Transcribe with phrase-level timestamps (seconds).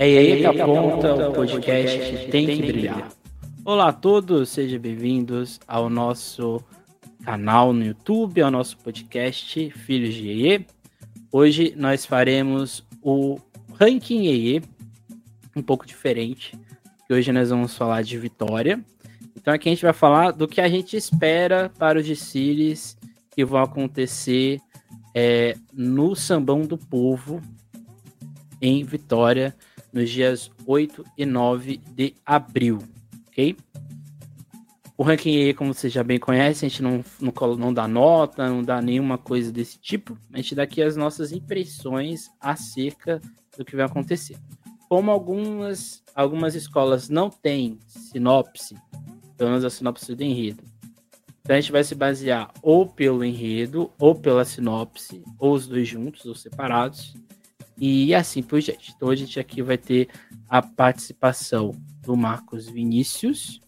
[0.00, 3.10] É aí que aponta o podcast tem que brilhar.
[3.62, 6.64] Olá a todos, sejam bem-vindos ao nosso
[7.22, 10.66] canal no YouTube, ao nosso podcast Filhos de EE.
[11.30, 13.38] Hoje nós faremos o
[13.74, 14.62] ranking EE,
[15.54, 16.58] um pouco diferente,
[17.06, 18.82] que hoje nós vamos falar de vitória.
[19.36, 22.96] Então aqui a gente vai falar do que a gente espera para os desfiles
[23.30, 24.62] que vão acontecer
[25.14, 27.42] é, no Sambão do Povo
[28.62, 29.54] em Vitória
[29.92, 32.78] nos dias 8 e 9 de abril,
[33.28, 33.56] ok?
[34.96, 38.48] O ranking E, como você já bem conhece, a gente não, não, não dá nota,
[38.48, 40.16] não dá nenhuma coisa desse tipo.
[40.32, 43.18] A gente dá aqui as nossas impressões acerca
[43.56, 44.36] do que vai acontecer.
[44.90, 48.76] Como algumas, algumas escolas não têm sinopse,
[49.38, 50.62] pelo menos a sinopse do enredo,
[51.40, 55.88] então a gente vai se basear ou pelo enredo, ou pela sinopse, ou os dois
[55.88, 57.14] juntos, ou separados
[57.80, 58.92] e assim por diante.
[58.94, 60.08] Então a gente aqui vai ter
[60.48, 63.60] a participação do Marcos Vinícius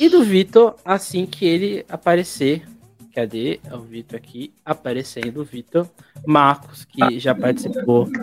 [0.00, 2.66] e do Vitor assim que ele aparecer.
[3.14, 4.52] Cadê o Vitor aqui?
[4.62, 5.88] Aparecendo o Vitor
[6.26, 8.20] Marcos, que já participou de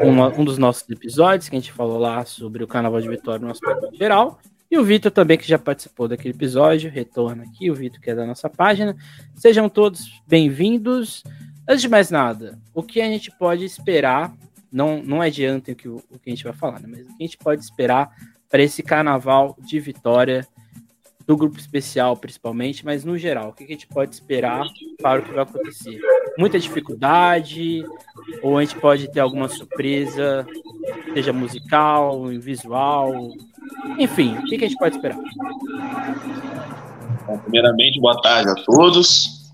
[0.00, 3.44] uma, um dos nossos episódios, que a gente falou lá sobre o Carnaval de Vitória
[3.44, 4.40] no aspecto geral.
[4.68, 8.14] E o Vitor também, que já participou daquele episódio, retorna aqui, o Vitor que é
[8.14, 8.96] da nossa página.
[9.36, 11.22] Sejam todos bem-vindos.
[11.68, 14.32] Antes de mais nada, o que a gente pode esperar,
[14.70, 16.88] não, não adianta o que, o que a gente vai falar, né?
[16.88, 18.10] mas o que a gente pode esperar
[18.48, 20.46] para esse carnaval de vitória,
[21.26, 24.64] do grupo especial principalmente, mas no geral, o que a gente pode esperar
[25.02, 25.98] para o que vai acontecer?
[26.38, 27.84] Muita dificuldade,
[28.42, 30.46] ou a gente pode ter alguma surpresa,
[31.12, 33.32] seja musical, visual,
[33.98, 35.18] enfim, o que a gente pode esperar?
[37.26, 39.45] Bom, primeiramente, boa tarde a todos.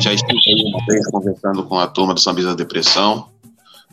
[0.00, 3.28] Já estive uma vez conversando com a turma do Sambisa da Depressão,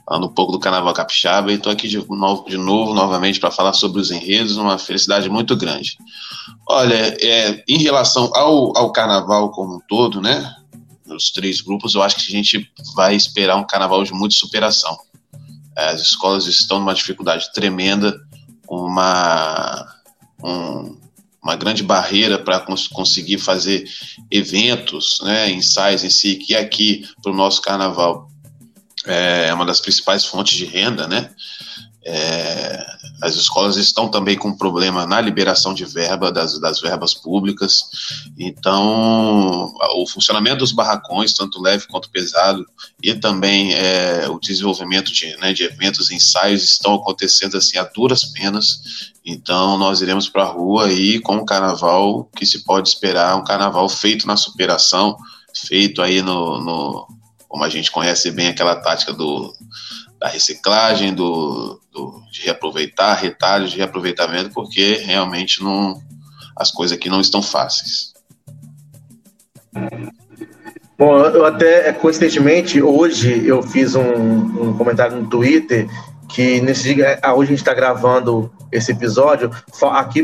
[0.05, 3.51] falando um pouco do Carnaval Capixaba, e estou aqui de novo, de novo, novamente, para
[3.51, 5.97] falar sobre os enredos, uma felicidade muito grande.
[6.67, 10.55] Olha, é, em relação ao, ao Carnaval como um todo, né,
[11.07, 14.97] os três grupos, eu acho que a gente vai esperar um Carnaval de muita superação.
[15.75, 18.17] As escolas estão numa dificuldade tremenda,
[18.67, 19.87] uma,
[20.43, 20.97] um,
[21.45, 23.87] uma grande barreira para cons conseguir fazer
[24.31, 28.27] eventos, né, ensaios em si, que aqui para o nosso carnaval
[29.05, 31.29] é uma das principais fontes de renda, né?
[32.07, 32.85] É,
[33.21, 37.79] as escolas estão também com problema na liberação de verba das, das verbas públicas,
[38.37, 42.63] então o funcionamento dos barracões, tanto leve quanto pesado,
[43.01, 48.23] e também é, o desenvolvimento de, né, de eventos, ensaios estão acontecendo assim a duras
[48.25, 49.13] penas.
[49.25, 53.43] Então nós iremos para a rua aí com um carnaval que se pode esperar, um
[53.43, 55.17] carnaval feito na superação,
[55.55, 57.07] feito aí no, no
[57.47, 59.53] como a gente conhece bem aquela tática do
[60.25, 66.01] da reciclagem, do, do, de reaproveitar, retalhos de reaproveitamento, porque realmente não,
[66.55, 68.11] as coisas aqui não estão fáceis.
[70.97, 75.87] Bom, eu até, coincidentemente, hoje eu fiz um, um comentário no Twitter
[76.35, 79.49] que nesse dia, ah, hoje a gente está gravando esse episódio,
[79.83, 80.21] aqui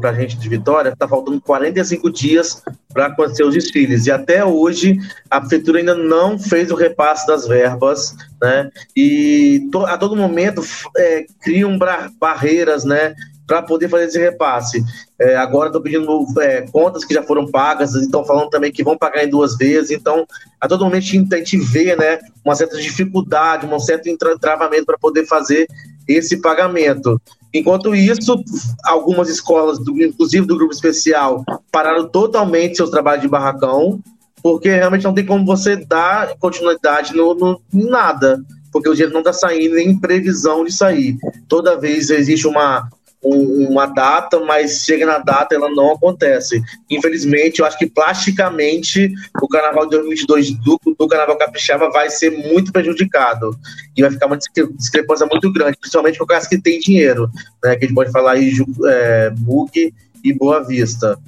[0.00, 2.62] para a gente de Vitória, está faltando 45 dias
[2.94, 4.06] para acontecer os desfiles.
[4.06, 4.98] E até hoje
[5.30, 8.70] a prefeitura ainda não fez o repasse das verbas, né?
[8.96, 10.62] E to, a todo momento
[10.96, 11.78] é, criam
[12.18, 13.14] barreiras, né?
[13.50, 14.80] Para poder fazer esse repasse.
[15.18, 18.96] É, agora estão pedindo é, contas que já foram pagas, estão falando também que vão
[18.96, 19.90] pagar em duas vezes.
[19.90, 20.24] Então,
[20.60, 21.02] a todo momento
[21.32, 25.66] a gente vê né, uma certa dificuldade, um certo entravamento para poder fazer
[26.06, 27.20] esse pagamento.
[27.52, 28.40] Enquanto isso,
[28.84, 33.98] algumas escolas, do, inclusive do grupo especial, pararam totalmente seus trabalhos de barracão,
[34.40, 38.40] porque realmente não tem como você dar continuidade no, no em nada,
[38.72, 41.16] porque o dinheiro não está saindo nem previsão de sair.
[41.48, 42.88] Toda vez existe uma,
[43.22, 46.62] uma data, mas chega na data ela não acontece.
[46.88, 52.30] Infelizmente, eu acho que plasticamente o Carnaval de 2022 do, do Carnaval Capixaba vai ser
[52.30, 53.56] muito prejudicado
[53.94, 57.30] e vai ficar uma discrepância muito grande, principalmente com caso que tem dinheiro,
[57.62, 57.76] né?
[57.76, 58.52] Que a gente pode falar aí
[58.86, 59.94] é, Bug
[60.24, 61.18] e Boa Vista.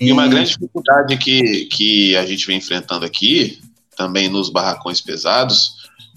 [0.00, 0.08] E...
[0.08, 3.58] e uma grande dificuldade que, que a gente vem enfrentando aqui,
[3.96, 5.74] também nos barracões pesados,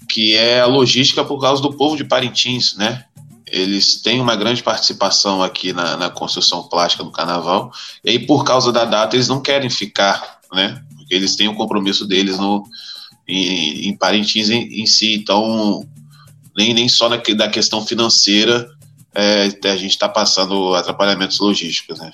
[0.08, 3.04] que é a logística por causa do povo de Parintins, né?
[3.52, 7.70] Eles têm uma grande participação aqui na, na, construção plástica do carnaval,
[8.02, 10.82] e aí por causa da data eles não querem ficar, né?
[10.96, 12.64] Porque eles têm o compromisso deles no,
[13.28, 15.86] em, em Parintins em, em, si, então
[16.56, 18.66] nem, nem só na, da questão financeira
[19.14, 22.10] é, a gente está passando atrapalhamentos logísticos, né?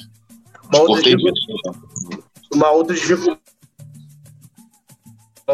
[0.65, 1.17] Uma outra,
[2.53, 3.41] uma outra dificuldade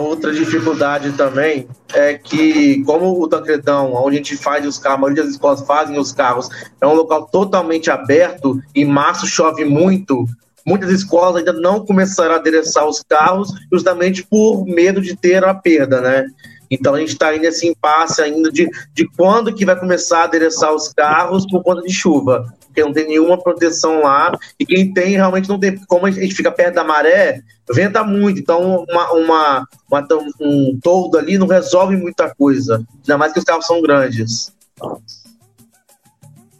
[0.01, 5.01] outra dificuldade também é que, como o Tancredão, onde a gente faz os carros, a
[5.01, 6.49] maioria das escolas fazem os carros,
[6.81, 10.27] é um local totalmente aberto, em março chove muito,
[10.67, 15.55] muitas escolas ainda não começaram a adereçar os carros, justamente por medo de ter a
[15.55, 16.27] perda, né?
[16.71, 20.75] Então a gente está nesse impasse ainda de, de quando que vai começar a adereçar
[20.75, 25.11] os carros por conta de chuva, porque não tem nenhuma proteção lá, e quem tem
[25.11, 27.43] realmente não tem, como a gente fica perto da maré,
[27.73, 30.09] venta muito, então uma, uma, uma
[30.41, 34.55] um toldo ali não resolve muita coisa, ainda mais que os carros são grandes.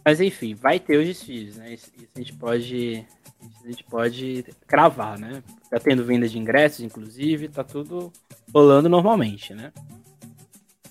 [0.03, 1.73] Mas enfim, vai ter os desfiles, né?
[1.73, 3.05] Isso, isso a gente pode
[3.63, 5.41] a gente pode cravar, né?
[5.69, 8.11] Tá tendo venda de ingressos, inclusive, tá tudo
[8.53, 9.71] rolando normalmente, né?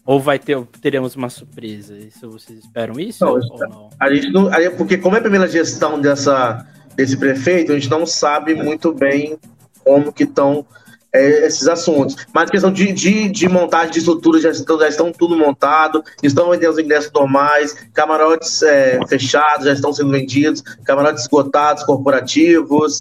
[0.05, 1.97] Ou vai ter, teremos uma surpresa?
[1.97, 3.25] Isso vocês esperam isso?
[3.25, 3.91] Não, ou não?
[3.99, 8.05] A gente não, porque como é a primeira gestão dessa, desse prefeito, a gente não
[8.05, 9.39] sabe muito bem
[9.85, 10.67] como que estão
[11.15, 12.17] é, esses assuntos.
[12.35, 16.51] Mas questão de, de, de, montagem de estrutura já estão, já estão tudo montado, estão
[16.51, 22.99] vendendo os ingressos normais, camarotes é, fechados já estão sendo vendidos, camarotes esgotados, corporativos,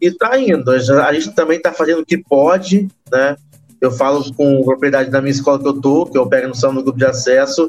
[0.00, 0.70] e está indo.
[0.70, 3.36] A gente também está fazendo o que pode, né?
[3.80, 6.76] Eu falo com propriedade da minha escola que eu tô, que eu pego no salão
[6.76, 7.68] do grupo de acesso.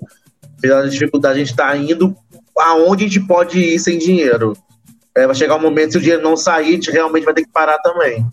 [0.59, 2.15] Apesar da dificuldade, a gente está indo
[2.57, 4.55] aonde a gente pode ir sem dinheiro.
[5.15, 7.43] É, vai chegar um momento, se o dinheiro não sair, a gente realmente vai ter
[7.43, 8.25] que parar também.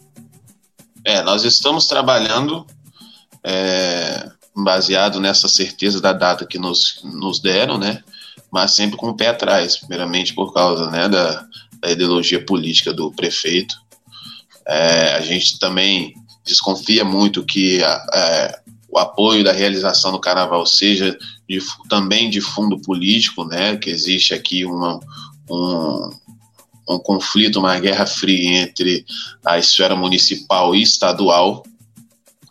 [1.05, 2.67] É, nós estamos trabalhando
[3.45, 8.03] é, baseado nessa certeza da data que nos, nos deram, né?
[8.51, 11.47] Mas sempre com o pé atrás, primeiramente por causa né, da,
[11.81, 13.77] da ideologia política do prefeito.
[14.67, 16.15] É, a gente também
[16.45, 21.17] desconfia muito que é, o apoio da realização do carnaval seja
[21.49, 23.77] de, também de fundo político, né?
[23.77, 25.01] Que existe aqui uma,
[25.49, 26.11] um,
[26.95, 29.05] um conflito, uma guerra fria entre
[29.45, 31.63] a esfera municipal e estadual.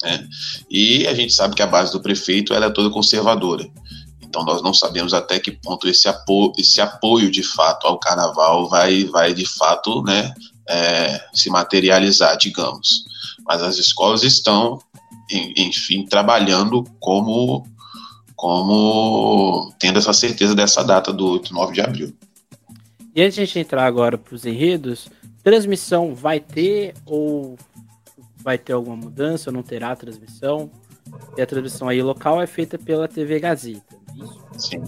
[0.04, 0.28] Né?
[0.70, 3.70] E a gente sabe que a base do prefeito ela é toda conservadora.
[4.22, 8.70] Então nós não sabemos até que ponto esse apoio, esse apoio de fato ao carnaval
[8.70, 10.34] vai, vai de fato né,
[10.68, 13.10] é, se materializar, digamos
[13.50, 14.80] mas as escolas estão,
[15.58, 17.66] enfim, trabalhando como,
[18.36, 22.16] como tendo essa certeza dessa data do 8, 9 de abril.
[23.20, 25.10] E antes de a gente entrar agora para os enredos,
[25.44, 27.58] transmissão vai ter ou
[28.42, 30.72] vai ter alguma mudança ou não terá transmissão?
[31.36, 34.42] E a transmissão aí local é feita pela TV Gazeta, é isso?
[34.58, 34.84] Sim.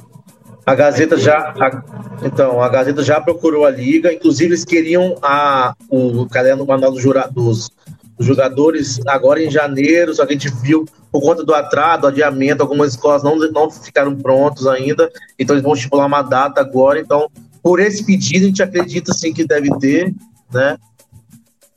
[0.65, 5.75] A Gazeta já, a, então, a Gazeta já procurou a liga, inclusive eles queriam a,
[5.89, 7.69] o caderno manual dos, jurados,
[8.17, 12.07] os jogadores agora em janeiro, só que a gente viu por conta do atraso, do
[12.07, 16.97] adiamento, algumas escolas não, não ficaram prontos ainda, então eles vão estipular uma data agora,
[16.97, 17.29] então
[17.61, 20.13] por esse pedido a gente acredita sim que deve ter,
[20.51, 20.77] né?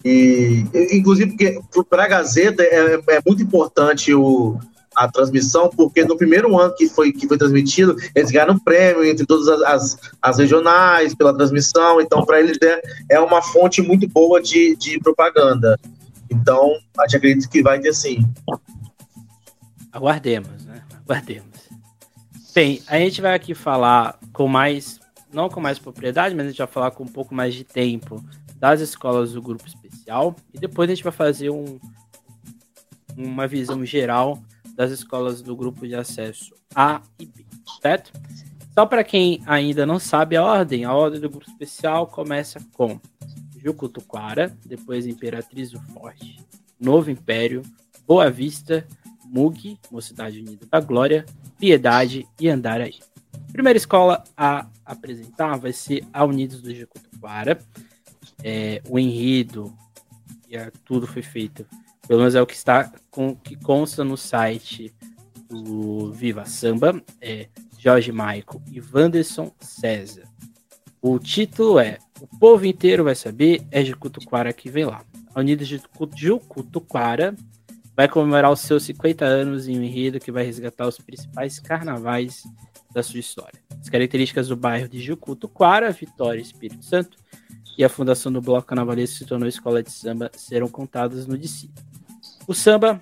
[0.05, 4.59] E inclusive porque para a Gazeta é, é, muito importante o,
[4.95, 9.27] a transmissão, porque no primeiro ano que foi, que foi transmitido, eles ganharam prêmio entre
[9.27, 12.83] todas as, as, as regionais pela transmissão, então para eles é,
[13.13, 15.79] é uma fonte muito boa de, de propaganda.
[16.31, 18.29] Então, a gente acredita que vai ter sim.
[19.93, 20.83] Aguardemos, né?
[21.05, 21.49] Aguardemos.
[22.55, 25.01] Bem, a gente vai aqui falar com mais,
[25.35, 28.25] não com mais propriedade, mas a gente vai falar com um pouco mais de tempo
[28.57, 31.79] das escolas do grupo especial e depois a gente vai fazer um,
[33.17, 34.43] uma visão geral
[34.75, 37.45] das escolas do grupo de acesso A e B,
[37.81, 38.13] certo?
[38.73, 43.01] Só para quem ainda não sabe a ordem, a ordem do grupo especial começa com
[43.57, 46.39] Jucutuquara, depois Imperatriz do Forte,
[46.79, 47.63] Novo Império,
[48.07, 48.87] Boa Vista,
[49.25, 51.25] Mug, Mocidade Unida da Glória,
[51.59, 52.99] Piedade e Andaraí.
[53.53, 57.59] Primeira escola a apresentar vai ser a Unidos do Jucutuquara.
[58.43, 59.73] É, o enredo
[60.49, 61.67] e a, tudo foi feito,
[62.07, 64.95] pelo menos é o que está com, que consta no site
[65.49, 67.49] do Viva Samba, é
[67.79, 70.25] Jorge Maico e Wanderson César.
[71.01, 75.05] O título é O povo inteiro vai saber, é Jucutuquara que vem lá.
[75.35, 75.81] A Unidos de
[76.17, 77.35] Jucutuquara
[77.97, 82.45] vai comemorar os seus 50 anos em um enredo que vai resgatar os principais carnavais
[82.95, 83.61] da sua história.
[83.81, 87.19] As características do bairro de Jucutuquara, Vitória e Espírito Santo,
[87.77, 91.69] e a fundação do Bloco Carnavalesco se tornou escola de samba serão contadas no DC.
[92.47, 93.01] O samba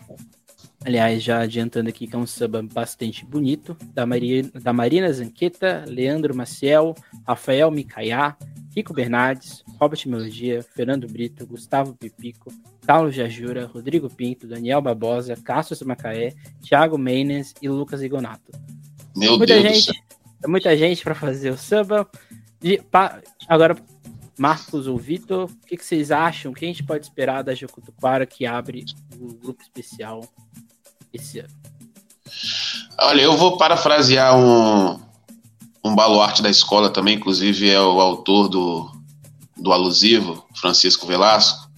[0.84, 5.84] Aliás, já adiantando aqui que é um samba bastante bonito, da, Maria, da Marina Zanqueta,
[5.86, 8.36] Leandro Maciel, Rafael Micaiá,
[8.74, 12.52] Rico Bernardes, Robert Melodia, Fernando Brito, Gustavo Pipico,
[12.84, 18.50] Carlos Jajura, Rodrigo Pinto, Daniel Barbosa, Cássio Macaé, Thiago Meines e Lucas Igonato.
[19.16, 20.02] Meu muita Deus gente,
[20.42, 22.08] é muita gente para fazer o samba.
[22.60, 23.76] De, pa, agora,
[24.38, 26.52] Marcos ou Vitor, o que, que, vocês acham?
[26.52, 28.84] O que a gente pode esperar da Jucutuquara que abre
[29.20, 30.22] o grupo especial
[31.12, 31.54] esse ano?
[32.98, 34.98] Olha, eu vou parafrasear um,
[35.84, 38.90] um baluarte da escola também, inclusive é o autor do,
[39.56, 41.70] do alusivo, Francisco Velasco,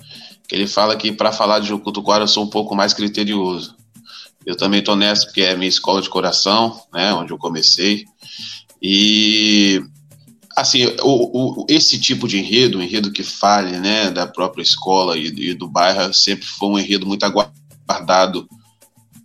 [0.48, 3.76] que ele fala que para falar de Jucutuquara eu sou um pouco mais criterioso.
[4.46, 8.04] Eu também estou nessa porque é minha escola de coração, né, onde eu comecei.
[8.82, 9.82] E
[10.56, 15.16] assim, o, o, esse tipo de enredo, um enredo que fale, né, da própria escola
[15.16, 18.48] e, e do bairro, sempre foi um enredo muito aguardado,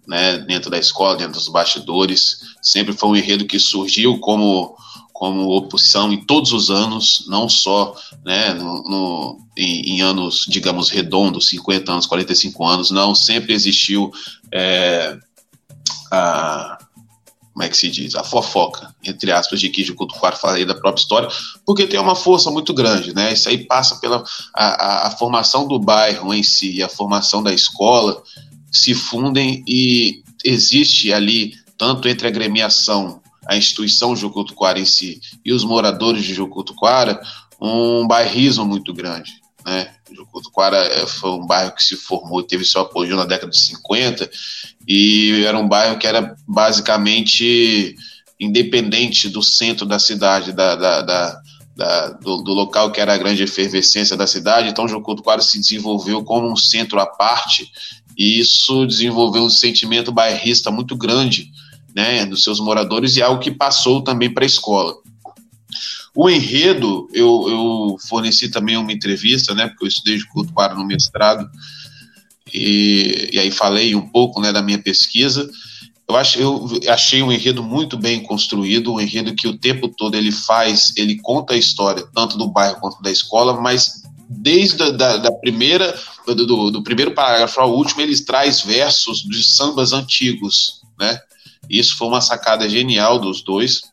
[0.08, 2.40] né, dentro da escola, dentro dos bastidores.
[2.62, 4.76] Sempre foi um enredo que surgiu como
[5.20, 10.90] como oposição em todos os anos, não só né, no, no em, em, anos, digamos,
[10.90, 14.14] redondos, 50 anos, 45 anos, não, sempre existiu
[14.54, 15.18] é,
[16.12, 16.78] a,
[17.60, 20.74] como é que se diz, a fofoca, entre aspas, de que de Cutuquara falei da
[20.74, 21.28] própria história,
[21.66, 23.34] porque tem uma força muito grande, né?
[23.34, 24.24] Isso aí passa pela
[24.56, 28.24] a, a, a formação do bairro em si, a formação da escola
[28.72, 35.52] se fundem e existe ali, tanto entre a gremiação, a instituição Jucutuquara em si e
[35.52, 37.20] os moradores de Jucutuquara,
[37.60, 39.34] um bairrismo muito grande.
[39.66, 39.94] Né?
[40.14, 44.30] Jucutuquara eh, foi um bairro que se formou, teve seu apoio na década de 50
[44.88, 47.96] e era um bairro que era basicamente
[48.40, 51.42] independente do centro da cidade, da, da, da,
[51.76, 54.70] da do, do, local que era a grande efervescência da cidade.
[54.70, 57.70] Então, Jucutuquara se desenvolveu como um centro à parte
[58.18, 61.52] e isso desenvolveu um sentimento bairrista muito grande
[61.96, 64.96] né, dos seus moradores e algo que passou também para a escola.
[66.16, 70.76] O enredo, eu, eu, forneci também uma entrevista, né, porque eu estudei de culto para
[70.76, 71.50] no mestrado,
[72.54, 75.50] e, e aí falei um pouco né, da minha pesquisa.
[76.08, 80.16] Eu, acho, eu achei um enredo muito bem construído, um enredo que o tempo todo
[80.16, 84.90] ele faz, ele conta a história, tanto do bairro quanto da escola, mas desde a,
[84.90, 90.82] da, da primeira, do, do, primeiro parágrafo ao último, ele traz versos de sambas antigos,
[91.00, 91.20] né?
[91.70, 93.84] Isso foi uma sacada genial dos dois.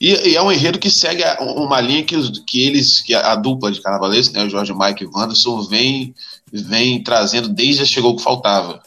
[0.00, 3.36] E, e, é um enredo que segue uma linha que, que eles, que a, a
[3.36, 6.14] dupla de carnavalescos, né, o Jorge Mike e Wanderson, vem,
[6.52, 8.82] vem trazendo desde a Chegou o que Faltava.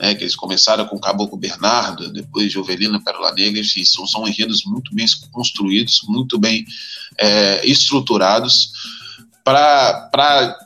[0.00, 4.06] Né, que eles começaram com o Caboclo Bernardo, depois de Ovelina Pérola Negra, e são,
[4.06, 6.64] são enredos muito bem construídos, muito bem
[7.18, 8.72] é, estruturados,
[9.44, 10.56] para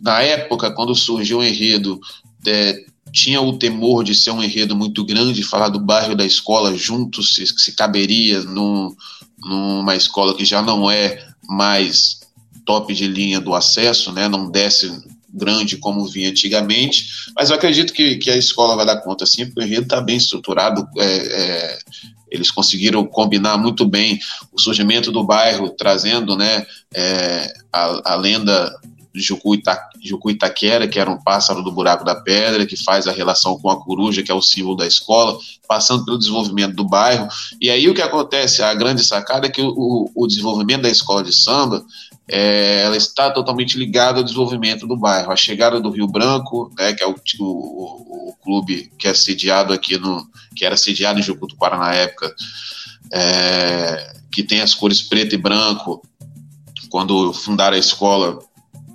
[0.00, 2.00] na época, quando surgiu o enredo,
[2.46, 6.76] é, tinha o temor de ser um enredo muito grande, falar do bairro da escola
[6.76, 8.94] juntos, se, se caberia num,
[9.38, 12.20] numa escola que já não é mais
[12.64, 14.92] top de linha do acesso, né, não desce
[15.32, 19.46] grande como vinha antigamente, mas eu acredito que, que a escola vai dar conta sim,
[19.46, 21.78] porque o enredo está bem estruturado, é, é,
[22.30, 24.18] eles conseguiram combinar muito bem
[24.52, 28.74] o surgimento do bairro, trazendo né, é, a, a lenda
[29.20, 33.12] Jucu, Ita, Jucu Itaquera, que era um pássaro do buraco da pedra, que faz a
[33.12, 37.28] relação com a coruja, que é o símbolo da escola, passando pelo desenvolvimento do bairro.
[37.60, 41.22] E aí o que acontece, a grande sacada é que o, o desenvolvimento da escola
[41.22, 41.84] de samba,
[42.30, 45.32] é, ela está totalmente ligada ao desenvolvimento do bairro.
[45.32, 49.72] A chegada do Rio Branco, né, que é o, o, o clube que é sediado
[49.72, 52.34] aqui no, que era sediado em Jucutuquara na época,
[53.12, 56.02] é, que tem as cores preto e branco,
[56.90, 58.38] quando fundaram a escola,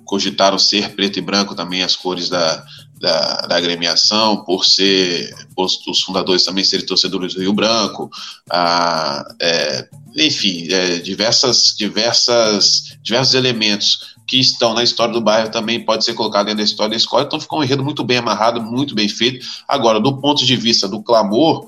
[0.04, 2.64] cogitaram ser preto e branco também as cores da,
[3.00, 8.10] da, da agremiação, por ser por os fundadores também serem torcedores do Rio Branco,
[8.50, 15.84] a, é, enfim, é, diversas, diversas, diversos elementos que estão na história do bairro também
[15.84, 18.60] pode ser colocado dentro da história da escola, então ficou um enredo muito bem amarrado,
[18.60, 19.44] muito bem feito.
[19.68, 21.66] Agora, do ponto de vista do clamor,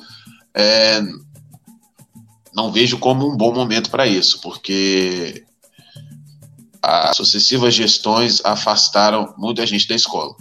[0.54, 1.02] é,
[2.54, 5.44] não vejo como um bom momento para isso, porque
[6.86, 10.36] as sucessivas gestões afastaram muita gente da escola.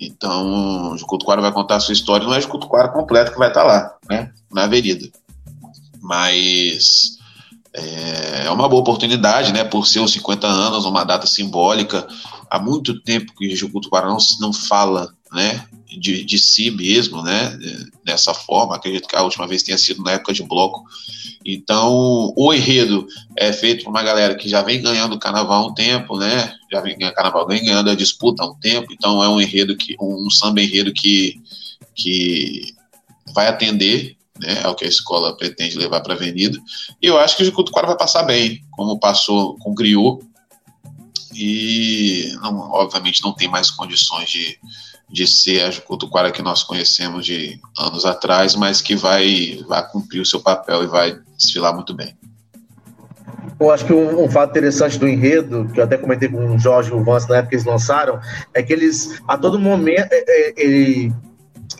[0.00, 3.48] Então, o Jucutuquara vai contar a sua história, não é o Jucutuquara completo que vai
[3.48, 5.06] estar lá, né, na avenida.
[6.00, 7.18] Mas
[7.74, 12.06] é, é uma boa oportunidade, né, por ser os 50 anos, uma data simbólica.
[12.50, 17.58] Há muito tempo que o Jucutuquara não, não fala, né, de, de si mesmo, né,
[18.02, 18.76] dessa forma.
[18.76, 20.82] Acredito que a última vez tenha sido na época de bloco.
[21.44, 23.06] Então, o enredo
[23.36, 26.54] é feito por uma galera que já vem ganhando o carnaval há um tempo, né?
[26.70, 28.92] Já vem ganhando carnaval, vem ganhando a disputa há um tempo.
[28.92, 31.40] Então, é um enredo que, um samba enredo que,
[31.94, 32.74] que
[33.34, 36.58] vai atender né, ao que a escola pretende levar para a avenida.
[37.00, 40.24] E eu acho que o Jucutuquara vai passar bem, como passou com o Griot.
[41.34, 44.58] E, não, obviamente, não tem mais condições de,
[45.12, 50.20] de ser a Jucutuquara que nós conhecemos de anos atrás, mas que vai, vai cumprir
[50.20, 52.16] o seu papel e vai desfilar muito bem.
[53.60, 56.58] eu acho que um, um, fato interessante do enredo, que eu até comentei com o
[56.58, 58.18] Jorge e o Vance na época que eles lançaram,
[58.54, 61.12] é que eles, a todo momento, é, é, ele,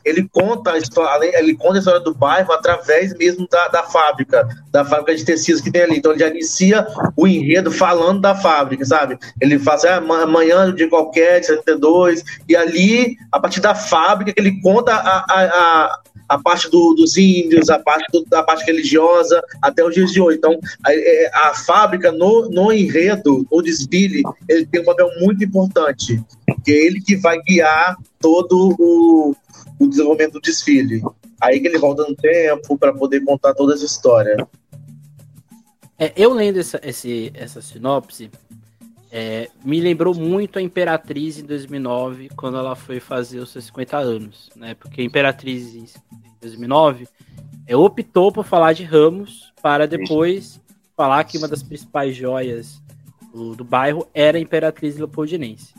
[0.05, 4.49] ele conta a história, ele conta a história do bairro através mesmo da, da fábrica,
[4.71, 5.99] da fábrica de tecidos que tem ali.
[5.99, 6.87] Então ele já inicia
[7.17, 9.19] o enredo falando da fábrica, sabe?
[9.41, 14.61] Ele faz ah, amanhã de qualquer, de 72, e ali, a partir da fábrica, ele
[14.61, 19.43] conta a, a, a a parte do, dos índios, a parte do, da parte religiosa,
[19.61, 20.39] até os dias de hoje.
[20.39, 25.45] Então, a, é, a fábrica, no, no enredo, no desfile, ele tem um papel muito
[25.45, 26.23] importante,
[26.65, 29.37] que é ele que vai guiar todo o,
[29.85, 31.03] o desenvolvimento do desfile.
[31.41, 34.37] Aí que ele volta no tempo para poder contar toda essa história.
[35.99, 38.31] É, eu lendo essa, esse, essa sinopse,
[39.11, 43.99] é, me lembrou muito a Imperatriz em 2009, quando ela foi fazer os seus 50
[43.99, 44.75] anos, né?
[44.75, 45.85] Porque a Imperatriz em
[46.41, 47.07] 2009
[47.67, 50.61] é, optou por falar de Ramos para depois
[50.97, 52.81] falar que uma das principais joias
[53.33, 55.75] do, do bairro era a Imperatriz Leopoldinense.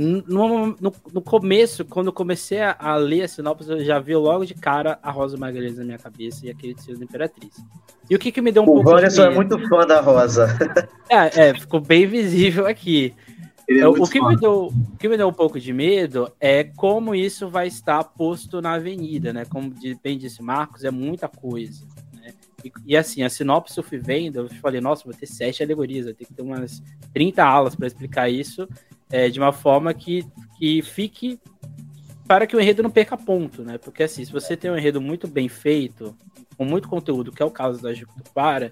[0.00, 4.14] No, no, no, começo, quando eu comecei a, a, ler a sinopse, eu já vi
[4.14, 7.56] logo de cara a Rosa Magalhães na minha cabeça e aquele tecido da Imperatriz.
[8.08, 8.90] E o que, que me deu um o pouco.
[8.90, 10.46] O Wanderson é muito fã da Rosa.
[11.10, 13.12] É, é ficou bem visível aqui.
[13.66, 17.14] É o, que me deu, o que me deu um pouco de medo é como
[17.14, 19.46] isso vai estar posto na avenida, né?
[19.46, 21.84] Como bem disse Marcos, é muita coisa.
[22.12, 22.34] Né?
[22.62, 26.04] E, e, assim, a sinopse eu fui vendo, eu falei, nossa, vou ter sete alegorias,
[26.04, 28.68] vai ter que ter umas 30 aulas para explicar isso
[29.10, 30.26] é, de uma forma que,
[30.58, 31.38] que fique
[32.26, 33.78] para que o enredo não perca ponto, né?
[33.78, 36.14] Porque assim, se você tem um enredo muito bem feito,
[36.56, 38.70] com muito conteúdo, que é o caso da Jucupara,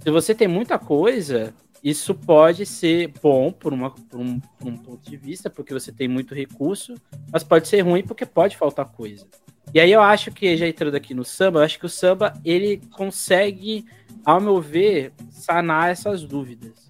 [0.00, 4.76] se você tem muita coisa, isso pode ser bom por, uma, por, um, por um
[4.76, 6.94] ponto de vista, porque você tem muito recurso,
[7.32, 9.26] mas pode ser ruim porque pode faltar coisa.
[9.72, 12.34] E aí eu acho que, já entrando aqui no samba, eu acho que o samba,
[12.44, 13.86] ele consegue,
[14.24, 16.89] ao meu ver, sanar essas dúvidas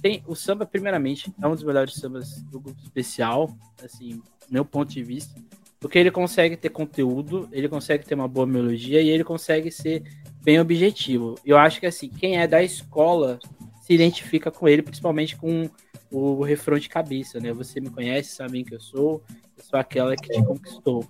[0.00, 4.92] tem o samba, primeiramente, é um dos melhores sambas do grupo especial, assim, meu ponto
[4.92, 5.40] de vista,
[5.80, 10.04] porque ele consegue ter conteúdo, ele consegue ter uma boa melodia e ele consegue ser
[10.42, 11.34] bem objetivo.
[11.44, 13.40] Eu acho que assim, quem é da escola
[13.80, 15.68] se identifica com ele, principalmente com
[16.10, 17.52] o refrão de cabeça, né?
[17.52, 19.22] Você me conhece, sabe que eu sou,
[19.56, 21.04] eu sou aquela que te conquistou.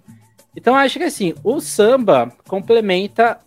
[0.56, 3.40] Então acho que assim, o samba complementa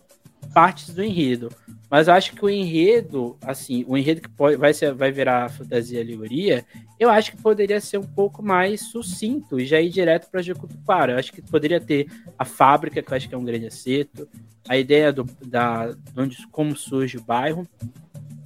[0.54, 1.50] partes do enredo.
[1.88, 5.48] Mas eu acho que o enredo, assim, o enredo que pode, vai, ser, vai virar
[5.48, 6.66] fantasia alegoria,
[6.98, 11.12] eu acho que poderia ser um pouco mais sucinto e já ir direto para Jacutupara.
[11.12, 14.28] Eu acho que poderia ter a fábrica, que eu acho que é um grande acerto,
[14.68, 17.66] a ideia do, da, de onde, como surge o bairro,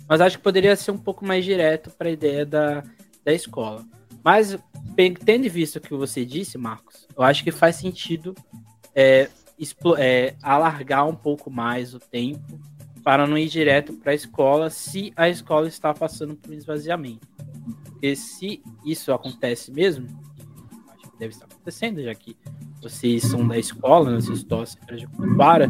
[0.07, 2.83] mas acho que poderia ser um pouco mais direto para a ideia da,
[3.25, 3.87] da escola.
[4.23, 4.59] Mas,
[5.25, 8.35] tendo visto o que você disse, Marcos, eu acho que faz sentido
[8.95, 9.29] é,
[9.99, 12.61] é, alargar um pouco mais o tempo
[13.03, 17.27] para não ir direto para a escola se a escola está passando por um esvaziamento.
[17.85, 20.07] Porque se isso acontece mesmo,
[20.89, 22.37] acho que deve estar acontecendo, já que
[22.81, 24.81] vocês são da escola, né, vocês torcem
[25.37, 25.69] para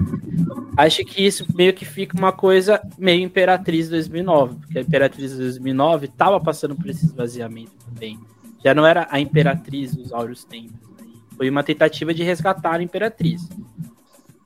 [0.76, 6.06] acho que isso meio que fica uma coisa meio Imperatriz 2009, porque a Imperatriz 2009
[6.06, 8.18] estava passando por esse esvaziamento também.
[8.64, 10.88] Já não era a Imperatriz dos áureos tempos.
[10.98, 11.06] Né?
[11.36, 13.48] Foi uma tentativa de resgatar a Imperatriz.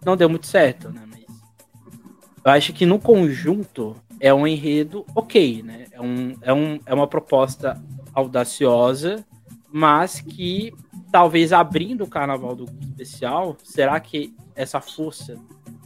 [0.05, 1.03] Não deu muito certo, né?
[2.44, 5.87] Eu acho que no conjunto é um enredo ok, né?
[5.92, 7.80] É, um, é, um, é uma proposta
[8.12, 9.24] audaciosa,
[9.72, 10.72] mas que
[11.11, 15.37] talvez abrindo o carnaval do especial, será que essa força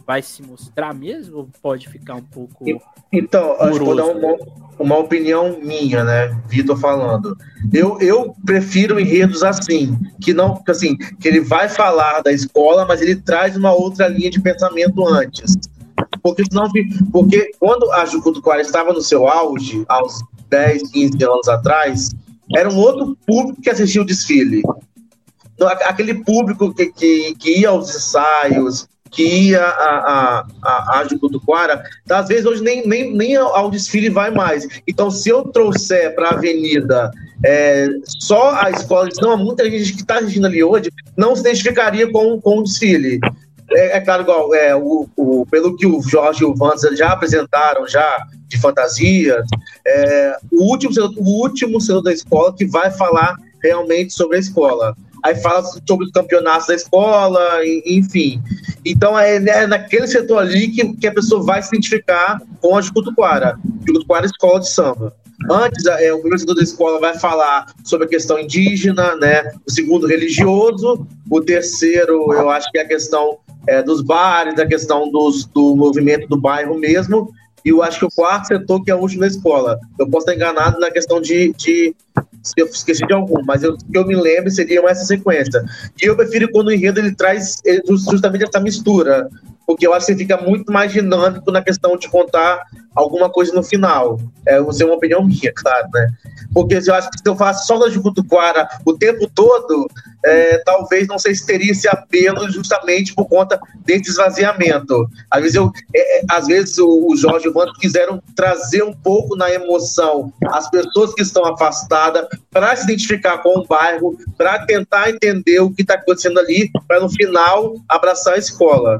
[0.08, 2.64] vai se mostrar mesmo ou pode ficar um pouco.
[3.12, 4.36] Então, que vou dar uma,
[4.78, 6.34] uma opinião minha, né?
[6.48, 7.36] Vitor falando.
[7.70, 13.02] Eu, eu prefiro enredos assim, que não, assim, que ele vai falar da escola, mas
[13.02, 15.54] ele traz uma outra linha de pensamento antes.
[16.22, 16.68] Porque senão,
[17.12, 22.10] porque quando a Jucutuquara estava no seu auge, aos 10, 15 anos atrás,
[22.56, 24.62] era um outro público que assistia o desfile.
[25.54, 31.82] Então, aquele público que, que, que ia aos ensaios, que ia a, a, a, Jucutuquara,
[32.08, 34.66] às vezes hoje nem, nem, nem ao desfile vai mais.
[34.86, 37.10] Então, se eu trouxer para a avenida
[37.44, 42.10] é, só a escola, não, muita gente que está assistindo ali hoje não se identificaria
[42.10, 43.18] com, com o desfile.
[43.70, 47.12] É, é claro, igual, é, o, o, pelo que o Jorge e o Vanza já
[47.12, 49.42] apresentaram, já de fantasia,
[49.86, 54.96] é, o último o último senhor da escola que vai falar realmente sobre a escola.
[55.22, 58.40] Aí fala sobre os campeonatos da escola, enfim.
[58.84, 62.80] Então é, é naquele setor ali que, que a pessoa vai se identificar com a
[62.80, 63.58] Jucutuquara.
[63.86, 65.14] Jucutuquara é escola de samba.
[65.50, 69.52] Antes, é, o primeiro setor da escola vai falar sobre a questão indígena, né?
[69.66, 71.06] O segundo, religioso.
[71.30, 75.76] O terceiro, eu acho que é a questão é, dos bares, da questão dos, do
[75.76, 77.30] movimento do bairro mesmo.
[77.64, 79.78] e eu acho que o quarto setor que é último da escola.
[79.98, 81.94] Eu posso estar enganado na questão de, de
[82.42, 85.62] se eu esqueci de algum, mas eu, que eu me lembro seria essa sequência.
[86.02, 89.28] E eu prefiro quando o enredo ele traz justamente essa mistura,
[89.68, 92.58] porque eu acho que fica muito mais dinâmico na questão de contar
[92.94, 94.18] alguma coisa no final.
[94.46, 96.06] É, você é uma opinião minha, claro, né?
[96.54, 99.86] Porque eu acho que se eu faço só da Jucutuquara o tempo todo,
[100.24, 105.06] é, talvez não sei se teria esse apelo justamente por conta desse esvaziamento.
[105.30, 108.82] Às vezes, eu, é, é às vezes o, o Jorge e o Wanda quiseram trazer
[108.82, 114.16] um pouco na emoção as pessoas que estão afastadas para se identificar com o bairro,
[114.38, 118.98] para tentar entender o que está acontecendo ali, para no final abraçar a escola.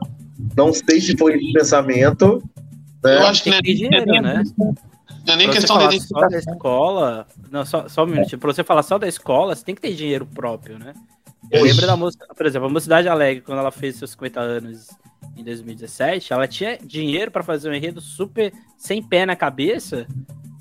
[0.57, 2.43] Não sei se foi esse pensamento.
[3.03, 3.17] Né?
[3.17, 4.43] Eu acho que tem que dinheiro, né?
[4.57, 7.27] Não é nem pra questão de só da escola.
[7.51, 8.39] Não, só, só um minuto.
[8.39, 10.95] Pra você falar só da escola, você tem que ter dinheiro próprio, né?
[11.51, 14.89] Eu lembro da música, por exemplo, a Mocidade Alegre, quando ela fez seus 50 anos
[15.37, 20.07] em 2017, ela tinha dinheiro para fazer um enredo super sem pé na cabeça.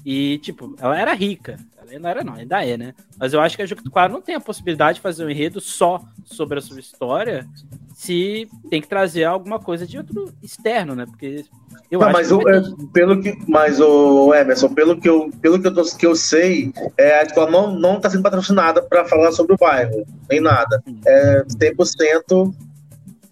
[0.05, 1.57] E, tipo, ela era rica.
[1.89, 2.93] Ela não era, não, ainda é, né?
[3.17, 6.02] Mas eu acho que a Jucutuquara não tem a possibilidade de fazer um enredo só
[6.26, 7.47] sobre a sua história
[7.95, 11.06] se tem que trazer alguma coisa de outro externo, né?
[11.08, 11.43] Porque
[11.89, 12.62] eu não, mas que o, é,
[12.93, 16.71] pelo que, mas o Emerson, pelo que eu, pelo que eu, tô, que eu sei,
[16.95, 20.84] é, a escola não não está sendo patrocinada para falar sobre o bairro, nem nada.
[21.08, 22.54] É 100%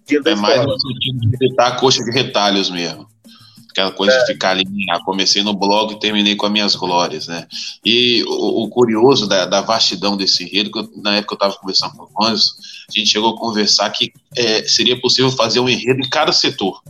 [0.04, 3.06] dinheiro da É mais no sentido de evitar a coxa de retalhos mesmo
[3.76, 4.18] aquela coisa é.
[4.20, 7.46] de ficar ali, ah, comecei no blog e terminei com as minhas glórias, né?
[7.84, 11.54] E o, o curioso da, da, vastidão desse enredo, que eu, na época eu estava
[11.54, 12.52] conversando com o Anderson,
[12.88, 16.80] a gente chegou a conversar que é, seria possível fazer um enredo em cada setor.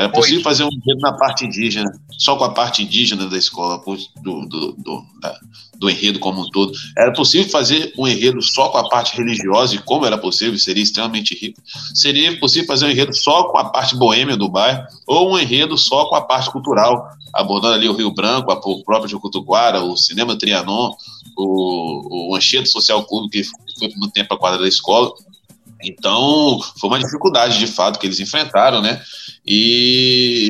[0.00, 3.82] Era possível fazer um enredo na parte indígena, só com a parte indígena da escola,
[4.22, 5.38] do, do, do, da,
[5.78, 6.72] do, enredo como um todo.
[6.96, 10.82] Era possível fazer um enredo só com a parte religiosa, e como era possível, seria
[10.82, 11.60] extremamente rico.
[11.94, 15.76] Seria possível fazer um enredo só com a parte boêmia do bairro, ou um enredo
[15.76, 20.34] só com a parte cultural, abordando ali o Rio Branco, o próprio Jucutuquara, o Cinema
[20.34, 20.92] Trianon,
[21.36, 23.44] o, o Anchieta Social Clube, que
[23.78, 25.12] foi no tempo a quadra da escola.
[25.82, 29.02] Então, foi uma dificuldade de fato que eles enfrentaram, né?
[29.46, 30.48] E,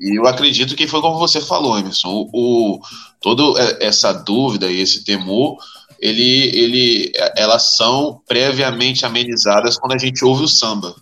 [0.00, 2.08] e eu acredito que foi como você falou, Emerson.
[2.08, 2.80] O, o,
[3.20, 5.56] toda essa dúvida e esse temor,
[6.00, 10.94] ele, ele, elas são previamente amenizadas quando a gente ouve o samba,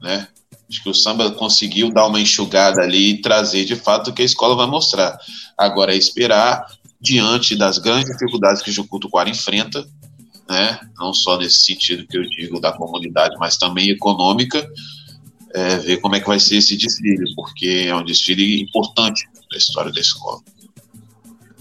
[0.00, 0.26] né?
[0.68, 4.22] Acho que o samba conseguiu dar uma enxugada ali e trazer de fato o que
[4.22, 5.18] a escola vai mostrar.
[5.58, 6.64] Agora é esperar,
[6.98, 9.84] diante das grandes dificuldades que o Jucutuquara enfrenta,
[10.48, 10.78] né?
[10.98, 14.66] não só nesse sentido que eu digo da comunidade, mas também econômica,
[15.54, 19.58] é, ver como é que vai ser esse desfile, porque é um desfile importante da
[19.58, 20.40] história da escola.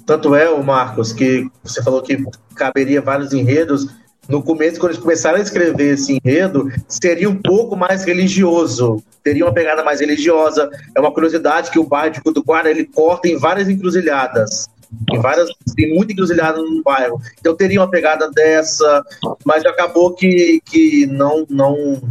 [0.06, 2.24] Tanto é, o Marcos, que você falou que
[2.56, 3.88] caberia vários enredos.
[4.28, 9.46] No começo, quando eles começaram a escrever esse enredo, seria um pouco mais religioso, teria
[9.46, 10.70] uma pegada mais religiosa.
[10.96, 14.68] É uma curiosidade que o bairro de Cutuquara ele corta em várias encruzilhadas.
[15.12, 17.22] Em várias, tem muita encruzilhada no bairro.
[17.40, 19.04] Então teria uma pegada dessa,
[19.46, 22.02] mas acabou que, que não, não,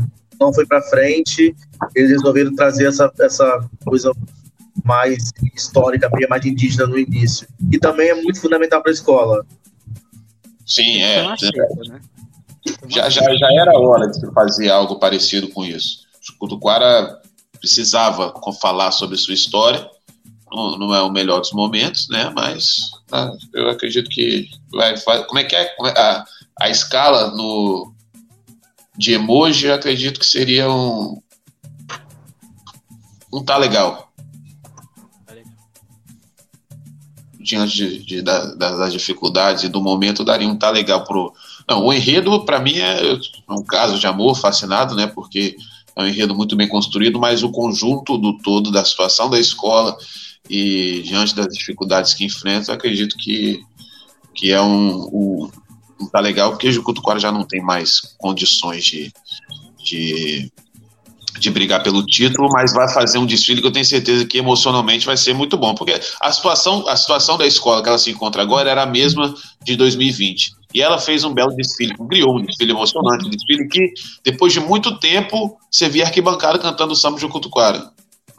[0.40, 1.54] não foi para frente.
[1.94, 4.12] Eles resolveram trazer essa, essa coisa
[4.84, 7.46] mais histórica, mais indígena no início.
[7.70, 9.46] E também é muito fundamental para a escola.
[10.66, 11.22] Sim, é.
[11.22, 11.36] Né?
[12.88, 16.06] Já, já, já era hora de fazer algo parecido com isso.
[16.34, 17.20] O Cutuquara
[17.58, 19.88] precisava falar sobre sua história.
[20.52, 22.30] Não, não, é o melhor dos momentos, né?
[22.34, 24.94] Mas ah, eu acredito que vai.
[25.26, 25.62] Como é que é?
[25.62, 26.24] é a,
[26.60, 27.94] a escala no,
[29.00, 31.22] de emoji, eu acredito que seria um.
[33.32, 34.12] Um tá legal.
[37.38, 41.32] Diante de, de, da, das dificuldades e do momento, daria um tá legal pro.
[41.66, 43.00] Não, o enredo, para mim, é
[43.48, 45.06] um caso de amor fascinado, né?
[45.06, 45.56] Porque
[45.96, 49.96] é um enredo muito bem construído, mas o conjunto do todo da situação da escola
[50.48, 53.60] e diante das dificuldades que enfrenta, acredito que,
[54.34, 55.50] que é um,
[56.00, 59.12] um, tá legal, porque o Jucutuquara já não tem mais condições de,
[59.78, 60.50] de,
[61.38, 65.06] de brigar pelo título, mas vai fazer um desfile que eu tenho certeza que emocionalmente
[65.06, 68.42] vai ser muito bom, porque a situação, a situação da escola que ela se encontra
[68.42, 70.60] agora era a mesma de 2020.
[70.72, 73.92] E ela fez um belo desfile, criou um desfile emocionante, um desfile que,
[74.24, 77.28] depois de muito tempo, você via arquibancada cantando o samba de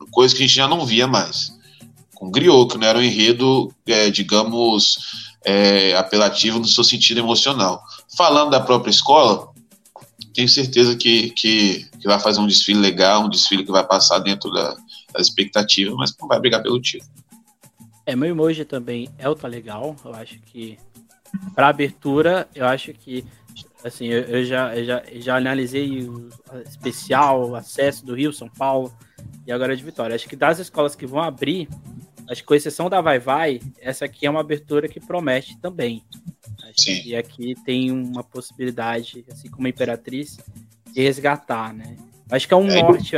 [0.09, 1.51] coisa que a gente já não via mais.
[2.21, 7.81] Com griot, que não era um enredo, é, digamos, é, apelativo no seu sentido emocional.
[8.15, 9.49] Falando da própria escola,
[10.31, 14.19] tenho certeza que, que, que, vai fazer um desfile legal, um desfile que vai passar
[14.19, 14.75] dentro da,
[15.11, 17.09] das expectativas, mas não vai brigar pelo título.
[18.05, 19.95] É, meu emoji também é o tá legal.
[20.05, 20.77] Eu acho que
[21.55, 23.25] para abertura, eu acho que
[23.83, 26.29] assim, eu, eu já, eu já, já analisei o
[26.67, 28.93] especial, o acesso do Rio, São Paulo
[29.47, 30.15] e agora de Vitória.
[30.15, 31.67] Acho que das escolas que vão abrir,
[32.31, 36.01] Acho que com exceção da Vai Vai, essa aqui é uma abertura que promete também.
[36.77, 37.01] Sim.
[37.01, 40.37] que aqui tem uma possibilidade, assim como a Imperatriz,
[40.93, 41.97] de resgatar, né?
[42.29, 42.81] Acho que é um é.
[42.81, 43.15] norte.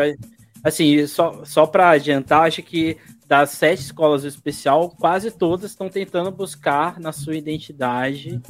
[0.64, 2.98] Assim, só, só para adiantar, acho que
[3.28, 8.42] das sete escolas do especial, quase todas estão tentando buscar na sua identidade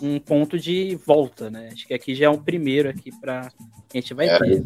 [0.00, 1.68] um ponto de volta, né?
[1.72, 4.62] Acho que aqui já é um primeiro aqui para a gente vai ter.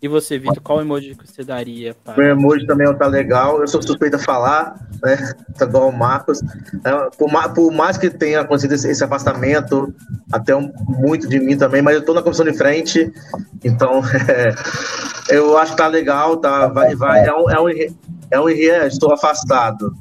[0.00, 1.96] E você, Vitor, qual emoji que você daria?
[2.04, 2.16] Para...
[2.16, 3.60] Meu emoji também tá legal.
[3.60, 5.16] Eu sou suspeito a falar, né?
[5.56, 6.40] Tá igual o Marcos.
[6.84, 9.94] É, por, por mais que tenha acontecido esse, esse afastamento,
[10.30, 13.10] até um, muito de mim também, mas eu tô na comissão de frente,
[13.64, 14.54] então é,
[15.34, 16.68] eu acho que tá legal, tá?
[16.68, 17.68] Vai, vai, é um, é um,
[18.30, 19.94] é um enredo, estou afastado.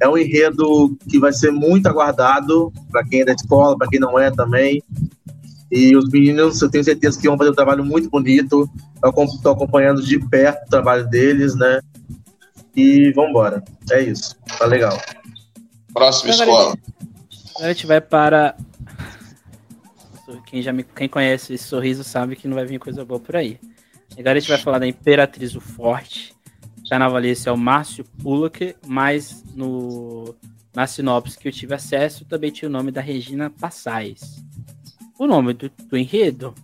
[0.00, 4.00] É um enredo que vai ser muito aguardado para quem é da escola, para quem
[4.00, 4.82] não é também.
[5.70, 8.68] E os meninos, eu tenho certeza que vão fazer um trabalho muito bonito.
[9.04, 11.80] Estou acompanhando de perto o trabalho deles, né?
[12.74, 13.62] E vamos embora.
[13.90, 14.36] É isso.
[14.58, 15.00] Tá legal.
[15.92, 16.76] Próxima escola.
[17.54, 18.56] Agora a gente vai para.
[20.46, 23.36] Quem já me, quem conhece esse sorriso sabe que não vai vir coisa boa por
[23.36, 23.58] aí.
[24.18, 26.34] Agora a gente vai falar da Imperatriz o Forte.
[26.88, 30.34] Carnavalesco é o Márcio Pullock, mas no,
[30.74, 34.44] na sinopse que eu tive acesso também tinha o nome da Regina Passais
[35.18, 36.54] o nome do, do enredo.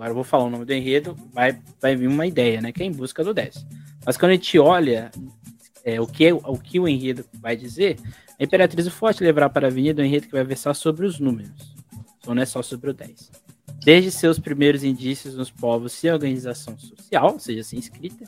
[0.00, 2.72] Agora eu vou falar o nome do enredo, vai, vai vir uma ideia, né?
[2.72, 3.66] Que é em busca do 10.
[4.06, 5.10] Mas quando a gente olha
[5.84, 7.98] é, o, que, o que o enredo vai dizer,
[8.38, 11.74] a Imperatriz Forte levará para a avenida o enredo que vai versar sobre os números.
[12.18, 13.30] Então não é só sobre o 10.
[13.84, 18.24] Desde seus primeiros indícios nos povos sem organização social, ou seja, sem escrita,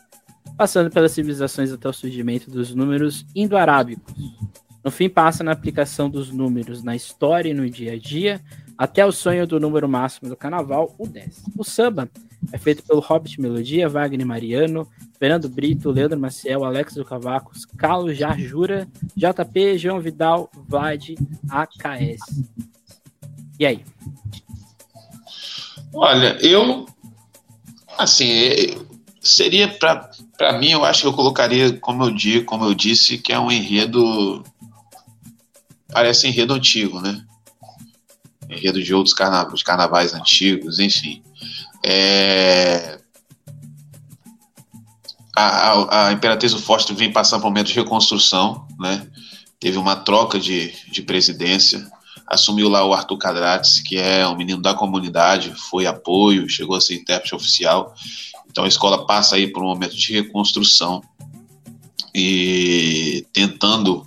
[0.58, 4.14] passando pelas civilizações até o surgimento dos números indo-arábicos,
[4.84, 8.42] no fim, passa na aplicação dos números na história e no dia a dia,
[8.82, 11.44] até o sonho do número máximo do carnaval, o 10.
[11.56, 12.10] O samba
[12.52, 14.88] é feito pelo Hobbit Melodia, Wagner Mariano,
[15.20, 21.10] Fernando Brito, Leandro Maciel, Alex do Cavacos, Carlos Jarjura, JP, João Vidal, Vlad,
[21.48, 22.42] AKS.
[23.56, 23.84] E aí?
[25.94, 26.84] Olha, eu.
[27.96, 28.26] Assim,
[29.20, 33.32] seria para mim, eu acho que eu colocaria, como eu, digo, como eu disse, que
[33.32, 34.42] é um enredo
[35.92, 37.24] parece enredo antigo, né?
[38.52, 41.22] Enredo de outros carnavais, carnavais antigos, enfim.
[41.84, 42.98] É...
[45.34, 49.06] A, a, a Imperatriz do Forte vem passando por um momento de reconstrução, né?
[49.58, 51.86] Teve uma troca de, de presidência,
[52.26, 56.80] assumiu lá o Arthur Cadrates, que é um menino da comunidade, foi apoio, chegou a
[56.80, 57.94] ser intérprete oficial.
[58.50, 61.02] Então a escola passa aí por um momento de reconstrução
[62.14, 64.06] e tentando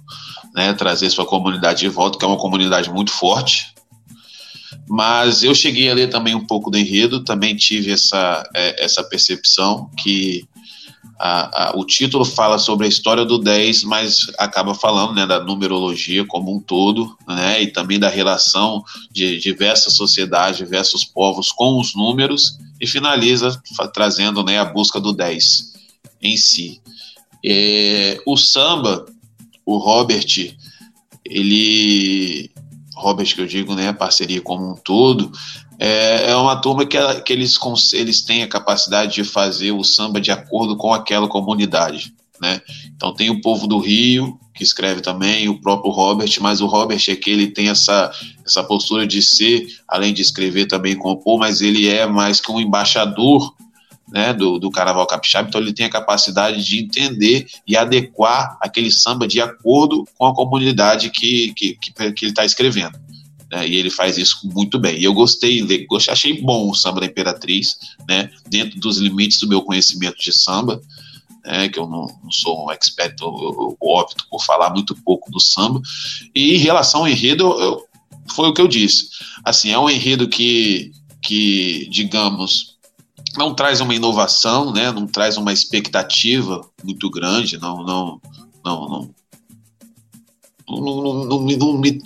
[0.53, 3.74] né, trazer sua comunidade de volta, que é uma comunidade muito forte.
[4.87, 9.03] Mas eu cheguei a ler também um pouco do enredo, também tive essa, é, essa
[9.03, 10.47] percepção que
[11.17, 15.43] a, a, o título fala sobre a história do 10, mas acaba falando né, da
[15.43, 21.79] numerologia como um todo, né, e também da relação de diversas sociedades, diversos povos com
[21.79, 23.59] os números, e finaliza
[23.93, 25.73] trazendo né, a busca do 10
[26.21, 26.81] em si.
[27.43, 29.05] É, o samba,
[29.65, 30.55] o Robert,
[31.23, 32.51] ele.
[32.95, 33.91] Robert, que eu digo, né?
[33.93, 35.31] Parceria como um todo.
[35.77, 37.57] É, é uma turma que, que eles,
[37.93, 42.13] eles têm a capacidade de fazer o samba de acordo com aquela comunidade.
[42.41, 42.61] Né?
[42.95, 47.01] Então tem o povo do Rio, que escreve também, o próprio Robert, mas o Robert
[47.09, 48.11] é que ele tem essa,
[48.45, 52.59] essa postura de ser, além de escrever também compor, mas ele é mais que um
[52.59, 53.53] embaixador
[54.11, 58.91] né, do, do Carnaval Capixaba, então ele tem a capacidade de entender e adequar aquele
[58.91, 62.97] samba de acordo com a comunidade que, que, que, que ele está escrevendo.
[63.51, 64.97] Né, e ele faz isso muito bem.
[64.97, 65.65] E eu gostei,
[66.09, 70.81] achei bom o samba da Imperatriz, né, dentro dos limites do meu conhecimento de samba,
[71.43, 75.39] né, que eu não, não, sou um expert, eu, opto por falar muito pouco do
[75.39, 75.81] samba.
[76.33, 77.83] E em relação ao enredo, eu,
[78.35, 79.09] foi o que eu disse.
[79.43, 80.91] Assim, é um enredo que,
[81.21, 82.74] que digamos,
[83.37, 84.91] não traz uma inovação, né?
[84.91, 88.21] Não traz uma expectativa muito grande, não, não,
[88.63, 89.09] não,
[90.67, 91.39] não, não,
[91.77, 91.99] me,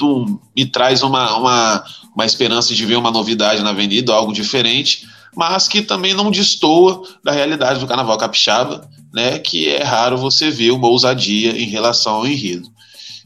[0.55, 5.67] me traz uma, uma, uma esperança de ver uma novidade na avenida, algo diferente, mas
[5.67, 9.39] que também não destoa da realidade do Carnaval Capixaba, né?
[9.39, 12.69] Que é raro você ver uma ousadia em relação ao enredo.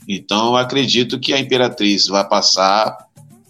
[0.08, 2.98] Então, eu acredito que a Imperatriz vai passar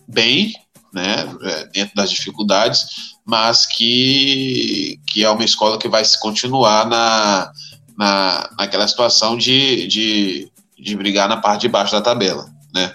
[0.07, 0.53] bem,
[0.93, 1.27] né?
[1.41, 7.51] É, dentro das dificuldades, mas que, que é uma escola que vai se continuar na,
[7.97, 12.93] na, naquela situação de, de, de brigar na parte de baixo da tabela, né?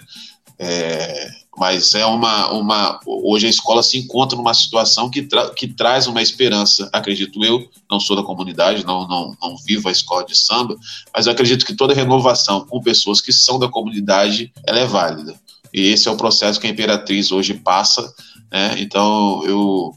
[0.57, 2.99] É, mas é uma, uma.
[3.05, 7.69] Hoje a escola se encontra numa situação que, tra que traz uma esperança, acredito eu.
[7.91, 10.77] Não sou da comunidade, não, não, não vivo a escola de samba,
[11.13, 15.37] mas acredito que toda renovação com pessoas que são da comunidade ela é válida.
[15.73, 18.13] E esse é o processo que a Imperatriz hoje passa.
[18.51, 18.75] Né?
[18.79, 19.93] Então eu,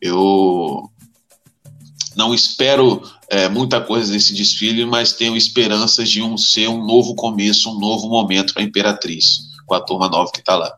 [0.00, 0.90] eu
[2.16, 7.14] não espero é, muita coisa desse desfile, mas tenho esperanças de um ser um novo
[7.14, 10.76] começo, um novo momento para a Imperatriz, com a turma nova que está lá.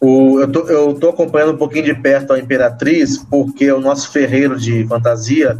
[0.00, 4.10] O, eu, tô, eu tô acompanhando um pouquinho de perto a Imperatriz, porque o nosso
[4.10, 5.56] ferreiro de fantasia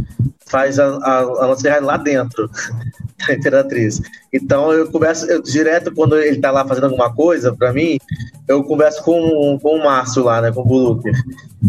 [0.46, 2.49] faz a, a, a lá dentro
[3.27, 4.01] da Imperatriz.
[4.33, 7.99] Então eu converso eu, direto quando ele tá lá fazendo alguma coisa para mim,
[8.46, 11.14] eu converso com, com o Márcio lá, né, com o Buluker.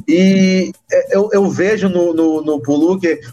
[0.05, 2.61] E é, eu, eu vejo no, no, no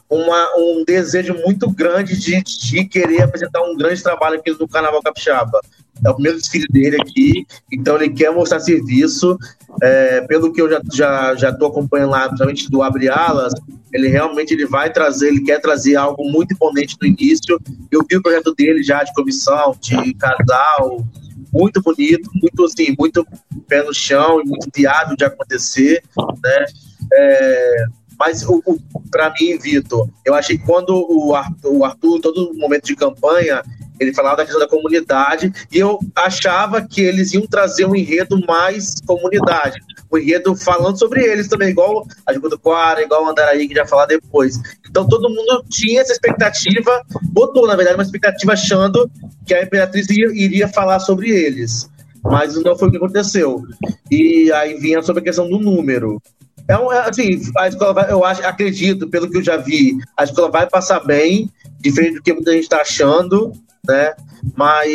[0.08, 5.02] uma, um desejo muito grande de, de querer apresentar um grande trabalho aqui no Carnaval
[5.02, 5.60] Capixaba
[6.04, 9.36] é o primeiro desfile dele aqui, então ele quer mostrar serviço.
[9.82, 13.52] É, pelo que eu já já já estou acompanhando lá, principalmente do Abre Alas,
[13.92, 17.58] ele realmente ele vai trazer, ele quer trazer algo muito imponente no início.
[17.90, 21.04] Eu vi o projeto dele já de comissão, de casal,
[21.52, 23.26] muito bonito, muito assim, muito
[23.68, 26.02] pé no chão e muito viável de acontecer,
[26.42, 26.64] né?
[27.12, 27.84] É,
[28.18, 28.78] mas o, o
[29.10, 33.62] para mim, Vitor, eu achei que quando o Arthur, o Arthur, todo momento de campanha,
[33.98, 38.40] ele falava da questão da comunidade e eu achava que eles iam trazer um enredo
[38.46, 39.78] mais comunidade.
[40.12, 43.74] Um enredo falando sobre eles também, igual a Juca do Quara, igual o Andaraí, que
[43.74, 44.60] já falar depois.
[44.88, 49.10] Então todo mundo tinha essa expectativa, botou, na verdade, uma expectativa achando
[49.46, 51.88] que a Imperatriz iria, iria falar sobre eles.
[52.22, 53.62] Mas não foi o que aconteceu.
[54.10, 56.20] E aí vinha sobre a questão do número.
[56.66, 59.98] É, um, é assim, a escola vai, eu acho, acredito, pelo que eu já vi,
[60.16, 63.52] a escola vai passar bem, diferente do que muita gente está achando
[63.86, 64.12] né?
[64.56, 64.90] Mas,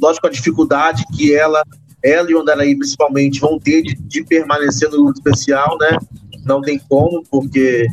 [0.00, 1.62] lógico, a dificuldade que ela,
[2.02, 5.98] ela e o Andaraí principalmente vão ter de, de permanecer no grupo especial, né?
[6.44, 7.86] Não tem como, porque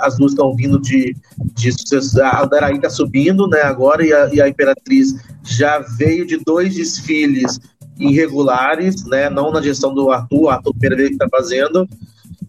[0.00, 1.14] as duas estão vindo de,
[1.54, 2.22] de sucesso.
[2.22, 3.62] A Andaraí está subindo, né?
[3.62, 7.58] Agora, e a, e a Imperatriz já veio de dois desfiles
[7.98, 9.30] irregulares, né?
[9.30, 11.88] Não na gestão do Arthur, Arthur Pereira que está fazendo,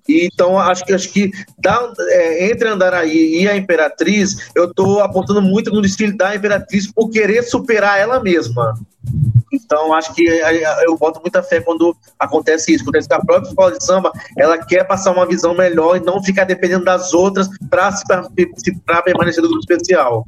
[0.08, 1.32] então, acho que, acho que
[2.10, 7.10] é, entre Andaraí e a Imperatriz, eu estou apontando muito no desfile da Imperatriz por
[7.10, 8.74] querer superar ela mesma.
[9.52, 10.26] Então, acho que
[10.86, 12.86] eu boto muita fé quando acontece isso.
[12.86, 16.44] Que a própria escola de samba ela quer passar uma visão melhor e não ficar
[16.46, 20.26] dependendo das outras para permanecer no grupo especial.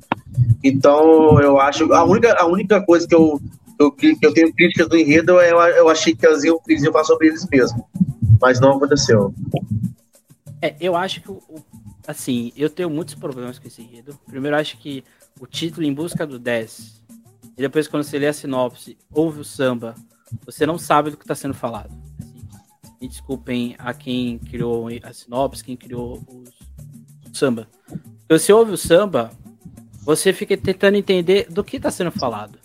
[0.64, 1.92] Então, eu acho.
[1.94, 3.40] A única, a única coisa que eu,
[3.80, 6.60] eu, que eu tenho críticas do enredo é eu, eu achei que eles iam,
[6.92, 7.82] falar sobre eles mesmos
[8.42, 9.34] mas não aconteceu.
[10.62, 11.30] É, eu acho que,
[12.08, 14.20] assim, eu tenho muitos problemas com esse enredo.
[14.26, 15.04] Primeiro, acho que
[15.40, 17.02] o título Em Busca do 10,
[17.58, 19.96] e depois quando você lê a sinopse, ouve o samba,
[20.46, 21.92] você não sabe do que está sendo falado.
[22.20, 22.48] Assim,
[23.02, 26.44] me desculpem a quem criou a sinopse, quem criou o
[27.34, 27.68] samba.
[28.30, 29.32] Você ouve o samba,
[30.04, 32.60] você fica tentando entender do que está sendo falado.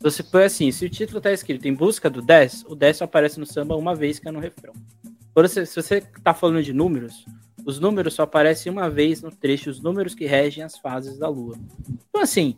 [0.00, 3.04] Você põe assim, se o título tá escrito em busca do 10, o 10 só
[3.04, 4.72] aparece no samba uma vez, que é no refrão.
[5.34, 7.24] Você, se você tá falando de números,
[7.64, 11.28] os números só aparecem uma vez no trecho, os números que regem as fases da
[11.28, 11.56] lua.
[12.08, 12.56] Então, assim,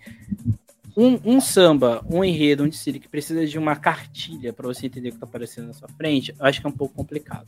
[0.96, 5.10] um, um samba, um enredo, um desfile que precisa de uma cartilha para você entender
[5.10, 7.46] o que tá aparecendo na sua frente, eu acho que é um pouco complicado.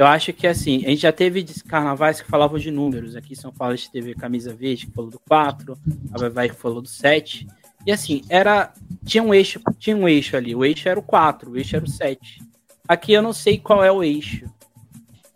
[0.00, 3.14] Eu acho que, assim, a gente já teve carnavais que falavam de números.
[3.14, 5.78] Aqui em São Paulo a gente teve Camisa Verde, que falou do 4,
[6.10, 7.46] a Vai que falou do 7.
[7.86, 8.72] E assim, era.
[9.10, 10.54] Tinha um eixo, tinha um eixo ali.
[10.54, 12.40] O eixo era o 4, o eixo era o 7.
[12.86, 14.44] Aqui eu não sei qual é o eixo.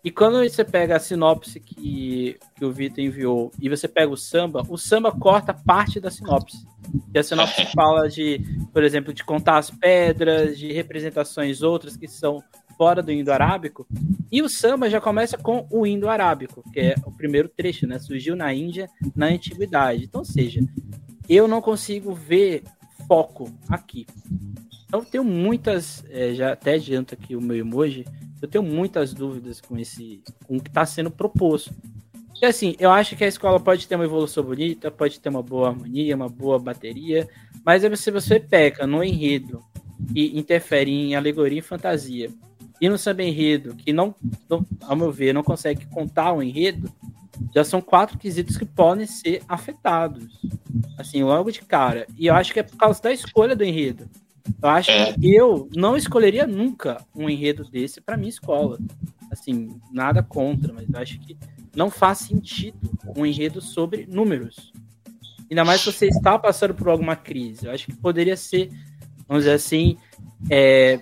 [0.01, 4.15] E quando você pega a sinopse que, que o Vitor enviou e você pega o
[4.15, 6.65] samba, o samba corta parte da sinopse.
[7.13, 8.39] E a sinopse fala de,
[8.71, 12.41] por exemplo, de contar as pedras, de representações outras que são
[12.77, 13.85] fora do indo-arábico.
[14.31, 17.99] E o samba já começa com o indo-arábico, que é o primeiro trecho, né?
[17.99, 20.05] Surgiu na Índia na antiguidade.
[20.05, 20.61] Então, seja,
[21.27, 22.63] eu não consigo ver
[23.07, 24.05] foco aqui.
[24.87, 28.05] Então eu tenho muitas, é, já até adianto aqui o meu emoji,
[28.41, 31.73] eu tenho muitas dúvidas com esse, com o que está sendo proposto.
[32.41, 35.41] E assim, eu acho que a escola pode ter uma evolução bonita, pode ter uma
[35.41, 37.27] boa harmonia, uma boa bateria,
[37.65, 39.63] mas se você peca no enredo
[40.13, 42.29] e interfere em alegoria e fantasia,
[42.79, 44.13] e no samba enredo, que não,
[44.49, 46.91] não, ao meu ver, não consegue contar o enredo,
[47.53, 50.41] já são quatro quesitos que podem ser afetados.
[50.97, 52.05] Assim, logo de cara.
[52.17, 54.09] E eu acho que é por causa da escolha do enredo.
[54.61, 55.13] Eu acho é.
[55.13, 58.77] que eu não escolheria nunca um enredo desse para minha escola.
[59.31, 61.37] Assim, nada contra, mas eu acho que
[61.75, 62.77] não faz sentido
[63.15, 64.71] um enredo sobre números.
[65.49, 67.65] Ainda mais se você está passando por alguma crise.
[67.65, 68.69] Eu acho que poderia ser,
[69.27, 69.97] vamos dizer assim,
[70.49, 70.99] é,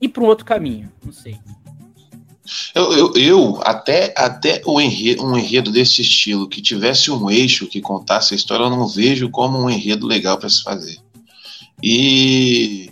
[0.00, 1.38] ir para um outro caminho, não sei.
[2.74, 7.66] Eu, eu, eu, até, até um, enredo, um enredo desse estilo, que tivesse um eixo
[7.66, 10.98] que contasse a história, eu não vejo como um enredo legal para se fazer.
[11.82, 12.90] E.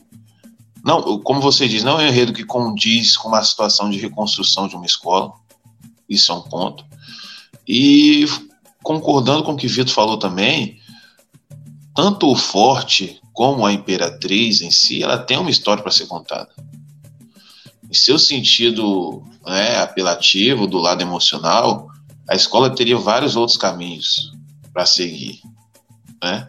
[0.84, 4.68] Não, como você diz, não é um enredo que condiz com uma situação de reconstrução
[4.68, 5.32] de uma escola.
[6.08, 6.84] Isso é um ponto.
[7.66, 8.24] E
[8.82, 10.78] concordando com o que o Vitor falou também,
[11.94, 16.48] tanto o Forte como a Imperatriz em si, ela tem uma história para ser contada.
[17.90, 21.88] Em seu sentido né, apelativo, do lado emocional,
[22.28, 24.32] a escola teria vários outros caminhos
[24.72, 25.40] para seguir.
[26.22, 26.48] Né?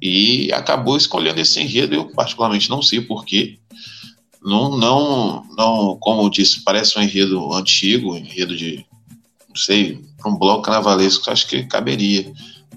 [0.00, 3.58] E acabou escolhendo esse enredo, eu particularmente não sei porquê.
[4.42, 8.86] Não, não, não, como eu disse, parece um enredo antigo, um enredo de,
[9.48, 12.32] não sei, um bloco carnavalesco, acho que caberia.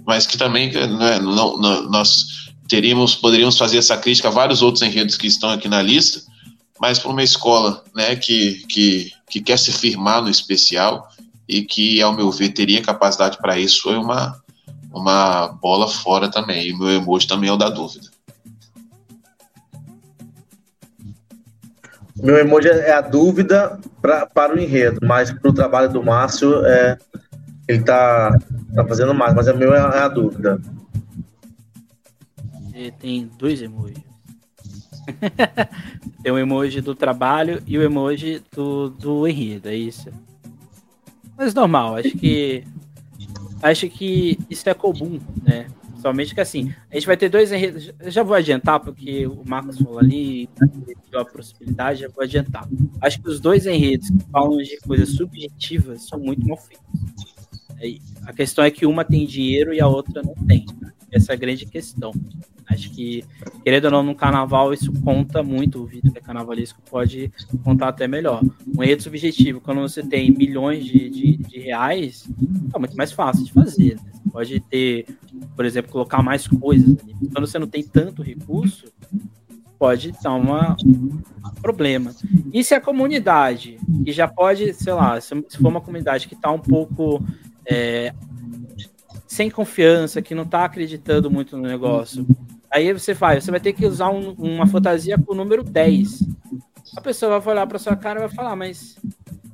[0.06, 2.26] Mas que também né, não, não, nós
[2.68, 6.24] teríamos, poderíamos fazer essa crítica a vários outros enredos que estão aqui na lista,
[6.82, 11.08] mas para uma escola né, que, que, que quer se firmar no especial
[11.48, 14.42] e que, ao meu ver, teria capacidade para isso, foi uma,
[14.92, 16.70] uma bola fora também.
[16.70, 18.10] E o meu emoji também é o da dúvida.
[22.16, 26.66] Meu emoji é a dúvida pra, para o enredo, mas para o trabalho do Márcio,
[26.66, 26.98] é,
[27.68, 28.36] ele está
[28.74, 30.60] tá fazendo mais, mas o meu é, é a dúvida.
[32.74, 34.11] Ele tem dois emojis.
[36.24, 40.10] Tem o emoji do trabalho e o emoji do, do enredo, é isso.
[41.38, 42.64] Mas normal, acho que.
[43.62, 45.68] Acho que isso é comum, né?
[46.02, 47.94] Somente que assim, a gente vai ter dois enredos.
[48.00, 50.50] Eu já vou adiantar, porque o Marcos falou ali,
[51.12, 52.68] deu a possibilidade, já vou adiantar.
[53.00, 56.84] Acho que os dois enredos que falam de coisas subjetivas são muito mal feitos.
[57.80, 60.66] É, a questão é que uma tem dinheiro e a outra não tem.
[60.82, 60.92] Né?
[61.12, 62.12] Essa é a grande questão.
[62.72, 63.24] Acho que,
[63.64, 65.82] querendo ou não, no carnaval isso conta muito.
[65.82, 67.32] O Vitor, que é carnavalesco, pode
[67.64, 68.42] contar até melhor.
[68.76, 72.30] Um enredo subjetivo, quando você tem milhões de, de, de reais,
[72.74, 73.96] é muito mais fácil de fazer.
[73.96, 74.12] Né?
[74.14, 75.06] Você pode ter,
[75.56, 77.16] por exemplo, colocar mais coisas ali.
[77.34, 78.86] Quando você não tem tanto recurso,
[79.78, 81.20] pode dar uma, um
[81.62, 82.14] problema.
[82.54, 86.52] E se a comunidade, que já pode, sei lá, se for uma comunidade que está
[86.52, 87.22] um pouco
[87.66, 88.14] é,
[89.32, 92.28] sem confiança, que não está acreditando muito no negócio,
[92.72, 96.24] Aí você vai, você vai ter que usar um, uma fantasia com o número 10.
[96.96, 98.96] A pessoa vai olhar para sua cara e vai falar, mas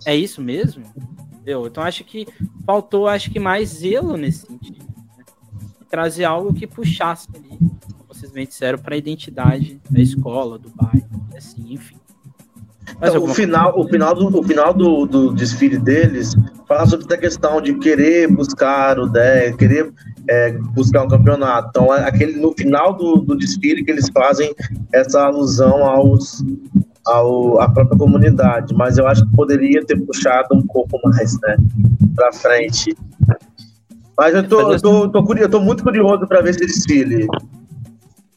[0.05, 0.83] é isso mesmo?
[1.45, 2.27] Eu, então acho que
[2.65, 4.85] faltou, acho que mais zelo nesse sentido.
[5.17, 5.23] Né?
[5.89, 10.69] Trazer algo que puxasse ali, como vocês bem disseram, para a identidade da escola, do
[10.69, 11.97] bairro, assim, enfim.
[12.95, 16.35] Então, o final, o final, do, o final do, do desfile deles
[16.67, 19.93] fala sobre essa questão de querer buscar o 10, querer
[20.29, 21.69] é, buscar um campeonato.
[21.69, 24.53] Então, é aquele, no final do, do desfile que eles fazem
[24.93, 26.43] essa alusão aos,
[27.05, 28.73] ao, à própria comunidade.
[28.73, 31.57] Mas eu acho que poderia ter puxado um pouco mais né,
[32.15, 32.95] para frente.
[34.17, 37.27] Mas eu tô, eu tô, tô, curioso, eu tô muito curioso para ver esse desfile.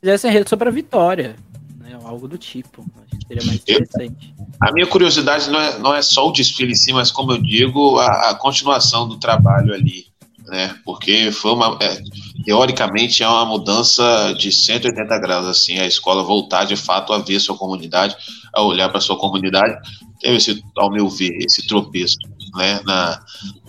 [0.00, 1.36] Fizesse rede sobre a vitória,
[1.78, 2.84] né, algo do tipo.
[3.02, 4.34] Acho que seria mais interessante.
[4.60, 7.42] A minha curiosidade não é, não é só o desfile em si, mas como eu
[7.42, 10.09] digo, a, a continuação do trabalho ali,
[10.50, 10.76] né?
[10.84, 12.02] Porque foi uma, é,
[12.44, 17.40] teoricamente é uma mudança de 180 graus, assim, a escola voltar de fato a ver
[17.40, 18.16] sua comunidade,
[18.52, 19.74] a olhar para sua comunidade,
[20.20, 22.16] teve esse, ao meu ver, esse tropeço,
[22.56, 22.80] né?
[22.84, 23.22] Na,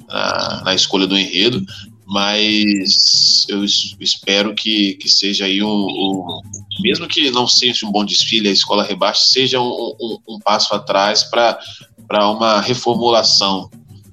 [0.10, 1.64] na, na escolha do enredo,
[2.06, 6.42] mas eu espero que, que seja aí um,
[6.82, 10.74] mesmo que não seja um bom desfile, a escola rebaixe, seja um, um, um passo
[10.74, 13.70] atrás para uma reformulação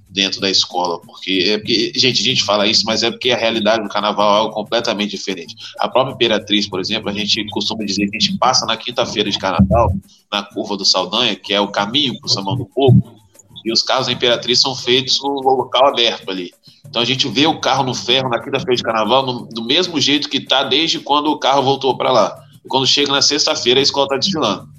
[0.09, 3.37] dentro da escola, porque, é porque, gente, a gente fala isso, mas é porque a
[3.37, 5.55] realidade do carnaval é algo completamente diferente.
[5.79, 9.31] A própria Imperatriz, por exemplo, a gente costuma dizer que a gente passa na quinta-feira
[9.31, 9.93] de carnaval,
[10.33, 13.19] na curva do Saldanha, que é o caminho para o Samão do Povo,
[13.65, 16.53] e os carros da Imperatriz são feitos no local aberto ali.
[16.87, 20.01] Então a gente vê o carro no ferro na quinta-feira de carnaval no, do mesmo
[20.01, 22.45] jeito que está desde quando o carro voltou para lá.
[22.65, 24.78] E quando chega na sexta-feira, a escola está desfilando.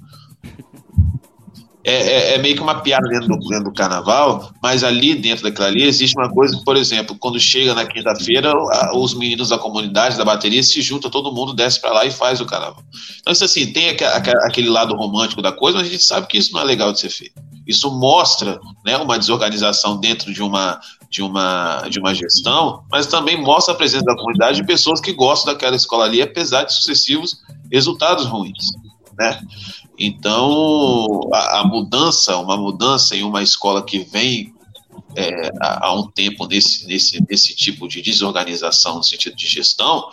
[1.82, 5.44] É, é, é, meio que uma piada dentro do, dentro do carnaval, mas ali dentro
[5.44, 8.52] daquilo ali existe uma coisa, por exemplo, quando chega na quinta-feira,
[8.94, 12.38] os meninos da comunidade, da bateria, se juntam, todo mundo desce para lá e faz
[12.40, 12.82] o carnaval.
[13.20, 13.96] Então, isso assim, tem
[14.44, 17.00] aquele lado romântico da coisa, mas a gente sabe que isso não é legal de
[17.00, 17.40] ser feito.
[17.66, 23.40] Isso mostra né, uma desorganização dentro de uma, de uma, de uma gestão, mas também
[23.40, 27.38] mostra a presença da comunidade de pessoas que gostam daquela escola ali, apesar de sucessivos
[27.72, 28.70] resultados ruins.
[29.20, 29.38] Né?
[29.98, 34.50] Então, a, a mudança, uma mudança em uma escola que vem
[35.14, 40.08] é, há um tempo nesse, nesse, nesse tipo de desorganização no sentido de gestão,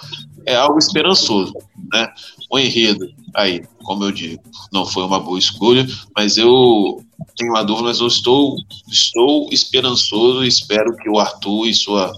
[0.45, 1.53] é algo esperançoso.
[1.93, 2.05] Né?
[2.51, 4.43] O enredo aí, como eu digo,
[4.74, 7.01] não foi uma boa escolha, mas eu
[7.38, 8.58] tenho uma dúvida, mas eu estou,
[8.89, 12.12] estou esperançoso e espero que o Arthur e sua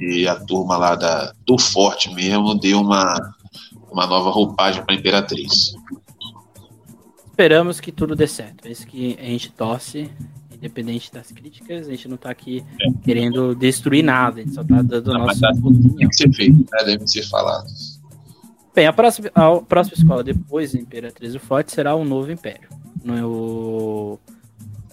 [0.00, 3.34] e a turma lá da, do Forte mesmo dê uma,
[3.90, 5.74] uma nova roupagem para a Imperatriz.
[7.32, 8.66] Esperamos que tudo dê certo.
[8.66, 10.10] É isso que a gente torce,
[10.54, 11.88] independente das críticas.
[11.88, 12.92] A gente não está aqui é.
[13.02, 15.96] querendo destruir nada, a gente só está dando não, nossa tá, opinião.
[15.96, 16.84] Tem que ser feito, né?
[16.84, 17.66] deve ser falado.
[18.74, 22.68] Bem, a próxima, a próxima escola depois da Imperatriz do Forte será o Novo Império.
[23.02, 24.18] No,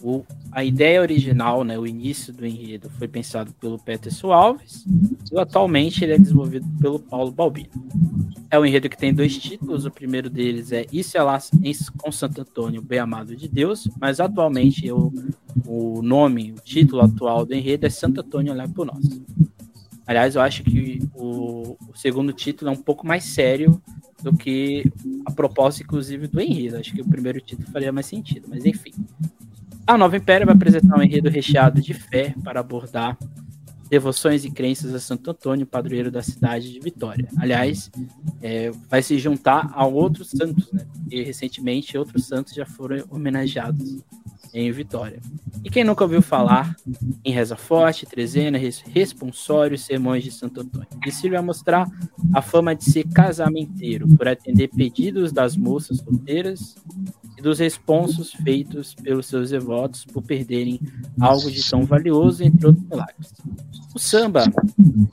[0.02, 4.86] o, a ideia original, né, o início do enredo, foi pensado pelo Peterson Alves
[5.32, 7.70] e atualmente ele é desenvolvido pelo Paulo Balbino.
[8.50, 11.40] É um enredo que tem dois títulos, o primeiro deles é Isso é lá
[11.98, 15.14] com Santo Antônio, bem amado de Deus, mas atualmente o,
[15.66, 19.06] o nome, o título atual do enredo é Santo Antônio olhar por nós.
[20.08, 23.80] Aliás, eu acho que o, o segundo título é um pouco mais sério
[24.24, 24.92] do que
[25.26, 26.78] a proposta, inclusive, do enredo.
[26.78, 28.92] Acho que o primeiro título faria mais sentido, mas enfim.
[29.90, 33.18] A Nova Império vai apresentar um enredo recheado de fé para abordar
[33.90, 37.28] devoções e crenças a Santo Antônio, padroeiro da cidade de Vitória.
[37.40, 37.90] Aliás,
[38.40, 40.86] é, vai se juntar a outros santos, né?
[41.10, 44.04] E recentemente outros santos já foram homenageados
[44.54, 45.20] em Vitória.
[45.64, 46.76] E quem nunca ouviu falar
[47.26, 50.88] em Reza Forte, Trezena, Responsório e Sermões de Santo Antônio?
[51.04, 51.88] Esse vai mostrar
[52.32, 56.76] a fama de ser casamenteiro, por atender pedidos das moças solteiras
[57.40, 60.78] e dos responsos feitos pelos seus devotos por perderem
[61.20, 63.34] algo de tão valioso, entre outros milagres.
[63.96, 64.44] O samba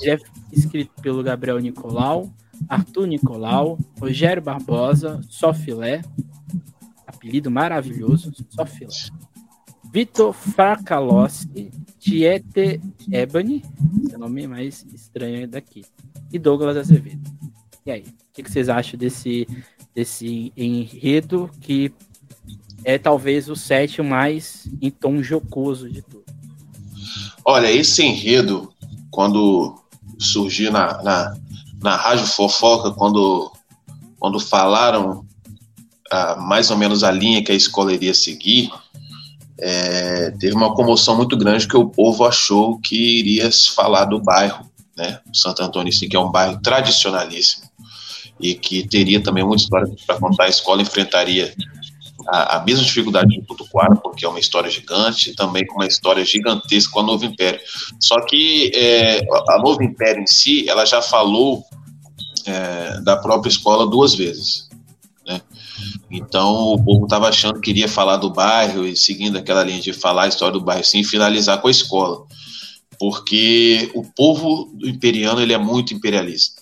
[0.02, 0.18] é
[0.52, 2.28] escrito pelo Gabriel Nicolau,
[2.68, 6.02] Arthur Nicolau, Rogério Barbosa, Sofilé,
[7.06, 8.88] apelido maravilhoso, Sofilé,
[9.92, 11.70] Vitor Fracalossi,
[12.00, 13.62] Tiete Ebony,
[14.04, 15.84] esse nome mais estranho daqui,
[16.32, 17.30] e Douglas Azevedo.
[17.84, 19.46] E aí, o que vocês acham desse,
[19.94, 21.92] desse enredo que
[22.84, 26.24] é talvez o sétimo mais em tom jocoso de tudo.
[27.44, 28.72] Olha, esse enredo,
[29.10, 29.76] quando
[30.18, 31.36] surgiu na, na,
[31.80, 33.52] na Rádio Fofoca, quando,
[34.18, 35.24] quando falaram
[36.10, 38.70] ah, mais ou menos a linha que a escola iria seguir,
[39.58, 44.20] é, teve uma comoção muito grande que o povo achou que iria se falar do
[44.20, 45.20] bairro, né?
[45.32, 47.66] Santo Antônio, sim, que é um bairro tradicionalíssimo
[48.38, 50.44] e que teria também muita história para contar.
[50.44, 51.54] A escola enfrentaria
[52.28, 56.24] a, a mesma dificuldade de Tutuquara, porque é uma história gigante, também com uma história
[56.24, 57.60] gigantesca com a Novo Império.
[58.00, 61.64] Só que é, a Novo Império em si, ela já falou
[62.46, 64.68] é, da própria escola duas vezes.
[65.26, 65.40] Né?
[66.10, 69.92] Então o povo estava achando que iria falar do bairro e seguindo aquela linha de
[69.92, 72.24] falar a história do bairro, sim, finalizar com a escola
[72.98, 76.60] porque o povo imperiano ele é muito imperialista,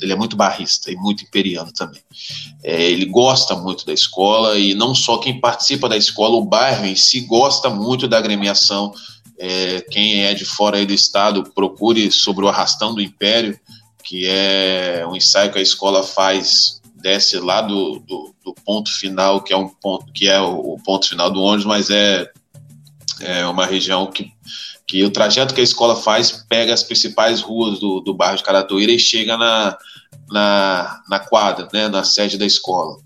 [0.00, 2.00] ele é muito barrista e muito imperiano também.
[2.62, 6.84] É, ele gosta muito da escola e não só quem participa da escola, o bairro
[6.86, 8.92] em si gosta muito da agremiação.
[9.38, 13.58] É, quem é de fora do estado procure sobre o arrastão do império,
[14.04, 19.42] que é um ensaio que a escola faz desce lá do, do, do ponto final,
[19.42, 22.30] que é um ponto que é o, o ponto final do ônibus, mas é,
[23.20, 24.32] é uma região que
[24.92, 28.42] que o trajeto que a escola faz pega as principais ruas do, do bairro de
[28.42, 29.74] Caratoeira e chega na,
[30.30, 32.98] na, na quadra, né, na sede da escola.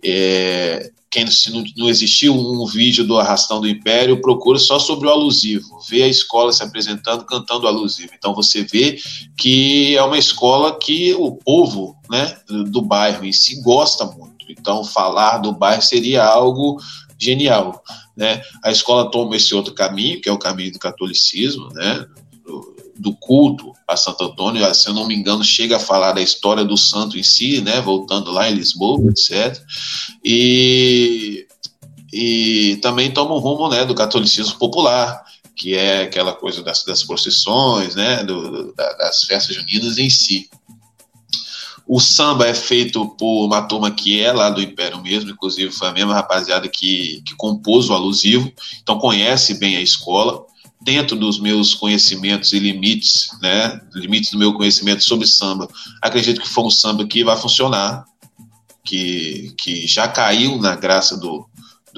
[0.00, 5.08] É, quem se não, não existiu um vídeo do Arrastão do Império, procura só sobre
[5.08, 8.12] o alusivo, vê a escola se apresentando cantando alusivo.
[8.16, 8.96] Então você vê
[9.36, 12.38] que é uma escola que o povo né,
[12.70, 14.46] do bairro em si gosta muito.
[14.48, 16.78] Então falar do bairro seria algo
[17.18, 17.82] genial.
[18.16, 18.40] Né?
[18.62, 22.06] A escola toma esse outro caminho, que é o caminho do catolicismo, né?
[22.96, 26.64] do, culto a Santo Antônio, se eu não me engano, chega a falar da história
[26.64, 27.80] do santo em si, né?
[27.80, 29.60] voltando lá em Lisboa, etc.
[30.24, 31.46] E,
[32.12, 35.22] e também toma o rumo né, do catolicismo popular,
[35.58, 40.48] que é aquela coisa das, das procissões, né, do, das festas juninas em si.
[41.88, 45.88] O samba é feito por uma turma que é lá do Império mesmo, inclusive foi
[45.88, 50.44] a mesma rapaziada que, que compôs o alusivo, então conhece bem a escola.
[50.80, 55.66] Dentro dos meus conhecimentos e limites, né, limites do meu conhecimento sobre samba,
[56.00, 58.04] acredito que foi um samba que vai funcionar,
[58.84, 61.47] que, que já caiu na graça do,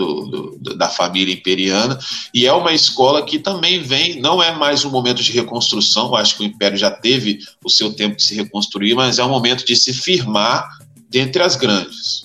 [0.00, 1.98] do, do, da família imperiana,
[2.32, 6.36] e é uma escola que também vem, não é mais um momento de reconstrução, acho
[6.36, 9.64] que o Império já teve o seu tempo de se reconstruir, mas é um momento
[9.64, 10.68] de se firmar
[11.08, 12.22] dentre as grandes.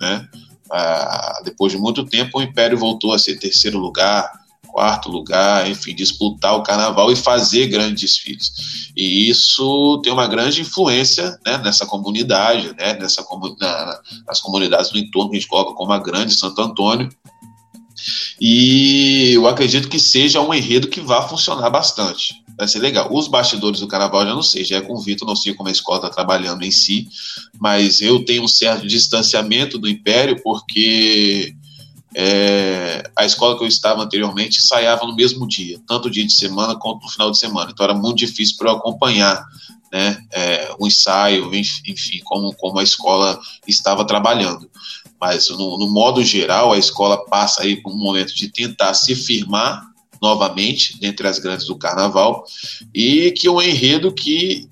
[0.00, 0.28] Né?
[0.70, 4.30] Ah, depois de muito tempo, o Império voltou a ser terceiro lugar,
[4.70, 8.90] quarto lugar, enfim, disputar o carnaval e fazer grandes desfiles.
[8.96, 13.24] E isso tem uma grande influência né, nessa comunidade, né, nessa,
[13.58, 17.08] na, nas comunidades do entorno que a gente coloca como a Grande Santo Antônio.
[18.40, 22.34] E eu acredito que seja um enredo que vá funcionar bastante.
[22.56, 23.08] Vai ser legal.
[23.10, 25.68] Os bastidores do carnaval já não sei, já é com o Vitor, não sei como
[25.68, 27.08] a escola está trabalhando em si,
[27.58, 31.54] mas eu tenho um certo distanciamento do Império, porque
[32.14, 36.76] é, a escola que eu estava anteriormente ensaiava no mesmo dia, tanto dia de semana
[36.76, 37.70] quanto no final de semana.
[37.70, 39.44] Então era muito difícil para eu acompanhar
[39.92, 44.70] né, é, o ensaio, enfim, como, como a escola estava trabalhando.
[45.20, 49.14] Mas no, no modo geral, a escola passa aí por um momento de tentar se
[49.14, 49.88] firmar
[50.20, 52.44] novamente entre as grandes do carnaval
[52.94, 54.68] e que é um enredo que,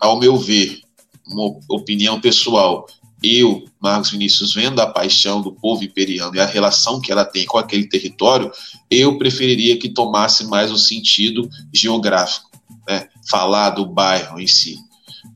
[0.00, 0.80] ao meu ver,
[1.26, 2.86] uma opinião pessoal,
[3.22, 7.44] eu, Marcos Vinícius, vendo a paixão do povo imperiano e a relação que ela tem
[7.46, 8.50] com aquele território,
[8.90, 12.50] eu preferiria que tomasse mais o sentido geográfico,
[12.88, 13.08] né?
[13.28, 14.78] falar do bairro em si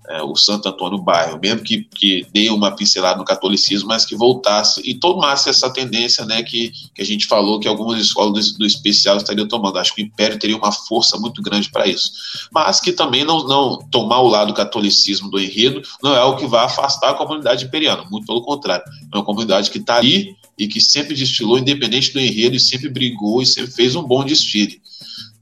[0.08, 4.14] é, o Santo Antônio Bairro, mesmo que, que dê uma pincelada no catolicismo, mas que
[4.14, 8.58] voltasse e tomasse essa tendência né, que, que a gente falou que algumas escolas do,
[8.58, 9.78] do especial estariam tomando.
[9.78, 12.12] Acho que o Império teria uma força muito grande para isso.
[12.52, 16.36] Mas que também não, não tomar o lado do catolicismo do enredo não é o
[16.36, 18.84] que vai afastar a comunidade imperiana, muito pelo contrário.
[19.12, 22.88] É uma comunidade que está ali e que sempre desfilou independente do enredo e sempre
[22.88, 24.80] brigou e sempre fez um bom desfile.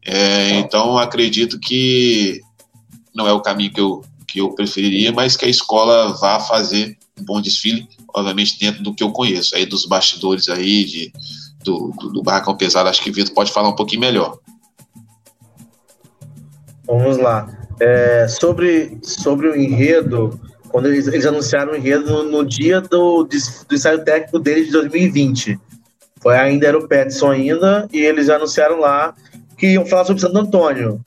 [0.04, 2.40] É, então acredito que
[3.14, 6.96] não é o caminho que eu, que eu preferiria, mas que a escola vá fazer
[7.18, 11.12] um bom desfile, obviamente dentro do que eu conheço, aí dos bastidores aí, de,
[11.64, 14.38] do, do, do barracão pesado, acho que o Vitor pode falar um pouquinho melhor.
[16.86, 17.48] Vamos lá.
[17.80, 23.74] É, sobre, sobre o enredo, quando eles, eles anunciaram o enredo no, dia do, do
[23.74, 25.58] ensaio técnico deles de 2020.
[26.20, 29.14] Foi ainda era o Petson ainda, e eles anunciaram lá
[29.58, 31.00] que iam falar sobre Santo Antônio.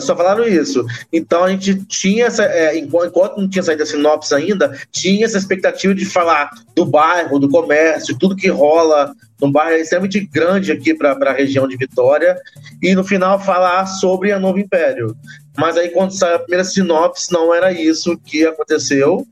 [0.00, 0.84] Só falaram isso.
[1.12, 2.44] Então a gente tinha essa.
[2.44, 7.38] É, enquanto não tinha saído a sinopse ainda, tinha essa expectativa de falar do bairro,
[7.38, 12.36] do comércio, tudo que rola num bairro extremamente grande aqui para a região de Vitória.
[12.80, 15.16] E no final falar sobre a Novo Império.
[15.56, 19.26] Mas aí quando saiu a primeira sinopse, não era isso que aconteceu,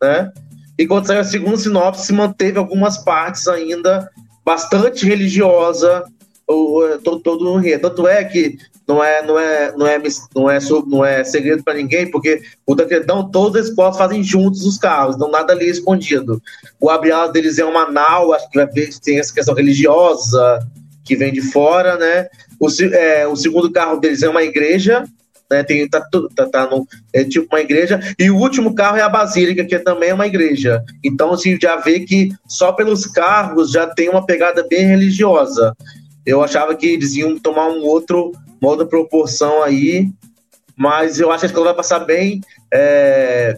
[0.00, 0.30] né?
[0.78, 4.08] E quando saiu a segunda sinopse, se manteve algumas partes ainda
[4.44, 6.04] bastante religiosa,
[6.46, 7.88] o, todo, todo o enredo.
[7.88, 10.02] Tanto é que não é, não é, não é,
[10.34, 14.64] não é, não é segredo para ninguém, porque o Tancredão, todos os esportes fazem juntos
[14.64, 16.40] os carros, não nada ali escondido.
[16.80, 20.60] O abrial deles é uma nau, acho que vai ver tem essa questão religiosa
[21.04, 22.28] que vem de fora, né?
[22.60, 25.04] O, é, o segundo carro deles é uma igreja,
[25.50, 25.62] né?
[25.62, 29.08] Tem, tá, tá, tá no, é tipo uma igreja, e o último carro é a
[29.08, 30.82] Basílica, que também é uma igreja.
[31.02, 35.74] Então, assim, já vê que só pelos carros já tem uma pegada bem religiosa.
[36.26, 38.32] Eu achava que eles iam tomar um outro
[38.66, 40.10] outra proporção aí,
[40.76, 42.40] mas eu acho que a escola vai passar bem.
[42.72, 43.56] É,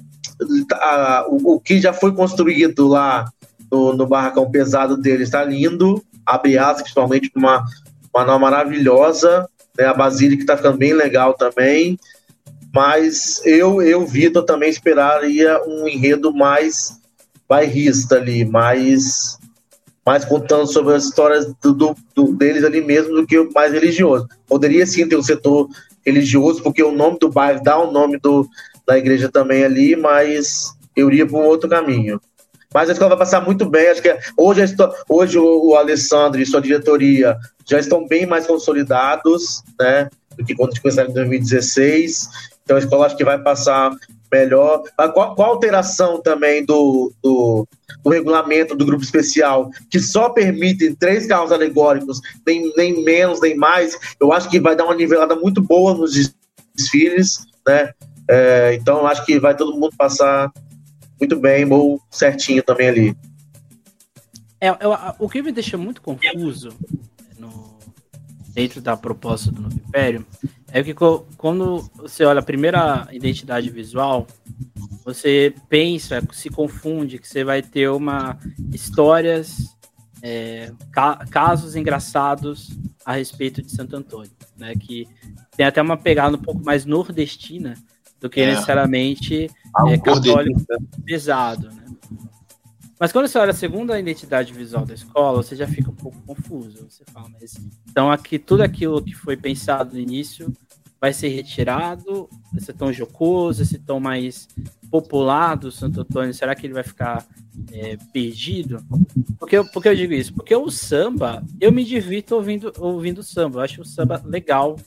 [0.73, 3.31] a, o, o, que já foi construído lá
[3.71, 7.65] no, no barracão pesado dele está lindo, abre asas, principalmente uma,
[8.15, 11.99] uma nova maravilhosa, né, a Basílica está ficando bem legal também,
[12.75, 17.01] mas eu, eu Vitor, também esperaria um enredo mais
[17.49, 19.39] bairrista ali, mais
[20.07, 23.73] mais contando sobre as histórias do, do, do, deles ali mesmo do que o mais
[23.73, 24.29] religioso.
[24.47, 25.69] Poderia sim ter um setor
[26.07, 28.49] religioso, porque o nome do bairro dá o nome do,
[28.87, 32.21] da igreja também ali, mas eu iria para um outro caminho.
[32.73, 33.89] Mas a escola vai passar muito bem.
[33.89, 34.63] Acho que hoje,
[35.09, 37.37] hoje o, o Alessandro e sua diretoria
[37.69, 40.09] já estão bem mais consolidados, né?
[40.37, 42.29] Do que quando começou em 2016.
[42.63, 43.91] Então a escola acho que vai passar
[44.37, 44.83] melhor.
[44.97, 47.67] Qual, qual a alteração também do, do,
[48.03, 53.57] do, regulamento do grupo especial, que só permite três carros alegóricos, nem, nem menos, nem
[53.57, 56.35] mais, eu acho que vai dar uma nivelada muito boa nos
[56.75, 57.93] desfiles, né?
[58.29, 60.53] É, então acho que vai todo mundo passar
[61.19, 63.17] muito bem, ou certinho também ali.
[64.61, 66.71] É, eu, o que me deixa muito confuso
[67.39, 67.79] no,
[68.53, 70.27] dentro da proposta do Novo Império
[70.77, 70.95] é que
[71.39, 74.27] quando você olha a primeira identidade visual,
[75.03, 78.39] você pensa, se confunde que você vai ter uma
[78.71, 79.75] histórias,
[80.23, 82.69] é, ca casos engraçados
[83.07, 84.75] a respeito de Santo Antônio, né?
[84.75, 85.09] Que
[85.57, 87.75] tem até uma pegada um pouco mais nordestina
[88.21, 88.47] do que é.
[88.49, 90.61] necessariamente ah, é, católico
[91.07, 91.87] pesado, né?
[93.01, 96.21] Mas quando você olha a segunda identidade visual da escola, você já fica um pouco
[96.27, 96.87] confuso.
[96.91, 97.55] Você fala, mas
[97.89, 100.53] então aqui tudo aquilo que foi pensado no início
[101.07, 104.49] vai ser retirado, esse tom jocoso, esse tom mais
[104.91, 107.25] popular do Santo Antônio, será que ele vai ficar
[107.71, 108.85] é, perdido?
[109.39, 110.35] Porque, porque eu digo isso?
[110.35, 113.61] Porque o samba, eu me divirto ouvindo, ouvindo samba.
[113.61, 114.81] Eu acho o samba legal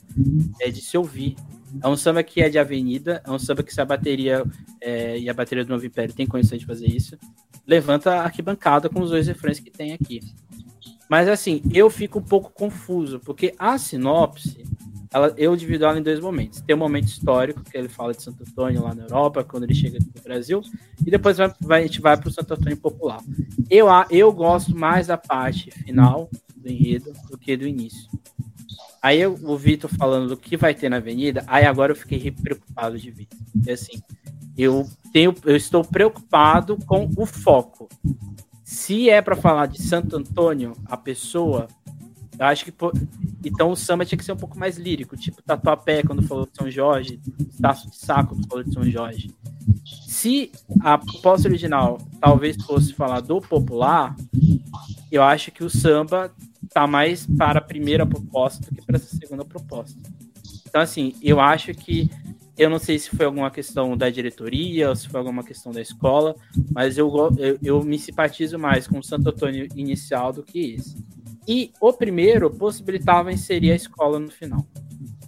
[0.60, 1.36] é, de se ouvir.
[1.82, 4.44] É um samba que é de avenida, é um samba que se a bateria
[4.78, 7.16] é, e a bateria do Novo Império tem condição de fazer isso,
[7.66, 10.20] levanta a arquibancada com os dois refrões que tem aqui.
[11.08, 14.64] Mas assim, eu fico um pouco confuso, porque a sinopse,
[15.12, 16.60] ela, eu divido ela em dois momentos.
[16.60, 19.74] Tem um momento histórico, que ele fala de Santo Antônio lá na Europa, quando ele
[19.74, 20.62] chega aqui no Brasil,
[21.04, 23.20] e depois vai, vai, a gente vai para o Santo Antônio popular.
[23.68, 28.08] Eu, eu gosto mais da parte final do enredo do que do início.
[29.02, 32.30] Aí eu, o Vitor falando do que vai ter na avenida, aí agora eu fiquei
[32.30, 33.28] preocupado de ver.
[33.66, 34.00] E assim,
[34.56, 37.88] eu tenho, eu estou preocupado com o foco.
[38.62, 41.66] Se é para falar de Santo Antônio, a pessoa,
[42.40, 42.72] eu acho que
[43.44, 46.56] então o samba tinha que ser um pouco mais lírico, tipo Tatuapé quando falou de
[46.56, 47.20] São Jorge,
[47.60, 49.30] Taço de Saco quando falou de São Jorge.
[50.06, 54.16] Se a proposta original talvez fosse falar do popular,
[55.12, 56.32] eu acho que o samba
[56.72, 60.00] tá mais para a primeira proposta do que para essa segunda proposta.
[60.66, 62.10] Então, assim, eu acho que
[62.56, 65.82] eu não sei se foi alguma questão da diretoria ou se foi alguma questão da
[65.82, 66.34] escola,
[66.72, 70.96] mas eu, eu, eu me simpatizo mais com o Santo Antônio inicial do que esse.
[71.46, 74.66] E o primeiro possibilitava inserir a escola no final.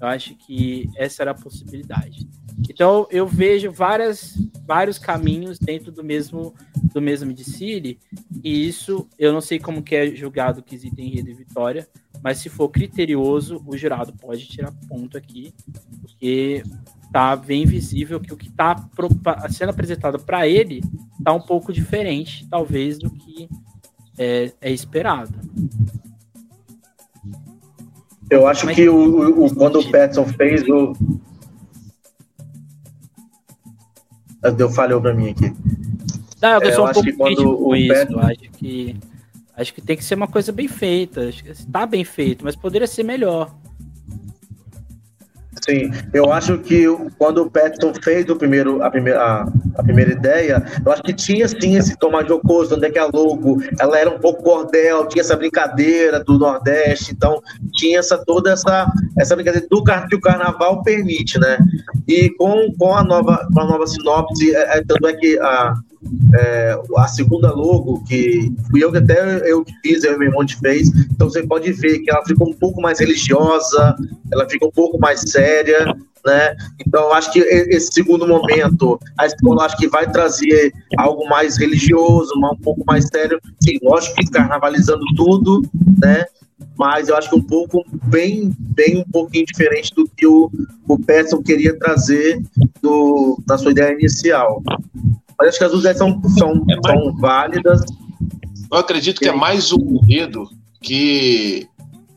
[0.01, 2.29] Eu acho que essa era a possibilidade.
[2.69, 4.35] Então eu vejo várias,
[4.67, 6.55] vários caminhos dentro do mesmo
[6.93, 7.99] do mesmo de
[8.45, 11.89] e isso eu não sei como que é julgado o quesito enredo e vitória,
[12.23, 15.55] mas se for criterioso, o jurado pode tirar ponto aqui,
[16.01, 16.63] porque
[17.13, 18.77] tá bem visível que o que está
[19.51, 20.83] sendo apresentado para ele
[21.23, 23.49] tá um pouco diferente, talvez, do que
[24.19, 25.35] é, é esperado.
[28.31, 28.75] Eu acho mas...
[28.75, 30.95] que o, o, quando o Petson fez o,
[34.51, 35.53] Deu falhou para mim aqui.
[36.41, 37.95] Não, eu é, sou um pouco quando com isso.
[37.95, 38.19] Pet...
[38.19, 38.97] Acho que
[39.55, 41.29] acho que tem que ser uma coisa bem feita.
[41.29, 43.55] Acho que está bem feito, mas poderia ser melhor.
[45.65, 46.87] Sim, eu acho que
[47.17, 49.43] quando o Petton fez o primeiro, a, primeira, a,
[49.77, 53.05] a, primeira ideia, eu acho que tinha sim esse tomar jocoso, onde é que é
[53.05, 57.41] logo, ela era um pouco cordel, tinha essa brincadeira do Nordeste, então
[57.75, 61.57] tinha essa, toda essa, essa brincadeira do que o carnaval permite, né?
[62.09, 65.75] E com, com, a, nova, com a nova sinopse, é, é, tanto é que a,
[66.35, 70.47] é, a segunda logo, que fui eu que até eu fiz, eu e meu irmão
[70.61, 73.97] fez, então você pode ver que ela ficou um pouco mais religiosa,
[74.33, 75.95] ela fica um pouco mais séria,
[76.25, 76.57] né?
[76.87, 82.33] Então acho que esse segundo momento, a escola acho que vai trazer algo mais religioso,
[82.37, 85.63] um pouco mais sério, sim, lógico que carnavalizando tudo,
[86.01, 86.25] né?
[86.79, 90.51] Mas eu acho que um pouco, bem, bem um pouquinho diferente do que o,
[90.89, 92.41] o Peterson queria trazer
[92.81, 94.63] do, na sua ideia inicial.
[95.43, 96.87] Mas acho que as duas são, são, é mais...
[96.87, 97.81] são válidas.
[98.71, 100.49] Eu acredito que é mais um enredo
[100.81, 101.67] que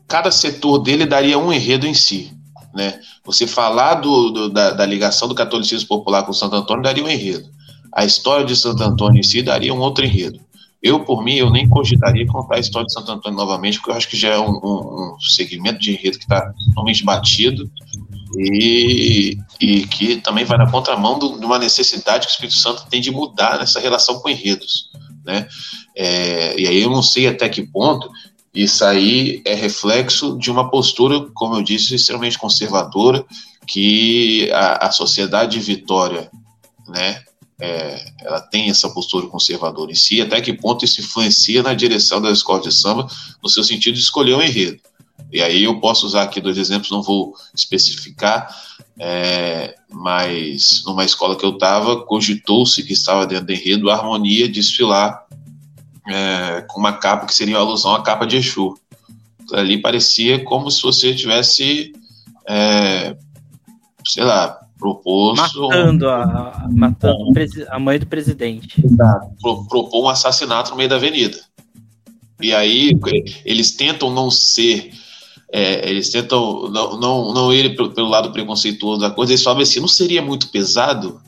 [0.06, 2.32] cada setor dele daria um enredo em si.
[2.72, 3.00] Né?
[3.24, 7.08] Você falar do, do da, da, ligação do catolicismo popular com Santo Antônio daria um
[7.08, 7.48] enredo.
[7.92, 10.38] A história de Santo Antônio em si daria um outro enredo.
[10.82, 13.94] Eu, por mim, eu nem cogitaria contar a história de Santo Antônio novamente, porque eu
[13.94, 17.70] acho que já é um, um, um segmento de enredo que está totalmente batido
[18.38, 22.86] e, e que também vai na contramão do, de uma necessidade que o Espírito Santo
[22.88, 24.90] tem de mudar nessa relação com enredos.
[25.24, 25.48] Né?
[25.96, 28.08] É, e aí eu não sei até que ponto
[28.56, 33.22] isso aí é reflexo de uma postura, como eu disse, extremamente conservadora,
[33.66, 36.30] que a, a sociedade de Vitória,
[36.88, 37.22] né,
[37.60, 42.20] é, ela tem essa postura conservadora em si, até que ponto isso influencia na direção
[42.20, 43.06] da escola de samba,
[43.42, 44.80] no seu sentido de escolher um enredo.
[45.32, 48.54] E aí eu posso usar aqui dois exemplos, não vou especificar,
[48.98, 54.48] é, mas numa escola que eu estava, cogitou-se que estava dentro do enredo a harmonia
[54.48, 55.26] desfilar
[56.06, 58.78] é, com uma capa que seria uma alusão à capa de Exu.
[59.52, 61.92] Ali parecia como se você tivesse,
[62.48, 63.16] é,
[64.04, 65.68] sei lá, proposto.
[65.68, 67.32] Matando, a, matando
[67.68, 68.82] a mãe do presidente.
[69.40, 71.38] Pro, propor um assassinato no meio da avenida.
[72.40, 72.98] E aí
[73.44, 74.92] eles tentam não ser
[75.52, 79.62] é, eles tentam não, não, não ir pelo, pelo, lado preconceituoso da coisa, eles falam
[79.62, 81.20] assim, não seria muito pesado?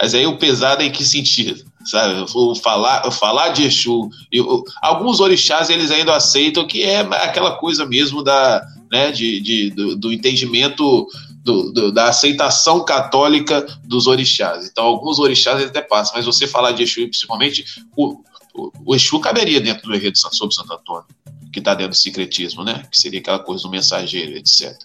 [0.00, 1.64] Mas aí o pesado é em que sentido?
[1.84, 2.24] Sabe?
[2.34, 4.08] O falar, o falar de Exu.
[4.32, 9.70] Eu, alguns orixás eles ainda aceitam que é aquela coisa mesmo da, né, de, de
[9.70, 11.06] do, do entendimento
[11.44, 14.66] do, do, da aceitação católica dos orixás.
[14.66, 17.64] Então, alguns orixás até passam, mas você falar de Exu, principalmente,
[17.94, 18.16] o,
[18.54, 21.06] o, o Exu caberia dentro do enredo sobre Santo Antônio
[21.54, 22.84] que está dentro do secretismo, né?
[22.90, 24.76] Que seria aquela coisa do mensageiro, etc.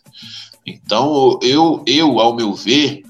[0.64, 3.01] Então, eu, eu ao meu ver,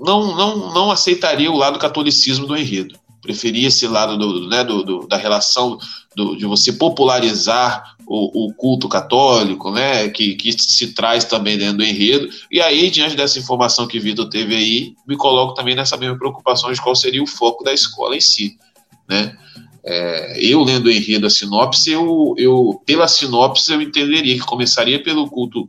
[0.00, 2.98] não, não, não aceitaria o lado catolicismo do enredo.
[3.20, 5.78] Preferia esse lado do, né, do, do da relação
[6.16, 11.78] do, de você popularizar o, o, culto católico, né, que, que se traz também dentro
[11.78, 12.28] do enredo.
[12.50, 16.72] E aí, diante dessa informação que Vitor teve aí, me coloco também nessa mesma preocupação
[16.72, 18.56] de qual seria o foco da escola em si,
[19.08, 19.36] né.
[19.84, 25.02] É, eu lendo o enredo, a sinopse, eu, eu, pela sinopse eu entenderia que começaria
[25.02, 25.68] pelo culto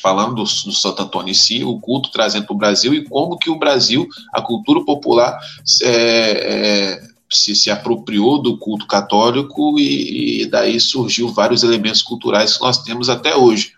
[0.00, 3.36] falando do, do, Santo Antônio em si, o culto trazendo para o Brasil e como
[3.36, 5.38] que o Brasil, a cultura popular,
[5.82, 12.56] é, é, se, se apropriou do culto católico e, e, daí surgiu vários elementos culturais
[12.56, 13.72] que nós temos até hoje.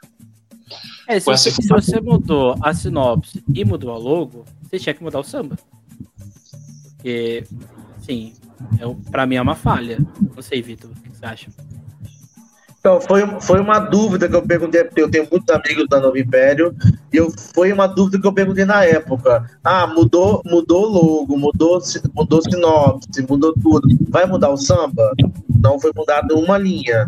[1.07, 5.03] É, se, você, se você mudou a sinopse e mudou a logo, você tinha que
[5.03, 5.59] mudar o samba.
[6.97, 7.45] Porque,
[8.01, 8.33] sim,
[8.79, 9.99] é, para mim é uma falha.
[10.35, 11.51] Não sei, Vitor, o que você acha?
[12.83, 16.19] Então, foi, foi uma dúvida que eu perguntei, porque eu tenho muitos amigos da Novo
[16.19, 16.75] Império,
[17.13, 19.49] e eu, foi uma dúvida que eu perguntei na época.
[19.63, 21.81] Ah, mudou mudou logo, mudou,
[22.13, 23.89] mudou sinopse, mudou tudo.
[24.09, 25.13] Vai mudar o samba?
[25.61, 27.07] Não foi mudado uma linha,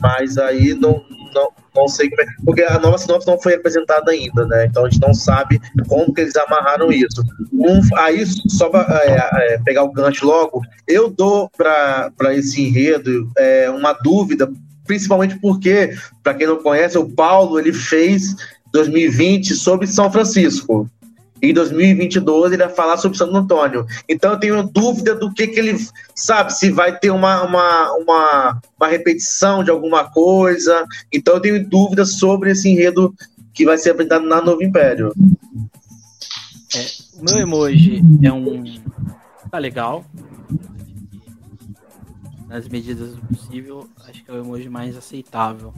[0.00, 1.02] mas aí não,
[1.34, 4.66] não, não sei como é, porque a nova sinopse não foi apresentada ainda, né?
[4.66, 7.20] Então a gente não sabe como que eles amarraram isso.
[7.52, 13.28] Um, aí, só para é, é, pegar o gancho logo, eu dou para esse enredo
[13.36, 14.48] é, uma dúvida
[14.86, 18.34] principalmente porque, para quem não conhece, o Paulo ele fez
[18.72, 20.88] 2020 sobre São Francisco.
[21.42, 23.86] Em 2022 ele vai falar sobre Santo Antônio.
[24.08, 25.76] Então eu tenho dúvida do que, que ele
[26.14, 30.84] sabe, se vai ter uma, uma, uma, uma repetição de alguma coisa.
[31.12, 33.14] Então eu tenho dúvidas sobre esse enredo
[33.52, 35.12] que vai ser apresentado na Novo Império.
[36.74, 36.86] É,
[37.20, 38.64] meu emoji é um.
[39.50, 40.04] Tá legal
[42.46, 45.74] nas medidas do possível, acho que é o emoji mais aceitável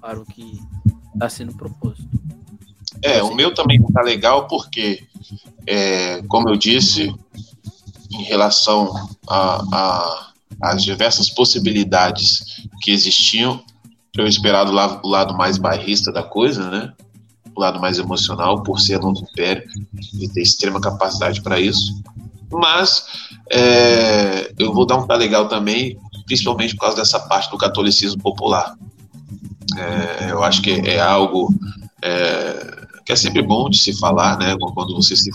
[0.00, 0.60] para o que
[1.14, 2.04] está sendo proposto.
[3.02, 5.06] É, o meu também está legal porque,
[5.66, 7.14] é, como eu disse,
[8.10, 8.92] em relação
[10.60, 13.62] às diversas possibilidades que existiam,
[14.16, 16.92] eu esperava o lado, mais bairrista da coisa, né?
[17.54, 19.62] O lado mais emocional, por ser novo império
[20.14, 22.02] e ter extrema capacidade para isso.
[22.50, 23.04] Mas
[23.50, 25.96] é, eu vou dar um tá legal também
[26.28, 28.76] principalmente por causa dessa parte do catolicismo popular.
[29.76, 31.52] É, eu acho que é algo
[32.02, 35.30] é, que é sempre bom de se falar, né, quando você se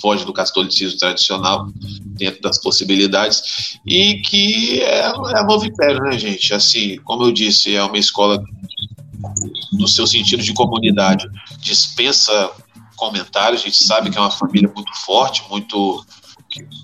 [0.00, 1.68] foge do catolicismo tradicional,
[2.16, 6.54] dentro das possibilidades, e que é, é novo império, né, gente?
[6.54, 8.40] Assim, como eu disse, é uma escola,
[9.72, 11.28] no seu sentido de comunidade,
[11.58, 12.48] dispensa
[12.94, 16.06] comentários, a gente sabe que é uma família muito forte, muito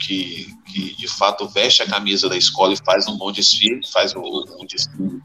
[0.03, 4.15] que, que, de fato veste a camisa da escola e faz um bom desfile, faz
[4.17, 5.23] um, desfile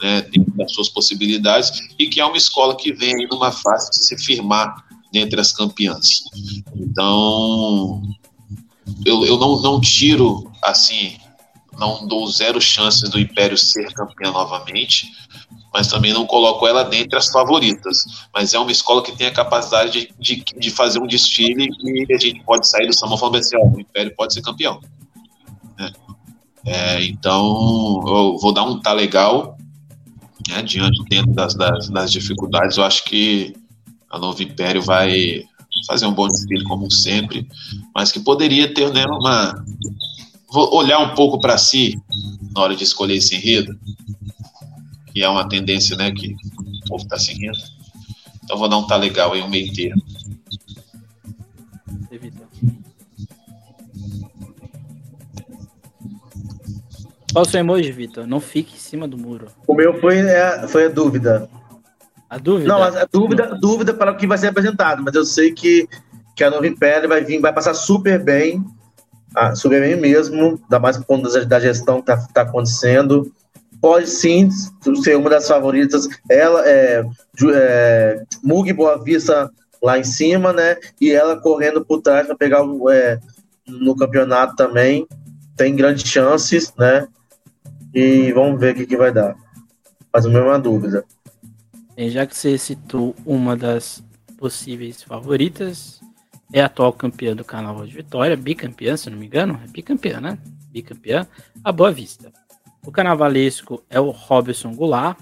[0.00, 4.04] né, dentro das suas possibilidades, e que é uma escola que vem numa fase de
[4.04, 6.22] se firmar dentre as campeãs.
[6.74, 8.00] Então,
[9.04, 11.18] eu, eu não, não tiro, assim,
[11.78, 15.10] não dou zero chances do Império ser campeão novamente,
[15.72, 18.04] mas também não coloco ela dentre as favoritas.
[18.34, 22.12] Mas é uma escola que tem a capacidade de, de, de fazer um desfile e
[22.12, 24.80] a gente pode sair do samba falando assim, o Império pode ser campeão.
[25.78, 25.92] Né?
[26.66, 29.56] É, então, eu vou dar um tá legal
[30.48, 32.76] né, diante dentro das, das, das, dificuldades.
[32.76, 33.54] Eu acho que
[34.10, 35.44] a Novo Império vai
[35.86, 37.46] fazer um bom desfile como sempre,
[37.94, 39.64] mas que poderia ter né, uma
[40.52, 41.96] vou olhar um pouco para si
[42.52, 43.78] na hora de escolher esse enredo
[45.12, 47.58] que é uma tendência né, que o povo está seguindo.
[48.44, 50.02] Então vou dar um tá legal aí, um meio termo.
[57.32, 58.26] Qual o seu emoji, Vitor?
[58.26, 59.46] Não fique em cima do muro.
[59.66, 61.48] O meu foi, é, foi a dúvida.
[62.28, 62.68] A dúvida?
[62.68, 65.88] Não, a dúvida, dúvida para o que vai ser apresentado, mas eu sei que,
[66.34, 68.64] que a Nova Império vai vir, vai passar super bem,
[69.34, 73.32] ah, super bem mesmo, ainda mais por conta da gestão que está tá acontecendo
[73.80, 74.48] pode sim
[75.02, 76.08] ser uma das favoritas.
[76.28, 77.04] Ela é,
[77.54, 79.50] é Mug Boa Vista
[79.82, 80.76] lá em cima, né?
[81.00, 82.62] E ela correndo por trás para pegar
[82.92, 83.18] é,
[83.66, 85.06] no campeonato também.
[85.56, 87.08] Tem grandes chances, né?
[87.94, 89.34] E vamos ver o que, que vai dar.
[90.12, 91.04] Mas o meu é uma dúvida.
[91.96, 94.02] já que você citou uma das
[94.38, 96.00] possíveis favoritas,
[96.52, 100.20] é a atual campeã do Carnaval de Vitória, bicampeã, se não me engano, é bicampeã,
[100.20, 100.38] né?
[100.70, 101.26] Bicampeã,
[101.62, 102.32] a Boa Vista.
[102.84, 105.18] O carnavalesco é o Robson Goulart,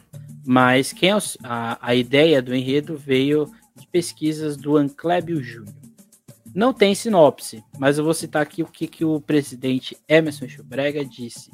[0.47, 5.75] mas quem é a, a ideia do enredo veio de pesquisas do Anclébio Júnior.
[6.55, 11.05] Não tem sinopse, mas eu vou citar aqui o que, que o presidente Emerson Schubrega
[11.05, 11.51] disse.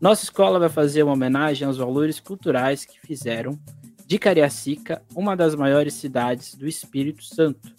[0.00, 3.58] Nossa escola vai fazer uma homenagem aos valores culturais que fizeram
[4.06, 7.74] de Cariacica uma das maiores cidades do Espírito Santo.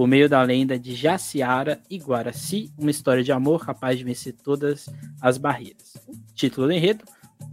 [0.00, 4.32] Por meio da lenda de Jaciara e Guaraci, uma história de amor capaz de vencer
[4.32, 4.88] todas
[5.20, 5.92] as barreiras.
[6.34, 7.04] Título do enredo: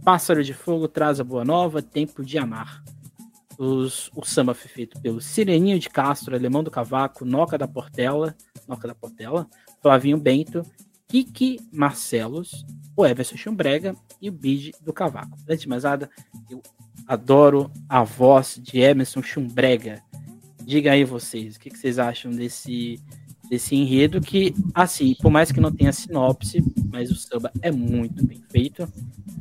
[0.02, 2.82] Pássaro de Fogo traz a boa nova, tempo de amar.
[3.58, 8.34] Os, o samba foi feito pelo Sireninho de Castro, Alemão do Cavaco, Noca da Portela,
[8.66, 9.46] Noca da Portela,
[9.82, 10.62] Flavinho Bento,
[11.06, 12.64] Kiki Marcelos,
[12.96, 15.36] o Everson Chumbrega e o Bide do Cavaco.
[15.46, 16.08] Antes de mais nada,
[16.48, 16.62] eu
[17.06, 20.02] adoro a voz de Emerson Chumbrega.
[20.68, 23.00] Diga aí vocês, o que, que vocês acham desse,
[23.48, 26.62] desse enredo que, assim, por mais que não tenha sinopse,
[26.92, 28.86] mas o samba é muito bem feito.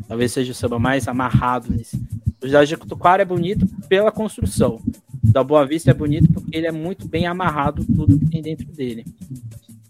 [0.08, 2.02] Talvez seja o samba mais amarrado nesse.
[2.42, 4.80] O da Jacutuquara é bonito pela construção.
[5.22, 8.42] O da Boa Vista é bonito porque ele é muito bem amarrado tudo que tem
[8.42, 9.04] dentro dele.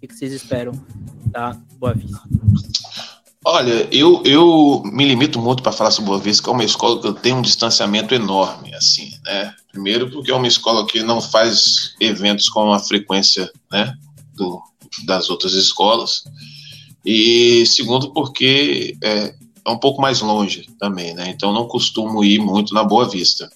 [0.02, 0.72] O que vocês esperam
[1.28, 2.20] da Boa Vista?
[3.50, 7.08] Olha, eu, eu me limito muito para falar sobre Boa Vista, é uma escola que
[7.08, 9.56] eu tenho um distanciamento enorme, assim, né?
[9.72, 13.94] Primeiro porque é uma escola que não faz eventos com a frequência, né,
[14.36, 14.62] do,
[15.06, 16.26] das outras escolas.
[17.06, 19.34] E segundo porque é,
[19.66, 21.30] é um pouco mais longe também, né?
[21.30, 23.50] Então não costumo ir muito na Boa Vista.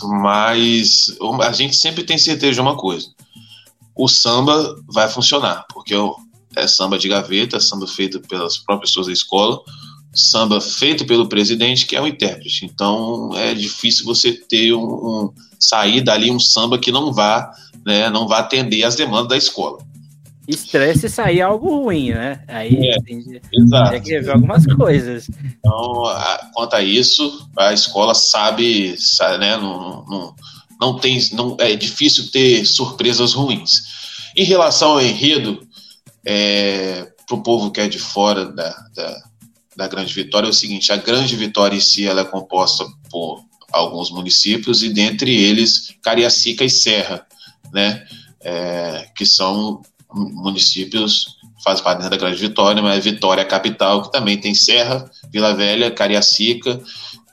[0.00, 1.12] Mas
[1.42, 3.08] a gente sempre tem certeza de uma coisa:
[3.96, 5.92] o samba vai funcionar, porque
[6.56, 9.60] é samba de gaveta, samba feito pelas próprias pessoas da escola,
[10.12, 12.64] samba feito pelo presidente, que é o intérprete.
[12.64, 17.50] Então é difícil você ter um, um sair dali um samba que não vá,
[17.84, 19.78] né, não vá atender às demandas da escola
[20.48, 22.40] estresse sair algo ruim, né?
[22.48, 25.28] Aí é, tem, tem que ver algumas coisas.
[25.44, 29.58] Então, a, quanto a isso, a escola sabe, sabe né?
[29.58, 30.34] Não, não,
[30.80, 33.82] não tem, não é difícil ter surpresas ruins.
[34.34, 35.60] Em relação ao enredo,
[36.24, 39.22] é, para o povo que é de fora da, da,
[39.76, 43.42] da Grande Vitória, é o seguinte: a Grande Vitória em si ela é composta por
[43.72, 47.26] alguns municípios e dentre eles Cariacica e Serra,
[47.72, 48.06] né?
[48.40, 49.82] É, que são
[50.14, 55.54] municípios faz parte da Grande Vitória, mas Vitória é capital, que também tem Serra, Vila
[55.54, 56.80] Velha, Cariacica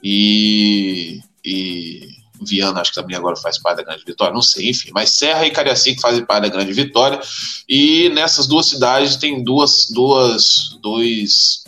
[0.02, 2.08] e, e
[2.40, 5.46] Viana, acho que também agora faz parte da Grande Vitória, não sei, enfim, mas Serra
[5.46, 7.20] e Cariacica fazem parte da Grande Vitória,
[7.68, 11.64] e nessas duas cidades tem duas, duas, dois,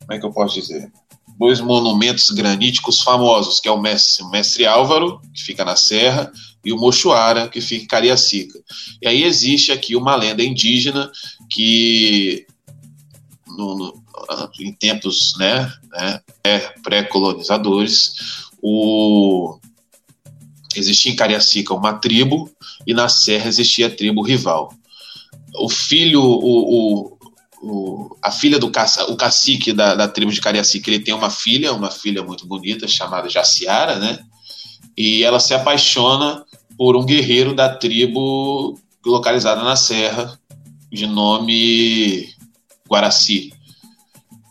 [0.00, 0.90] como é que eu posso dizer?
[1.38, 6.32] Dois monumentos graníticos famosos, que é o Mestre, o Mestre Álvaro, que fica na Serra,
[6.64, 8.58] e o Mochuara, que fica em Cariacica.
[9.00, 11.10] E aí existe aqui uma lenda indígena
[11.48, 12.46] que,
[13.46, 14.02] no, no,
[14.60, 16.20] em tempos né, né,
[16.82, 19.58] pré-colonizadores, o,
[20.74, 22.50] existia em Cariacica uma tribo
[22.86, 24.72] e na Serra existia a tribo rival.
[25.56, 27.18] O filho, o, o,
[27.62, 31.30] o, a filha do caça, o cacique da, da tribo de Cariacica, ele tem uma
[31.30, 34.18] filha, uma filha muito bonita chamada Jaciara, né?
[34.96, 36.44] E ela se apaixona
[36.76, 40.38] por um guerreiro da tribo localizada na Serra,
[40.90, 42.28] de nome
[42.88, 43.52] Guaraci.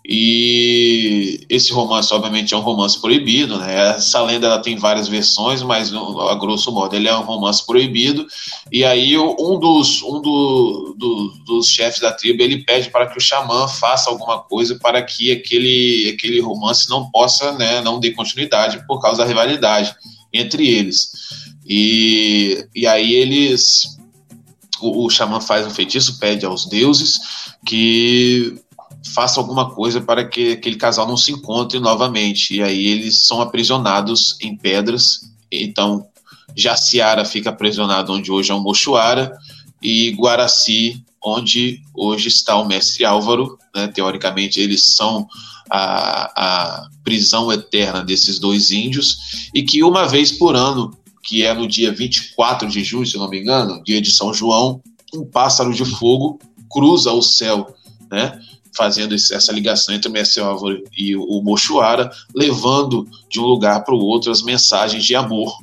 [0.09, 3.89] E esse romance, obviamente, é um romance proibido, né?
[3.89, 8.25] Essa lenda ela tem várias versões, mas a grosso modo ele é um romance proibido.
[8.71, 13.17] E aí um dos um do, do, dos chefes da tribo ele pede para que
[13.17, 18.11] o xamã faça alguma coisa para que aquele aquele romance não possa, né, não dê
[18.11, 19.93] continuidade por causa da rivalidade
[20.33, 21.11] entre eles.
[21.67, 23.97] E, e aí eles.
[24.79, 27.19] O, o xamã faz um feitiço, pede aos deuses
[27.65, 28.57] que
[29.13, 32.55] faça alguma coisa para que aquele casal não se encontre novamente.
[32.55, 35.29] E aí eles são aprisionados em pedras.
[35.51, 36.05] Então,
[36.55, 39.37] Jaciara fica aprisionado onde hoje é o Mochuara,
[39.81, 43.57] e Guaraci, onde hoje está o mestre Álvaro.
[43.75, 43.87] Né?
[43.87, 45.27] Teoricamente, eles são
[45.69, 51.53] a, a prisão eterna desses dois índios, e que uma vez por ano que é
[51.53, 54.81] no dia 24 de junho, se não me engano, dia de São João,
[55.13, 56.39] um pássaro de fogo
[56.69, 57.75] cruza o céu,
[58.09, 58.39] né?
[58.75, 63.95] Fazendo essa ligação entre o Mestre Álvaro e o Mochuara, levando de um lugar para
[63.95, 65.57] o outro as mensagens de amor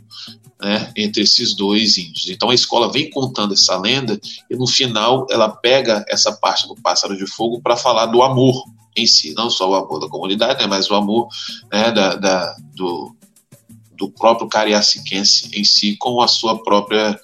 [0.64, 2.28] né, entre esses dois índios.
[2.30, 4.18] Então a escola vem contando essa lenda
[4.50, 8.64] e no final ela pega essa parte do pássaro de fogo para falar do amor
[8.96, 11.28] em si, não só o amor da comunidade, né, mas o amor
[11.70, 13.14] né, da, da, do,
[13.96, 17.18] do próprio cariaciquense em si com a sua própria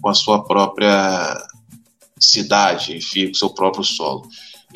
[0.00, 1.36] com a sua própria
[2.18, 4.26] cidade, enfim, com seu próprio solo.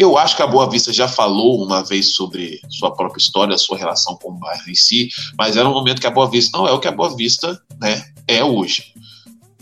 [0.01, 3.77] Eu acho que a Boa Vista já falou uma vez sobre sua própria história, sua
[3.77, 6.67] relação com o bairro em si, mas era um momento que a Boa Vista não
[6.67, 8.95] é o que a Boa Vista né, é hoje.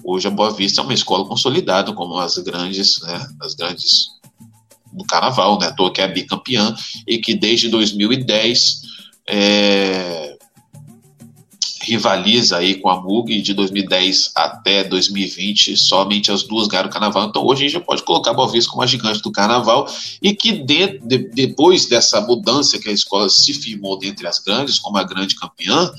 [0.05, 4.11] Hoje a Boa Vista é uma escola consolidada, como as grandes, né, as grandes
[4.93, 6.73] do carnaval, né, que é bicampeã,
[7.05, 8.83] e que desde 2010
[9.29, 10.38] é,
[11.89, 17.27] rivaliza aí com a MUG de 2010 até 2020, somente as duas ganharam o carnaval.
[17.27, 19.89] Então hoje a gente já pode colocar a Boa Vista como a gigante do carnaval
[20.23, 24.79] e que de, de, depois dessa mudança que a escola se firmou dentre as grandes,
[24.79, 25.91] como a grande campeã,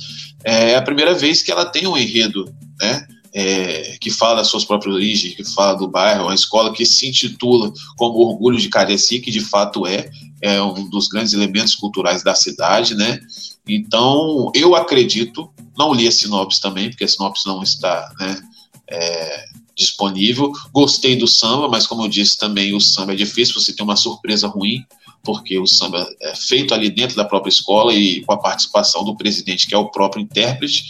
[0.43, 2.45] é a primeira vez que ela tem um enredo,
[2.79, 3.07] né?
[3.31, 7.07] É, que fala das suas próprias origens, que fala do bairro, uma escola que se
[7.07, 10.09] intitula como Orgulho de Cariaci, que de fato é,
[10.41, 13.19] é um dos grandes elementos culturais da cidade, né?
[13.67, 18.41] Então, eu acredito, não li a sinopse também, porque a sinopse não está né,
[18.89, 20.51] é, disponível.
[20.73, 23.95] Gostei do samba, mas como eu disse também, o samba é difícil, você tem uma
[23.95, 24.83] surpresa ruim,
[25.23, 29.15] porque o samba é feito ali dentro da própria escola e com a participação do
[29.15, 30.83] presidente, que é o próprio intérprete.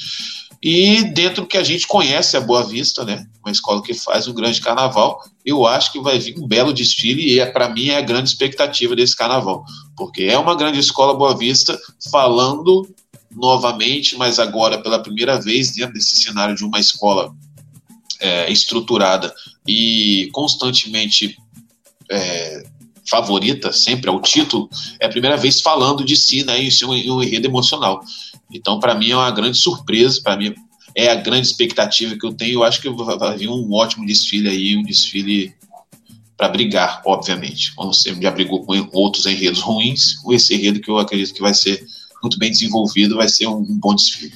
[0.61, 4.27] E dentro do que a gente conhece a Boa Vista, né, uma escola que faz
[4.27, 7.89] um grande carnaval, eu acho que vai vir um belo desfile e é, para mim
[7.89, 9.63] é a grande expectativa desse carnaval,
[9.95, 11.79] porque é uma grande escola Boa Vista
[12.11, 12.87] falando
[13.31, 17.33] novamente, mas agora pela primeira vez dentro desse cenário de uma escola
[18.19, 19.33] é, estruturada
[19.65, 21.37] e constantemente
[22.11, 22.63] é,
[23.09, 27.47] favorita sempre ao título, é a primeira vez falando de si né, em um enredo
[27.47, 28.01] emocional.
[28.51, 30.53] Então, para mim, é uma grande surpresa, para mim,
[30.95, 32.53] é a grande expectativa que eu tenho.
[32.53, 35.53] Eu acho que vai vir um ótimo desfile aí, um desfile
[36.35, 37.73] para brigar, obviamente.
[37.75, 41.53] Como você já brigou com outros enredos ruins, esse enredo que eu acredito que vai
[41.53, 41.85] ser
[42.21, 44.33] muito bem desenvolvido, vai ser um, um bom desfile.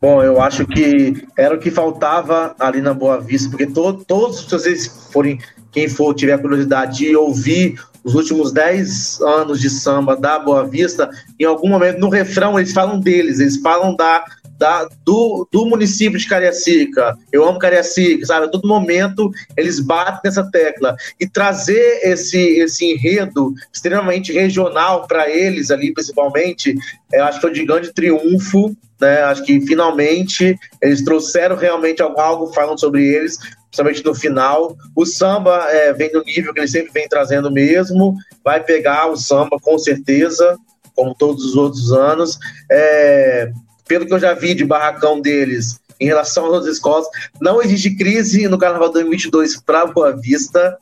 [0.00, 4.44] Bom, eu acho que era o que faltava ali na Boa Vista, porque to, todos,
[4.44, 5.38] vocês forem,
[5.72, 11.10] quem for tiver curiosidade de ouvir os últimos 10 anos de samba da Boa Vista,
[11.40, 14.24] em algum momento no refrão eles falam deles, eles falam da,
[14.58, 17.16] da, do, do município de Cariacica.
[17.32, 18.46] Eu amo Cariacica, sabe?
[18.46, 20.96] A todo momento eles batem nessa tecla.
[21.20, 26.74] E trazer esse, esse enredo extremamente regional para eles ali, principalmente,
[27.12, 28.76] eu acho que foi de grande triunfo.
[29.00, 29.22] Né?
[29.24, 33.38] Acho que finalmente eles trouxeram realmente algo, algo falando sobre eles
[33.76, 34.76] principalmente no final.
[34.94, 39.16] O samba é, vem no nível que ele sempre vem trazendo mesmo, vai pegar o
[39.16, 40.56] samba com certeza,
[40.94, 42.38] como todos os outros anos.
[42.70, 43.52] É,
[43.86, 47.06] pelo que eu já vi de barracão deles em relação às outras escolas,
[47.40, 50.76] não existe crise no Carnaval 2022 para Boa Vista,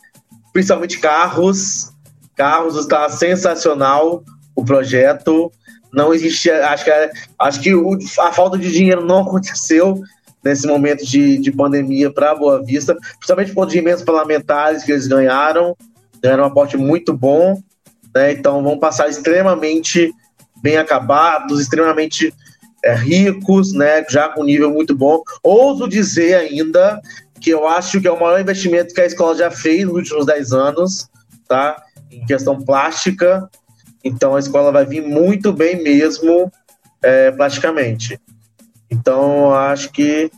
[0.52, 1.92] principalmente carros.
[2.34, 4.24] Carros está sensacional
[4.56, 5.52] o projeto.
[5.92, 6.90] Não existe, acho que,
[7.38, 10.02] acho que o, a falta de dinheiro não aconteceu
[10.42, 15.06] nesse momento de, de pandemia para Boa Vista, principalmente com os emendas parlamentares que eles
[15.06, 15.74] ganharam,
[16.20, 17.62] ganharam um aporte muito bom,
[18.14, 18.32] né?
[18.32, 20.12] Então vão passar extremamente
[20.62, 22.32] bem acabados, extremamente
[22.84, 24.04] é, ricos, né?
[24.08, 25.22] Já com nível muito bom.
[25.42, 27.00] Ouso dizer ainda
[27.40, 30.26] que eu acho que é o maior investimento que a escola já fez nos últimos
[30.26, 31.08] 10 anos,
[31.48, 31.82] tá?
[32.10, 33.50] Em questão plástica.
[34.04, 36.52] Então a escola vai vir muito bem mesmo,
[37.02, 38.20] é, plasticamente.
[38.90, 40.30] Então, acho que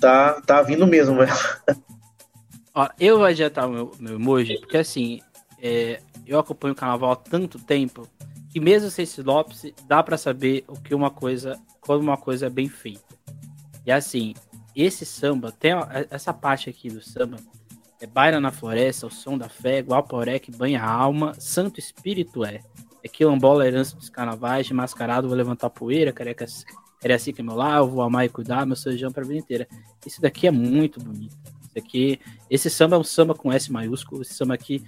[0.00, 1.18] tá, tá vindo mesmo?
[2.74, 5.20] Ó, eu vou adiantar meu, meu emoji, porque assim,
[5.62, 8.08] é, eu acompanho o carnaval há tanto tempo
[8.50, 12.50] que mesmo sem sinopse, dá para saber o que uma coisa, quando uma coisa é
[12.50, 13.02] bem feita.
[13.84, 14.34] E assim,
[14.74, 15.72] esse samba, tem
[16.10, 17.38] essa parte aqui do samba,
[18.00, 22.44] é Baira na Floresta, o som da fé, Guaporé que banha a alma, Santo Espírito
[22.44, 22.62] é.
[23.02, 26.46] É quilombola, herança dos carnavais, de mascarado, vou levantar poeira, careca
[27.02, 29.26] era assim que é meu lar, eu vou amar e cuidar, meu sojão para a
[29.26, 29.68] vida inteira.
[30.04, 31.36] Isso daqui é muito bonito.
[31.62, 32.20] Isso aqui,
[32.50, 34.22] esse samba é um samba com S maiúsculo.
[34.22, 34.82] Esse samba aqui,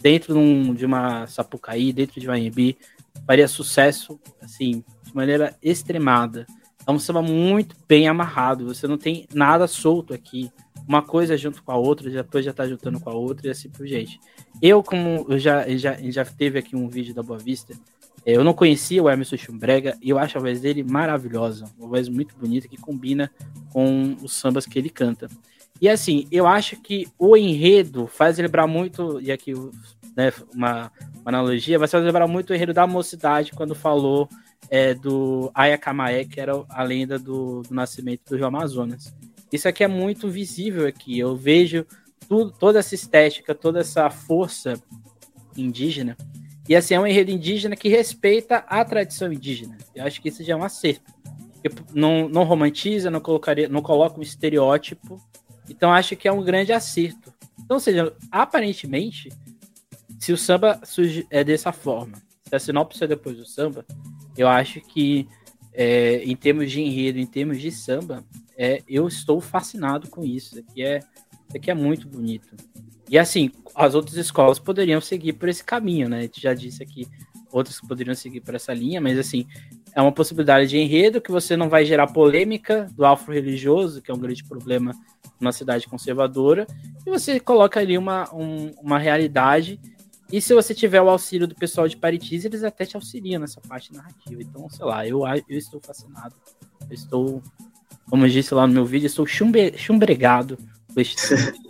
[0.00, 2.76] dentro de, um, de uma Sapucaí, dentro de uma Embi,
[3.26, 6.46] faria sucesso, assim, de maneira extremada.
[6.86, 8.66] É um samba muito bem amarrado.
[8.66, 10.50] Você não tem nada solto aqui.
[10.86, 13.68] Uma coisa junto com a outra, depois já tá juntando com a outra e assim
[13.68, 14.20] por gente.
[14.62, 17.74] Eu, como eu já, já, já teve aqui um vídeo da Boa Vista,
[18.24, 22.08] eu não conhecia o Emerson Schumbrega e eu acho a voz dele maravilhosa, uma voz
[22.08, 23.30] muito bonita que combina
[23.72, 25.28] com os sambas que ele canta.
[25.80, 29.52] E assim, eu acho que o enredo faz lembrar muito, e aqui
[30.16, 30.90] né, uma,
[31.20, 34.28] uma analogia, vai lembrar muito o enredo da mocidade quando falou
[34.70, 39.14] é, do Ayakamae, que era a lenda do, do, nascimento do Rio Amazonas.
[39.52, 41.18] Isso aqui é muito visível aqui.
[41.18, 41.86] Eu vejo
[42.28, 44.74] tudo, toda essa estética, toda essa força
[45.56, 46.16] indígena
[46.68, 49.78] e assim, é um enredo indígena que respeita a tradição indígena.
[49.94, 51.14] Eu acho que isso já é um acerto.
[51.94, 55.20] Não, não romantiza, não, colocaria, não coloca um estereótipo.
[55.68, 57.32] Então acho que é um grande acerto.
[57.64, 59.28] Então, ou seja, aparentemente,
[60.18, 60.80] se o samba
[61.30, 62.16] é dessa forma,
[62.48, 63.84] se a sinopse é depois do samba,
[64.36, 65.28] eu acho que
[65.72, 68.24] é, em termos de enredo, em termos de samba,
[68.56, 70.54] é, eu estou fascinado com isso.
[70.54, 72.56] Isso aqui é, isso aqui é muito bonito.
[73.08, 76.18] E assim, as outras escolas poderiam seguir por esse caminho, né?
[76.18, 77.06] A gente já disse aqui
[77.52, 79.46] outras poderiam seguir por essa linha, mas assim,
[79.94, 84.14] é uma possibilidade de enredo que você não vai gerar polêmica do afro-religioso, que é
[84.14, 84.92] um grande problema
[85.40, 86.66] numa cidade conservadora,
[87.06, 89.80] e você coloca ali uma, um, uma realidade.
[90.32, 93.60] E se você tiver o auxílio do pessoal de Paritis, eles até te auxiliam nessa
[93.60, 94.42] parte narrativa.
[94.42, 96.34] Então, sei lá, eu, eu estou fascinado.
[96.88, 97.42] Eu estou,
[98.10, 100.58] como eu disse lá no meu vídeo, estou chumbe, chumbregado
[100.92, 101.16] com este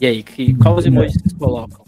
[0.00, 1.84] E aí, que, qual os emojis vocês colocam?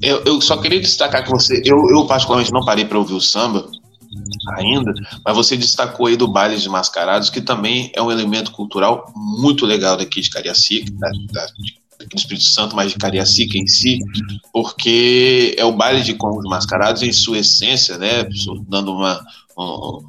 [0.00, 1.60] Eu, eu só queria destacar que você.
[1.64, 3.70] Eu, eu particularmente não parei para ouvir o samba
[4.56, 4.92] ainda,
[5.24, 9.66] mas você destacou aí do baile de mascarados, que também é um elemento cultural muito
[9.66, 11.46] legal daqui de Cariacica, da, da,
[12.08, 13.98] do Espírito Santo, mas de Cariacica em si,
[14.52, 18.26] porque é o baile de congos mascarados em sua essência, né,
[18.68, 19.24] dando uma,
[19.58, 20.02] um,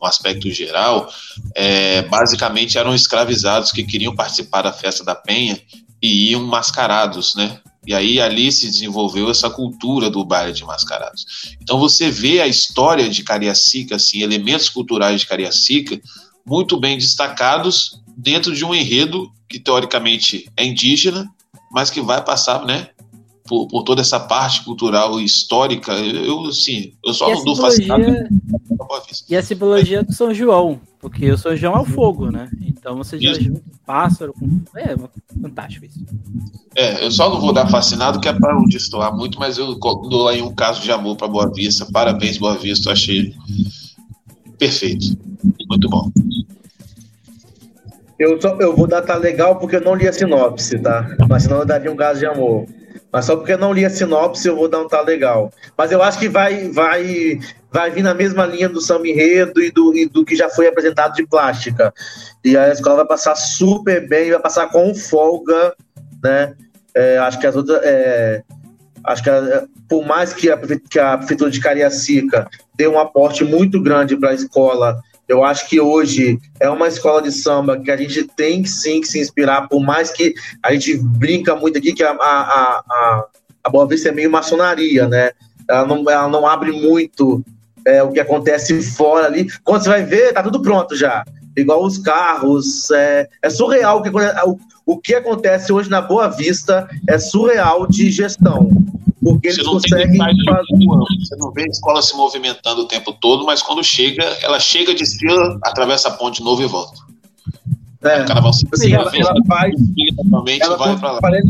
[0.00, 1.08] um aspecto geral,
[1.54, 5.60] é, basicamente eram escravizados que queriam participar da festa da Penha
[6.00, 7.60] e iam mascarados, né?
[7.86, 11.24] E aí ali se desenvolveu essa cultura do baile de mascarados.
[11.62, 15.98] Então você vê a história de Cariacica, assim, elementos culturais de Cariacica
[16.46, 21.28] muito bem destacados dentro de um enredo que teoricamente é indígena,
[21.70, 22.88] mas que vai passar, né,
[23.48, 27.56] por, por, toda essa parte cultural e histórica, eu, sim, eu só e não dou
[27.56, 28.04] fascinado.
[29.28, 32.50] E a simbologia do São João, porque o São João é o fogo, né?
[32.60, 34.60] Então você já junta um pássaro com.
[34.76, 34.94] É,
[35.40, 36.04] fantástico isso.
[36.76, 39.74] É, eu só não vou dar fascinado, que é para não destoar muito, mas eu
[39.74, 41.86] dou aí um caso de amor para Boa Vista.
[41.90, 43.34] Parabéns, Boa Vista, eu achei
[44.58, 45.16] perfeito.
[45.68, 46.10] Muito bom.
[48.18, 51.08] Eu, só, eu vou dar tá legal porque eu não li a sinopse, tá?
[51.28, 52.66] Mas senão eu daria um caso de amor.
[53.12, 55.52] Mas só porque eu não li a sinopse, eu vou dar um tá legal.
[55.76, 57.38] Mas eu acho que vai, vai,
[57.70, 60.66] vai vir na mesma linha do samba enredo e do, e do que já foi
[60.66, 61.94] apresentado de plástica.
[62.44, 65.74] E a escola vai passar super bem, vai passar com folga,
[66.22, 66.54] né?
[66.94, 67.80] É, acho que as outras.
[67.84, 68.42] É,
[69.04, 70.58] acho que a, por mais que a,
[70.90, 75.68] que a prefeitura de Cariacica dê um aporte muito grande para a escola eu acho
[75.68, 79.68] que hoje é uma escola de samba que a gente tem sim que se inspirar,
[79.68, 83.24] por mais que a gente brinca muito aqui que a, a, a,
[83.62, 85.32] a Boa Vista é meio maçonaria, né?
[85.68, 87.44] Ela não, ela não abre muito
[87.86, 89.46] é, o que acontece fora ali.
[89.62, 91.24] Quando você vai ver, tá tudo pronto já.
[91.60, 92.90] Igual os carros.
[92.90, 97.86] É, é surreal o que, o, o que acontece hoje na Boa Vista, é surreal
[97.86, 98.70] de gestão.
[99.22, 101.18] Porque você eles conseguem fazer.
[101.20, 104.94] Você não vê a escola se movimentando o tempo todo, mas quando chega, ela chega,
[104.94, 107.08] desfila, atravessa a ponte de novo e volta.
[108.00, 108.22] É,
[108.72, 109.74] assim, ela, ela faz.
[110.60, 111.20] Ela vai lá.
[111.20, 111.48] Parece,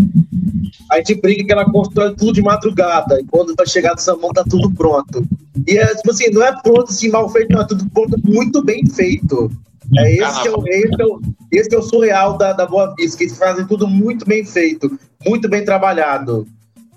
[0.91, 4.31] a gente brinca que ela constrói tudo de madrugada, e quando vai chegar no Samão
[4.31, 5.23] tá tudo pronto.
[5.67, 8.65] E é, tipo assim, não é pronto assim, mal feito, não, é tudo pronto, muito
[8.65, 9.51] bem feito.
[9.97, 11.21] É esse que é o, esse é o,
[11.51, 14.99] esse é o surreal da, da Boa Vista, que eles fazem tudo muito bem feito,
[15.25, 16.47] muito bem trabalhado.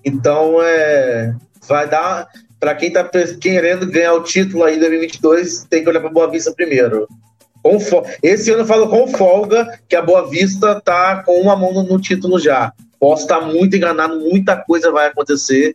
[0.03, 1.33] Então, é,
[1.67, 2.27] vai dar.
[2.59, 3.03] Para quem está
[3.39, 7.07] querendo ganhar o título aí em 2022, tem que olhar para Boa Vista primeiro.
[7.63, 7.77] Com
[8.21, 11.83] Esse ano eu falo com folga que a Boa Vista está com uma mão no,
[11.83, 12.73] no, título já.
[12.99, 15.73] Posso estar tá muito enganado, muita coisa vai acontecer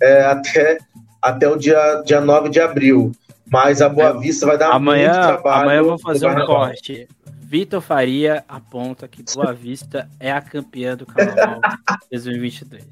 [0.00, 0.78] é, até,
[1.22, 3.12] até o dia, dia 9 de abril.
[3.50, 5.62] Mas a Boa é, Vista vai dar amanhã, muito trabalho.
[5.62, 7.08] Amanhã eu vou fazer um corte.
[7.42, 11.60] Vitor Faria aponta que Boa Vista é a campeã do Carnaval
[12.10, 12.84] 2023.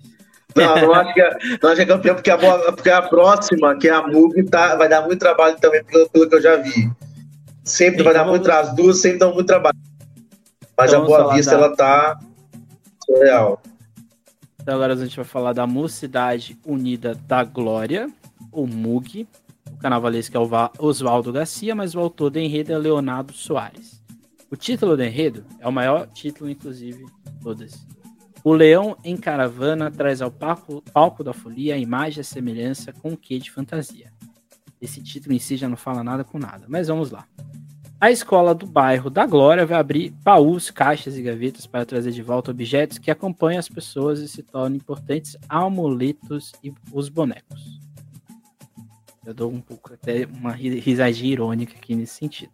[0.54, 1.30] Não, não acho que é,
[1.62, 4.44] não acho que é campeão, porque a, boa, porque a próxima, que é a MUG,
[4.44, 6.90] tá, vai dar muito trabalho também, pelo, pelo que eu já vi.
[7.64, 9.78] Sempre então, vai dar muito trabalho, as duas sempre dão muito trabalho.
[10.76, 11.56] Mas então, a Boa Vista, da...
[11.56, 12.18] ela tá
[13.04, 13.62] surreal.
[14.60, 18.08] Então agora a gente vai falar da Mocidade Unida da Glória,
[18.52, 19.26] o MUG,
[19.82, 20.48] o carnavalesco é o
[20.78, 24.00] Oswaldo Garcia, mas o autor do enredo é Leonardo Soares.
[24.48, 27.04] O título do enredo é o maior título, inclusive,
[27.42, 27.84] todas.
[28.44, 32.92] O leão em caravana traz ao palco, palco da folia a imagem e a semelhança
[32.92, 34.12] com o que de fantasia.
[34.80, 37.26] Esse título em si já não fala nada com nada, mas vamos lá.
[38.00, 42.22] A escola do bairro da Glória vai abrir baús, caixas e gavetas para trazer de
[42.22, 47.82] volta objetos que acompanham as pessoas e se tornam importantes amuletos e os bonecos.
[49.24, 52.50] Eu dou um pouco até uma risadinha irônica aqui nesse sentido.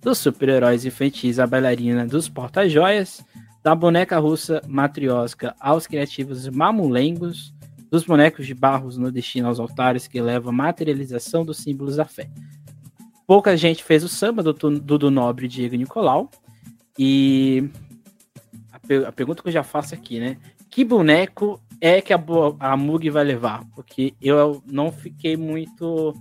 [0.00, 3.24] Dos super-heróis infantis à bailarina dos porta-joias,
[3.62, 7.52] da boneca russa matriosca aos criativos mamulengos,
[7.90, 12.04] dos bonecos de barros no destino aos altares que leva a materialização dos símbolos da
[12.04, 12.30] fé.
[13.26, 16.30] Pouca gente fez o samba do Dudu Nobre e Diego Nicolau.
[16.98, 17.68] E
[19.06, 20.36] a, pergunta que eu já faço aqui, né?
[20.70, 22.20] Que boneco é que a,
[22.60, 23.62] a Mug vai levar?
[23.74, 26.14] Porque eu não fiquei muito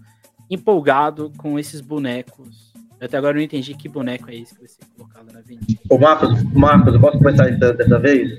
[0.49, 2.71] empolgado com esses bonecos
[3.01, 5.65] eu até agora não entendi que boneco é esse que vai ser colocado na avenida.
[5.89, 8.37] Ô Marcos, Marcos, posso começar dessa vez?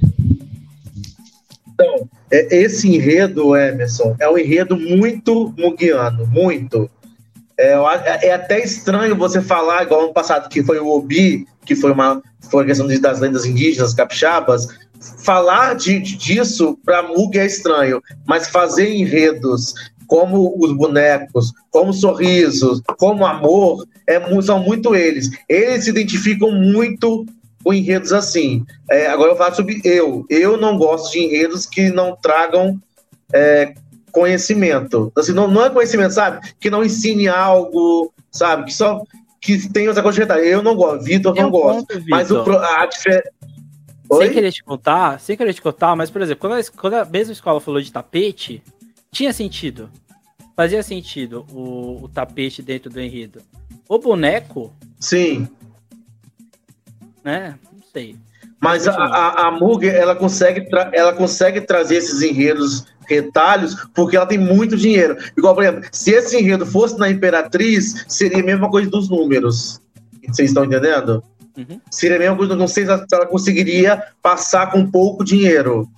[1.75, 6.89] Então, é, esse enredo, Emerson, é um enredo muito muguiano, muito.
[7.59, 7.73] É,
[8.23, 12.23] é, até estranho você falar, igual ano passado, que foi o Obi, que foi uma
[12.49, 14.69] foi questão das lendas indígenas, capixabas,
[15.25, 19.75] falar de, disso para Mug é estranho, mas fazer enredos
[20.07, 25.31] como os bonecos, como sorrisos, como amor, é, são muito eles.
[25.49, 27.25] Eles se identificam muito
[27.65, 28.65] com enredos assim.
[28.91, 30.27] É, agora eu falo sobre eu.
[30.29, 32.79] Eu não gosto de enredos que não tragam
[33.33, 33.73] é,
[34.11, 35.11] conhecimento.
[35.17, 36.47] Assim, não, não é conhecimento, sabe?
[36.61, 38.67] Que não ensine algo, sabe?
[38.67, 39.03] Que só
[39.41, 41.05] que tem outra coisa de Eu não gosto.
[41.05, 42.01] Vitor não gosta.
[42.09, 43.31] Mas o, a diferença.
[44.19, 47.05] Sem querer te contar, sem querer te contar, mas, por exemplo, quando a, quando a
[47.05, 48.63] mesma escola falou de tapete,
[49.11, 49.91] tinha sentido.
[50.57, 53.41] Fazia sentido o, o tapete dentro do enredo.
[53.89, 54.73] O boneco.
[55.01, 55.49] Sim.
[57.25, 57.59] Né?
[57.73, 58.17] Não sei.
[58.61, 64.27] Mas a, a, a Mug, ela consegue, ela consegue trazer esses enredos retalhos porque ela
[64.27, 65.17] tem muito dinheiro.
[65.37, 69.81] Igual, por exemplo, se esse enredo fosse na Imperatriz, seria a mesma coisa dos números.
[70.29, 71.23] Vocês estão entendendo?
[71.57, 71.81] Uhum.
[71.91, 75.89] Seria coisa, não sei se ela conseguiria passar com pouco dinheiro,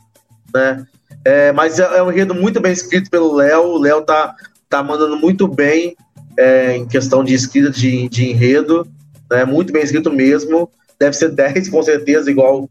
[0.52, 0.86] né?
[1.24, 3.62] É, mas é, é um enredo muito bem escrito pelo Léo.
[3.62, 4.34] O Léo tá,
[4.68, 5.96] tá mandando muito bem
[6.36, 8.86] é, em questão de escrita de, de enredo,
[9.30, 9.44] né?
[9.44, 10.70] Muito bem escrito mesmo.
[10.98, 12.68] Deve ser 10 com certeza, igual,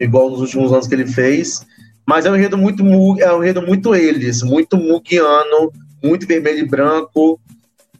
[0.00, 1.64] igual nos últimos anos que ele fez.
[2.06, 2.82] Mas é um enredo muito,
[3.20, 5.72] é um enredo muito eles, muito mugiano,
[6.02, 7.40] muito vermelho e branco.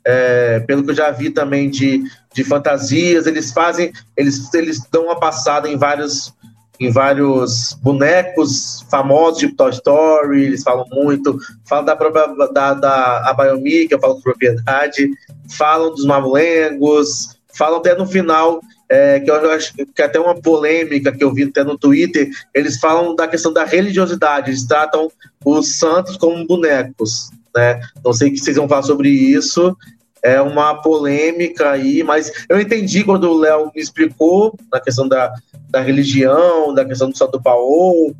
[0.05, 2.03] É, pelo que eu já vi também de,
[2.35, 6.33] de fantasias, eles fazem, eles, eles dão uma passada em vários
[6.81, 13.31] em vários bonecos famosos de Toy Story, eles falam muito, falam da própria da, da
[13.31, 15.09] a Biomica, falam com propriedade,
[15.57, 20.35] falam dos mamulengos, falam até no final é, que eu acho que é até uma
[20.35, 25.09] polêmica que eu vi até no Twitter, eles falam da questão da religiosidade, eles tratam
[25.45, 27.81] os santos como bonecos, né?
[28.05, 29.77] Não sei o que vocês vão falar sobre isso,
[30.23, 35.33] é uma polêmica aí, mas eu entendi quando o Léo me explicou na questão da,
[35.69, 38.15] da religião, da questão do santo Paulo,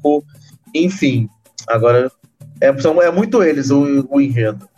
[0.75, 1.29] enfim.
[1.69, 2.11] Agora,
[2.61, 4.69] é, são, é muito eles o, o enredo.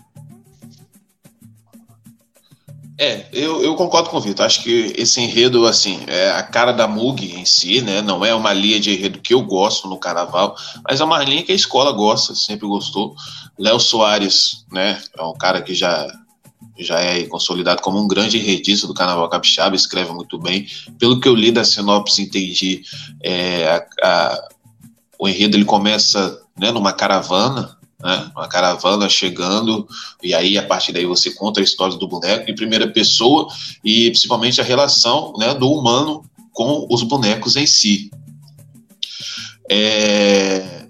[2.96, 4.46] É, eu, eu concordo com o Vitor.
[4.46, 8.01] Acho que esse enredo, assim, é a cara da Mug em si, né?
[8.01, 10.55] Não é uma linha de enredo que eu gosto no carnaval,
[10.88, 13.16] mas é uma linha que a escola gosta, sempre gostou.
[13.59, 15.02] Léo Soares, né?
[15.18, 16.06] É um cara que já,
[16.78, 20.66] já é consolidado como um grande enredista do carnaval capixaba, escreve muito bem.
[20.98, 22.82] Pelo que eu li da sinopse, entendi,
[23.22, 24.48] é, a, a,
[25.18, 28.30] o enredo ele começa né, numa caravana, né?
[28.36, 29.88] Uma caravana chegando,
[30.22, 33.48] e aí a partir daí você conta a história do boneco em primeira pessoa
[33.82, 36.22] e principalmente a relação né, do humano
[36.52, 38.10] com os bonecos em si.
[39.70, 40.84] É...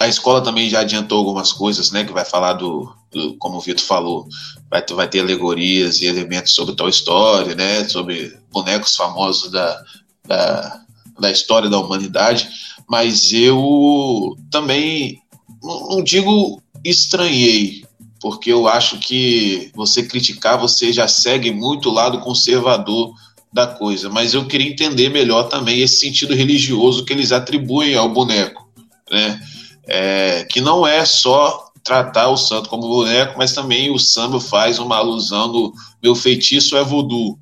[0.00, 2.04] A escola também já adiantou algumas coisas, né?
[2.04, 2.92] Que vai falar do, do
[3.38, 4.28] como o Vitor falou,
[4.70, 7.88] vai, vai ter alegorias e elementos sobre tal história, né?
[7.88, 9.84] Sobre bonecos famosos da,
[10.26, 10.80] da,
[11.18, 12.48] da história da humanidade.
[12.88, 15.22] Mas eu também
[15.62, 17.84] não, digo estranhei,
[18.20, 23.14] porque eu acho que você criticar, você já segue muito o lado conservador
[23.52, 28.08] da coisa, mas eu queria entender melhor também esse sentido religioso que eles atribuem ao
[28.08, 28.66] boneco,
[29.10, 29.40] né?
[29.86, 34.78] É, que não é só tratar o santo como boneco, mas também o samba faz
[34.78, 37.38] uma alusão no meu feitiço é voodoo.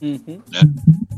[0.00, 0.40] Uhum.
[0.48, 0.60] Né?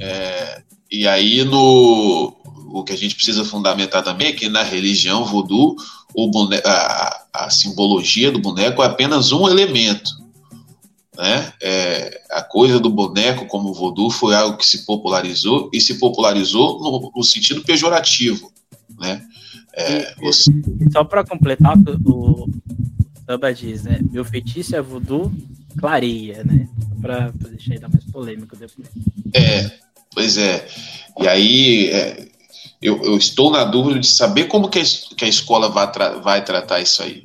[0.00, 2.36] É, e aí no
[2.72, 5.76] o que a gente precisa fundamentar também é que na religião voodoo
[6.14, 10.10] o boneco, a, a simbologia do boneco é apenas um elemento.
[11.16, 11.52] Né?
[11.60, 16.80] É, a coisa do boneco como voodoo foi algo que se popularizou e se popularizou
[16.80, 18.50] no, no sentido pejorativo.
[18.98, 19.22] Né?
[19.74, 20.50] É, você...
[20.92, 22.48] Só para completar, o
[23.26, 24.00] Samba diz, né?
[24.10, 25.32] Meu feitiço é voodoo,
[25.78, 26.68] clareia, né?
[27.00, 28.88] Para deixar ainda mais polêmico depois.
[29.34, 29.70] É,
[30.14, 30.66] pois é.
[31.18, 32.28] E aí, é,
[32.80, 34.82] eu, eu, estou na dúvida de saber como que a,
[35.16, 37.24] que a escola vai, tra vai tratar isso aí.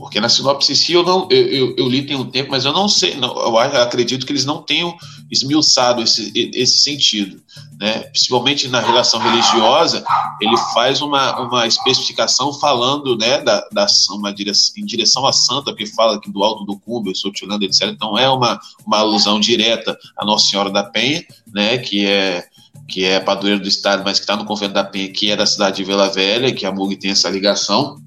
[0.00, 2.72] Porque na sinopse si eu, não, eu, eu, eu, li tem um tempo, mas eu
[2.72, 4.96] não sei, não, eu acredito que eles não tenham
[5.30, 7.38] esmiuçado esse, esse sentido.
[7.78, 7.98] Né?
[8.04, 10.02] Principalmente na relação religiosa,
[10.40, 15.74] ele faz uma, uma especificação falando né, da, da uma direção, em direção à santa,
[15.74, 17.88] que fala aqui do alto do cumbo, eu sou tirando, etc.
[17.88, 21.22] Então é uma, uma alusão direta à Nossa Senhora da Penha,
[21.52, 22.42] né, que é
[22.88, 25.46] que é padroeiro do estado, mas que está no convento da Penha, que é da
[25.46, 28.00] cidade de Vila Velha, que a MUG tem essa ligação.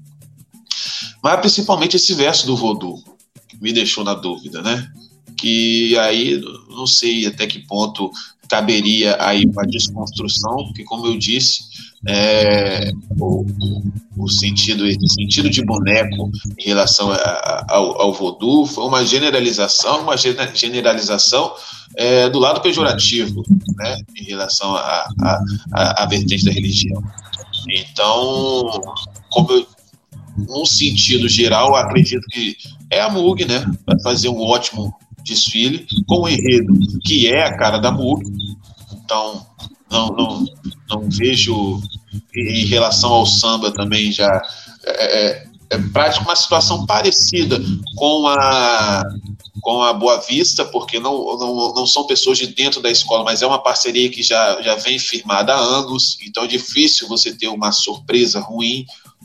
[1.24, 3.02] Mas principalmente esse verso do Vodou,
[3.48, 4.86] que me deixou na dúvida, né?
[5.38, 6.38] Que aí
[6.68, 8.10] não sei até que ponto
[8.46, 11.62] caberia aí uma desconstrução, porque como eu disse,
[12.06, 13.46] é, o,
[14.18, 20.02] o, sentido, esse sentido de boneco em relação a, ao, ao voodoo foi uma generalização,
[20.02, 21.54] uma generalização
[21.96, 23.42] é, do lado pejorativo,
[23.78, 25.40] né, em relação à a,
[25.72, 27.02] a, a, vertente da religião.
[27.70, 28.70] Então,
[29.30, 29.66] como eu,
[30.36, 32.56] num sentido geral, acredito que
[32.90, 36.74] é a MUG, né, vai fazer um ótimo desfile com o enredo
[37.04, 38.24] que é a cara da MUG.
[38.92, 39.46] Então,
[39.90, 40.44] não, não,
[40.88, 41.80] não vejo
[42.34, 44.42] em relação ao samba também já
[44.84, 47.60] é, é, é prático uma situação parecida
[47.96, 49.02] com a
[49.64, 53.40] com a Boa Vista, porque não, não, não são pessoas de dentro da escola, mas
[53.40, 57.48] é uma parceria que já, já vem firmada há anos, então é difícil você ter
[57.48, 58.84] uma surpresa ruim.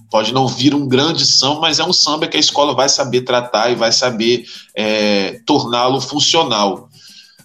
[0.10, 3.22] Pode não vir um grande samba, mas é um samba que a escola vai saber
[3.22, 4.46] tratar e vai saber
[4.76, 6.90] é, torná-lo funcional.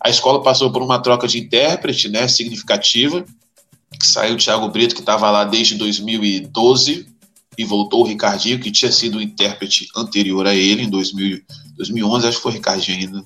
[0.01, 3.25] A escola passou por uma troca de intérprete né, significativa,
[3.99, 7.07] que saiu o Thiago Brito, que estava lá desde 2012,
[7.57, 11.41] e voltou o Ricardinho, que tinha sido o intérprete anterior a ele, em 2000,
[11.77, 13.25] 2011, acho que foi o Ricardinho ainda.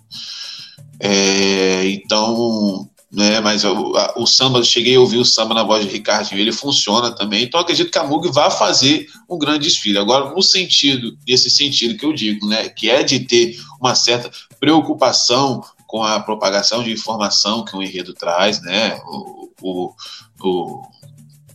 [1.01, 5.85] É, então, né, mas o, a, o, samba, cheguei a ouvir o samba na voz
[5.85, 9.99] de Ricardinho, ele funciona também, então acredito que a MUG vai fazer um grande desfile.
[9.99, 14.31] Agora, no sentido, nesse sentido que eu digo, né, que é de ter uma certa
[14.61, 19.95] preocupação com a propagação de informação que o enredo traz, né, o, o,
[20.43, 20.83] o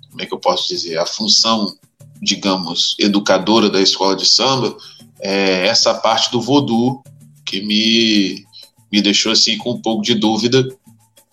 [0.09, 1.75] como é que eu posso dizer, a função
[2.23, 4.75] digamos, educadora da escola de samba,
[5.19, 7.03] é essa parte do voodoo
[7.45, 8.45] que me,
[8.91, 10.65] me deixou assim com um pouco de dúvida,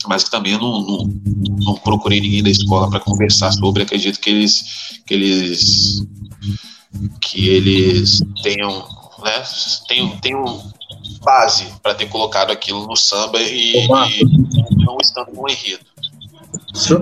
[0.06, 1.10] mas que também eu não, não,
[1.59, 3.82] não procurei ninguém da escola para conversar sobre.
[3.82, 6.06] Acredito que eles que eles
[7.20, 8.70] que eles tenham,
[9.22, 9.43] né,
[9.89, 10.72] tenham, tenham
[11.22, 13.89] base para ter colocado aquilo no samba e, e
[14.85, 15.85] não estando no enredo.
[16.74, 17.01] So,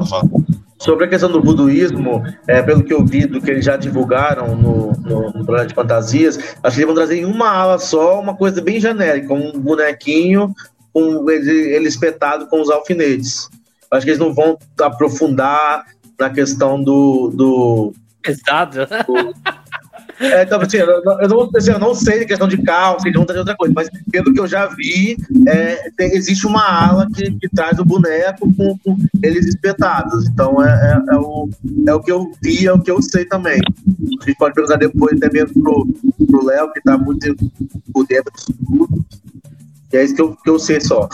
[0.81, 4.55] Sobre a questão do voodooísmo, é, pelo que eu vi do que eles já divulgaram
[4.55, 8.21] no, no, no programa de fantasias, acho que eles vão trazer em uma ala só
[8.21, 10.55] uma coisa bem genérica, um bonequinho
[10.99, 13.49] com ele, ele espetado com os alfinetes.
[13.91, 15.87] Acho que eles não vão aprofundar
[16.19, 17.31] na questão do.
[17.35, 17.93] do
[18.23, 18.87] Pesado.
[19.07, 19.35] Do,
[20.21, 23.39] é, então, assim, eu, não, assim, eu não sei questão de carro, se junta de
[23.39, 25.17] outra coisa, mas pelo que eu já vi,
[25.47, 30.27] é, tem, existe uma ala que, que traz o boneco com, com eles espetados.
[30.27, 31.49] Então é, é, é, o,
[31.87, 33.61] é o que eu vi, é o que eu sei também.
[33.61, 35.87] A gente pode perguntar depois até mesmo pro,
[36.27, 37.37] pro Léo, que está muito
[37.93, 39.07] por dentro disso tudo.
[39.93, 41.09] E é isso que eu, que eu sei só.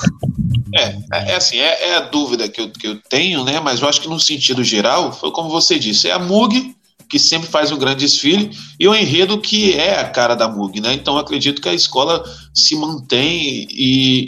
[0.75, 3.61] É, é assim, é, é, a dúvida que eu, que eu tenho, né?
[3.61, 6.75] Mas eu acho que no sentido geral, foi como você disse, é a MUG
[7.09, 10.81] que sempre faz um grande desfile, e o enredo que é a cara da MUG,
[10.81, 10.95] né?
[10.95, 14.25] Então acredito que a escola se mantém e,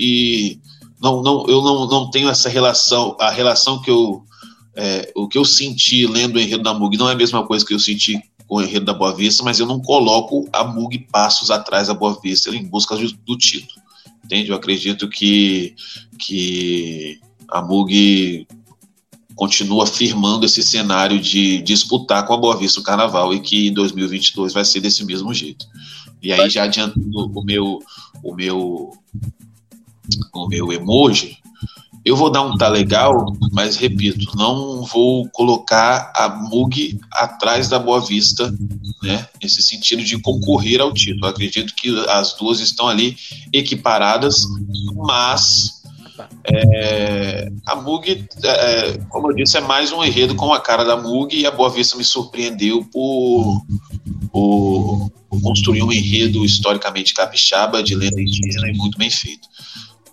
[0.52, 0.60] e
[1.00, 4.22] não, não, eu não, não tenho essa relação, a relação que eu
[4.76, 7.64] é, o que eu senti lendo o enredo da MUG não é a mesma coisa
[7.64, 11.08] que eu senti com o enredo da Boa Vista, mas eu não coloco a MUG
[11.10, 13.80] passos atrás da Boa Vista em busca do título.
[14.26, 14.50] Entende?
[14.50, 15.74] Eu acredito que,
[16.18, 18.46] que a MUG
[19.36, 23.72] continua firmando esse cenário de disputar com a Boa Vista o Carnaval e que em
[23.72, 25.64] 2022 vai ser desse mesmo jeito.
[26.20, 27.78] E aí já adiantando o meu
[28.22, 28.90] o meu
[30.34, 31.38] o meu emoji,
[32.06, 37.80] eu vou dar um tá legal, mas repito, não vou colocar a MUG atrás da
[37.80, 38.54] Boa Vista,
[39.02, 39.26] né?
[39.42, 41.26] Nesse sentido de concorrer ao título.
[41.26, 43.16] Eu acredito que as duas estão ali
[43.52, 44.44] equiparadas,
[44.94, 45.82] mas
[46.44, 50.96] é, a Mug, é, como eu disse, é mais um enredo com a cara da
[50.96, 53.66] Mug e a Boa Vista me surpreendeu por,
[54.30, 59.48] por, por construir um enredo historicamente capixaba de lenda indígena e muito bem feito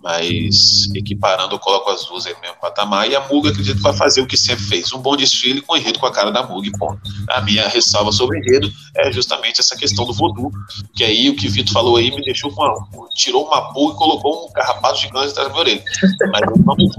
[0.04, 3.10] mas equiparando, eu coloco as duas aí no mesmo patamar.
[3.10, 5.78] E a Muga acredito que vai fazer o que sempre fez: um bom desfile com
[5.78, 6.70] enredo com a cara da Muga.
[6.78, 6.98] Bom,
[7.30, 10.52] a minha ressalva sobre o enredo é justamente essa questão do voodoo,
[10.94, 13.08] que aí o que o Vitor falou aí me deixou com uma.
[13.16, 15.84] tirou uma pulga e colocou um carrapato gigante atrás da minha orelha.
[16.32, 16.90] Mas eu não me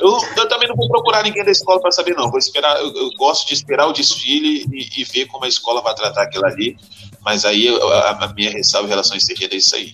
[0.00, 2.30] eu, eu, também não vou procurar ninguém da escola para saber, não.
[2.30, 5.82] Vou esperar, eu, eu, gosto de esperar o desfile e, e, ver como a escola
[5.82, 6.74] vai tratar aquilo ali.
[7.20, 9.92] Mas aí a, a minha ressalva em relação a esse enredo é isso aí.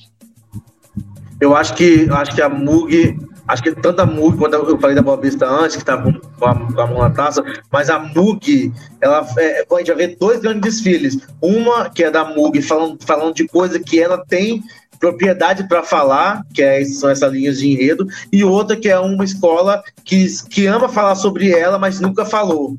[1.40, 4.96] Eu acho que, acho que a Mug, acho que tanto a Mug, quando eu falei
[4.96, 7.98] da Boa Vista antes, que estava com a, com a mão na taça, mas a
[7.98, 11.18] Mug, ela, é, a gente vai ver dois grandes desfiles.
[11.40, 14.62] Uma que é da Mug, falando, falando de coisa que ela tem
[14.98, 19.24] propriedade para falar, que é, são essas linhas de enredo, e outra que é uma
[19.24, 22.76] escola que, que ama falar sobre ela, mas nunca falou.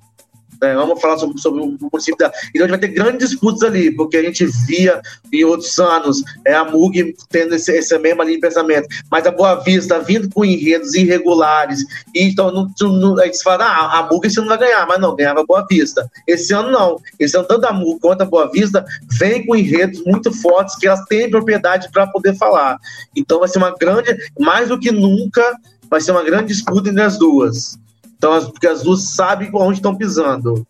[0.59, 2.31] Vamos falar sobre, sobre o município da.
[2.49, 5.01] Então a gente vai ter grandes disputas ali, porque a gente via
[5.31, 8.87] em outros anos é, a MUG tendo esse, esse mesmo ali pensamento.
[9.11, 11.83] Mas a Boa Vista vindo com enredos irregulares.
[12.13, 14.99] E então não, não, a gente fala, ah, a MUG esse ano vai ganhar, mas
[14.99, 16.09] não, ganhava a Boa Vista.
[16.25, 16.99] Esse ano não.
[17.19, 18.85] Esse ano, tanto a MUG quanto a Boa Vista
[19.19, 22.77] vem com enredos muito fortes que elas têm propriedade para poder falar.
[23.15, 25.55] Então vai ser uma grande, mais do que nunca,
[25.89, 27.77] vai ser uma grande disputa entre as duas.
[28.17, 30.65] Então, porque as duas sabem onde estão pisando.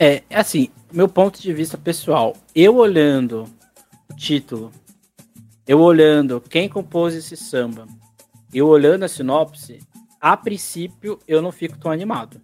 [0.00, 3.44] É, assim, meu ponto de vista pessoal, eu olhando
[4.10, 4.72] o título,
[5.66, 7.86] eu olhando quem compôs esse samba,
[8.52, 9.80] eu olhando a sinopse,
[10.20, 12.40] a princípio eu não fico tão animado.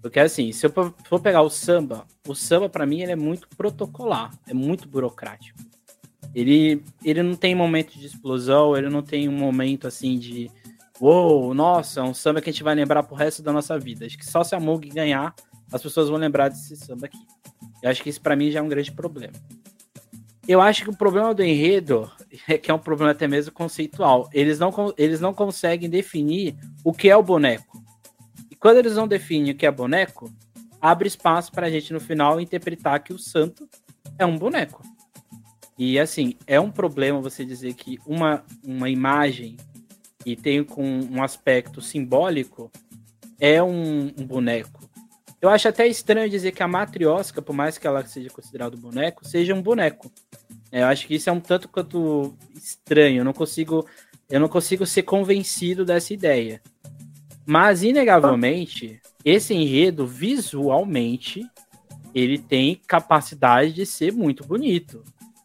[0.00, 0.72] Porque assim, se eu
[1.04, 5.58] for pegar o samba, o samba para mim ele é muito protocolar, é muito burocrático.
[6.34, 10.50] Ele, ele não tem momento de explosão, ele não tem um momento assim de
[11.00, 14.06] uou, nossa, é um samba que a gente vai lembrar pro resto da nossa vida.
[14.06, 15.34] Acho que só se a Mug ganhar,
[15.72, 17.18] as pessoas vão lembrar desse samba aqui.
[17.82, 19.34] Eu acho que isso para mim já é um grande problema.
[20.46, 22.10] Eu acho que o problema do enredo
[22.48, 24.28] é que é um problema até mesmo conceitual.
[24.32, 27.82] Eles não, eles não conseguem definir o que é o boneco.
[28.50, 30.32] E quando eles não definem o que é boneco,
[30.80, 33.68] abre espaço para a gente no final interpretar que o santo
[34.18, 34.82] é um boneco.
[35.78, 39.56] E assim, é um problema você dizer que uma, uma imagem
[40.24, 42.70] e tem com um aspecto simbólico,
[43.40, 44.88] é um, um, boneco.
[45.40, 48.80] Eu acho até estranho dizer que a matriosca, por mais que ela seja considerada um
[48.80, 50.12] boneco, seja um boneco.
[50.70, 53.18] É, eu acho que isso é um tanto quanto estranho.
[53.20, 53.86] Eu não consigo,
[54.30, 56.62] eu não consigo ser convencido dessa ideia.
[57.44, 61.44] Mas inegavelmente, esse enredo visualmente
[62.14, 65.02] ele tem capacidade de ser muito bonito.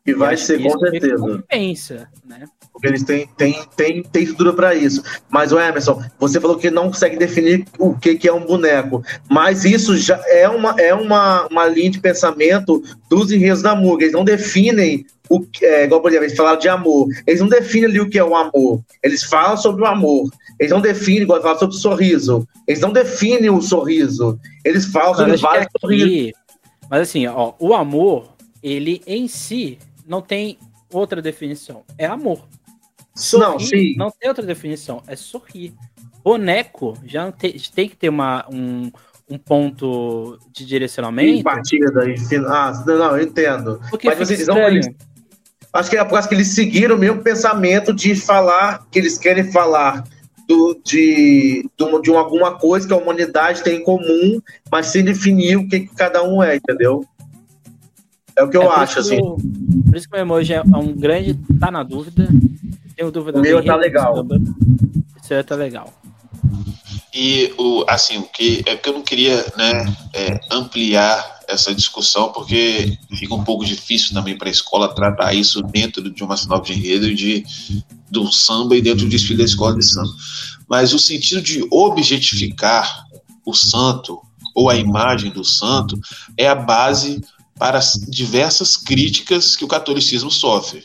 [0.08, 1.44] E vai ser com certeza.
[1.50, 2.46] Pensa, né?
[2.72, 5.04] Porque eles têm, têm, têm, têm estrutura para isso.
[5.30, 9.04] Mas, o Emerson, você falou que não consegue definir o que, que é um boneco.
[9.30, 14.04] Mas isso já é uma, é uma, uma linha de pensamento dos enredos da MUG.
[14.04, 17.08] Eles não definem o que é, igual, por exemplo, eles falaram de amor.
[17.26, 18.82] Eles não definem ali o que é o amor.
[19.04, 20.30] Eles falam sobre o amor.
[20.58, 22.48] Eles não definem, igual falam sobre o sorriso.
[22.66, 24.40] Eles não definem o sorriso.
[24.64, 26.32] Eles falam sobre vários sorrisos.
[26.90, 29.78] Mas assim, ó, o amor, ele em si
[30.08, 30.58] não tem
[30.92, 31.84] outra definição.
[31.98, 32.48] É amor.
[33.14, 33.96] Sorrir, não, sim.
[33.98, 35.74] não tem outra definição, é sorrir.
[36.24, 38.92] Boneco já tem, tem que ter uma, um,
[39.30, 41.44] um ponto de direcionamento.
[41.44, 42.16] Partida e
[42.48, 43.82] ah, não, eu entendo.
[43.90, 44.88] Porque Mas eles não, eles,
[45.74, 49.18] acho que é por causa que eles seguiram o mesmo pensamento de falar que eles
[49.18, 50.04] querem falar
[50.48, 55.58] do, de, de, de alguma coisa que a humanidade tem em comum, mas sem definir
[55.58, 57.06] o que, que cada um é, entendeu?
[58.38, 59.20] É o que eu é acho, assim.
[59.20, 61.34] Por isso que o emoji é um grande.
[61.60, 62.30] tá na dúvida.
[62.96, 63.40] Tenho dúvida.
[63.40, 64.26] O meu tá legal.
[65.22, 65.92] Isso tá legal.
[67.14, 72.32] E o assim, o que é porque eu não queria, né, é, ampliar essa discussão,
[72.32, 76.74] porque fica um pouco difícil também para a escola tratar isso dentro de uma sinopse
[76.74, 77.44] de enredo de
[78.12, 80.14] do samba e dentro do desfile da escola de samba.
[80.70, 83.06] Mas o sentido de objetificar
[83.46, 84.22] o santo
[84.54, 86.00] ou a imagem do santo
[86.38, 87.22] é a base
[87.58, 90.84] para as diversas críticas que o catolicismo sofre.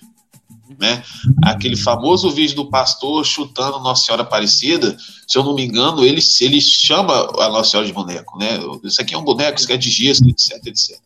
[0.78, 1.02] Né?
[1.44, 4.96] Aquele famoso vídeo do pastor chutando Nossa Senhora Aparecida,
[5.26, 8.38] se eu não me engano, ele, ele chama a Nossa Senhora de boneco.
[8.38, 8.58] Né?
[8.82, 10.98] Isso aqui é um boneco, isso aqui é de gesso, etc, etc.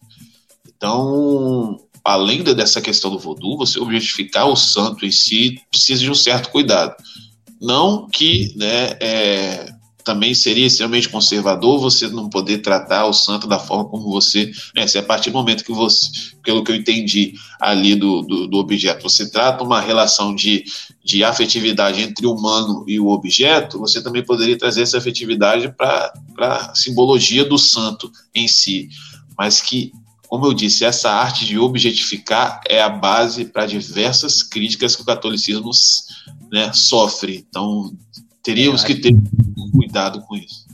[0.76, 6.14] Então, além dessa questão do voodoo, você objetificar o santo em si precisa de um
[6.14, 6.94] certo cuidado.
[7.60, 9.72] Não que né, é,
[10.06, 14.52] também seria extremamente conservador você não poder tratar o santo da forma como você.
[14.72, 16.08] Né, se a partir do momento que você,
[16.44, 20.64] pelo que eu entendi ali do, do, do, objeto, você trata uma relação de,
[21.04, 26.12] de afetividade entre o humano e o objeto, você também poderia trazer essa afetividade para
[26.38, 28.88] a simbologia do santo em si.
[29.36, 29.90] Mas que,
[30.28, 35.06] como eu disse, essa arte de objetificar é a base para diversas críticas que o
[35.06, 35.72] catolicismo
[36.52, 37.44] né, sofre.
[37.48, 37.92] Então,
[38.47, 39.14] teríamos é, que ter
[39.73, 40.66] cuidado com isso.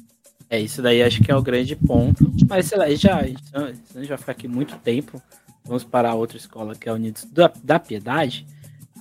[0.50, 2.30] É, isso daí acho que é o grande ponto.
[2.46, 5.20] Mas sei lá, já, a gente vai ficar aqui muito tempo.
[5.64, 8.46] Vamos para a outra escola, que é a Unidos da, da Piedade.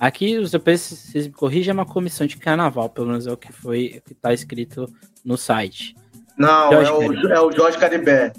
[0.00, 3.36] Aqui, os depois vocês me corrigem, é uma comissão de carnaval, pelo menos é o
[3.36, 4.90] que foi que está escrito
[5.22, 5.94] no site.
[6.38, 8.32] Não, é o, é o Jorge Caribé.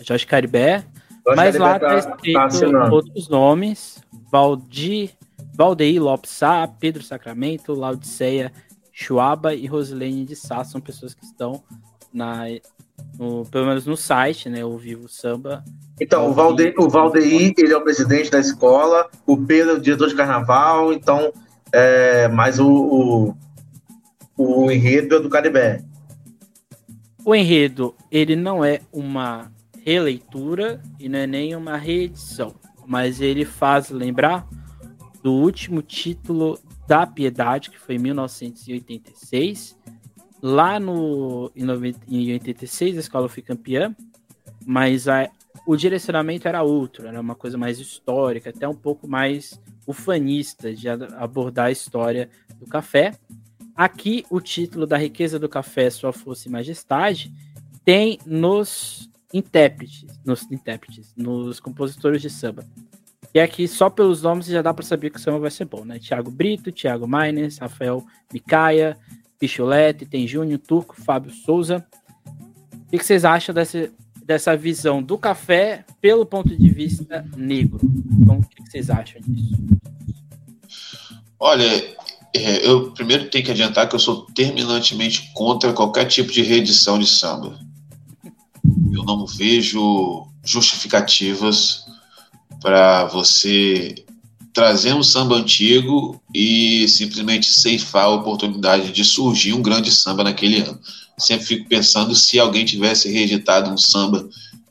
[0.00, 0.84] Jorge Caribé.
[1.26, 3.98] Jorge mas Caribé lá está tá escrito tá outros nomes:
[4.30, 5.10] Valdir,
[5.52, 8.52] Valdeir Lopes Sá, Pedro Sacramento, Laudiceia
[8.96, 11.64] Chuaba e Rosilene de Sá são pessoas que estão
[12.12, 12.44] na,
[13.18, 14.64] no, pelo menos no site, né?
[14.64, 15.64] O Vivo Samba.
[16.00, 19.80] Então, o, Valde, o Valdeir, ele é o presidente da escola, o Pedro é o
[19.80, 21.32] diretor de carnaval, então,
[21.72, 23.34] é, mas o,
[24.36, 25.82] o, o enredo é do Caribé.
[27.24, 29.50] o enredo ele não é uma
[29.84, 32.54] releitura e não é nem uma reedição,
[32.86, 34.46] mas ele faz lembrar
[35.20, 39.76] do último título da Piedade, que foi em 1986.
[40.42, 43.94] Lá no, em, 86 a escola foi campeã,
[44.66, 45.30] mas a,
[45.66, 50.88] o direcionamento era outro, era uma coisa mais histórica, até um pouco mais ufanista de
[50.88, 52.28] abordar a história
[52.58, 53.12] do café.
[53.74, 57.32] Aqui, o título da riqueza do café, sua força e majestade,
[57.84, 62.64] tem nos intérpretes, nos intérpretes, nos compositores de samba.
[63.34, 65.84] E aqui, só pelos nomes, já dá para saber que o samba vai ser bom,
[65.84, 65.98] né?
[65.98, 68.96] Tiago Brito, Tiago Maines, Rafael Micaia,
[69.40, 71.84] Picholete, tem Júnior Turco, Fábio Souza.
[72.86, 73.90] O que vocês acham dessa,
[74.24, 77.80] dessa visão do café pelo ponto de vista negro?
[78.20, 79.60] Então, o que vocês acham disso?
[81.40, 81.96] Olha,
[82.32, 87.00] é, eu primeiro tenho que adiantar que eu sou terminantemente contra qualquer tipo de reedição
[87.00, 87.58] de samba.
[88.92, 91.83] Eu não vejo justificativas
[92.64, 93.94] para você
[94.54, 100.60] trazer um samba antigo e simplesmente ceifar a oportunidade de surgir um grande samba naquele
[100.60, 100.80] ano.
[101.18, 104.26] Sempre fico pensando se alguém tivesse reeditado um samba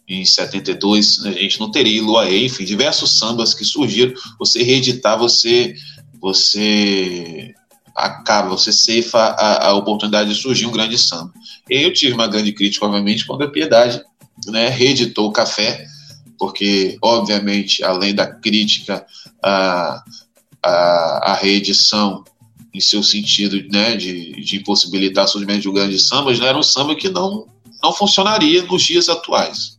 [0.07, 4.11] em 72, a gente não teria Luaê, enfim, diversos sambas que surgiram.
[4.39, 5.75] Você reeditar, você
[6.19, 7.53] você
[7.95, 11.31] acaba, você ceifa a, a oportunidade de surgir um grande samba.
[11.69, 14.01] Eu tive uma grande crítica, obviamente, quando a Piedade
[14.47, 15.85] né, reeditou o Café,
[16.37, 19.05] porque, obviamente, além da crítica
[19.41, 20.03] à,
[20.61, 22.23] à, à reedição
[22.73, 26.63] em seu sentido né, de, de impossibilitar surgimento de um grande samba, mas era um
[26.63, 27.45] samba que não,
[27.81, 29.77] não funcionaria nos dias atuais.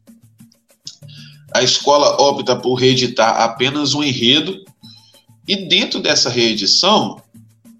[1.52, 4.64] A escola opta por reeditar apenas um enredo,
[5.46, 7.20] e dentro dessa reedição,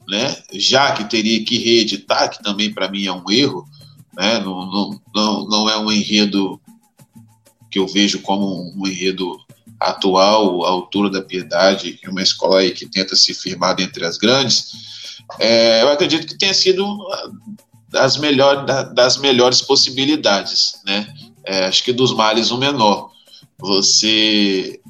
[0.09, 3.67] né, já que teria que reeditar, que também para mim é um erro,
[4.17, 6.61] né, não, não, não, não é um enredo
[7.75, 9.37] que eu vejo como um enredo
[9.81, 14.71] atual, a altura da piedade, uma escola aí que tenta se firmar entre as grandes,
[15.41, 16.87] é, eu acredito que tenha sido
[17.89, 18.65] das, melhor,
[18.95, 21.13] das melhores possibilidades, né?
[21.45, 23.11] É, acho que dos males o menor.
[23.59, 24.81] Você.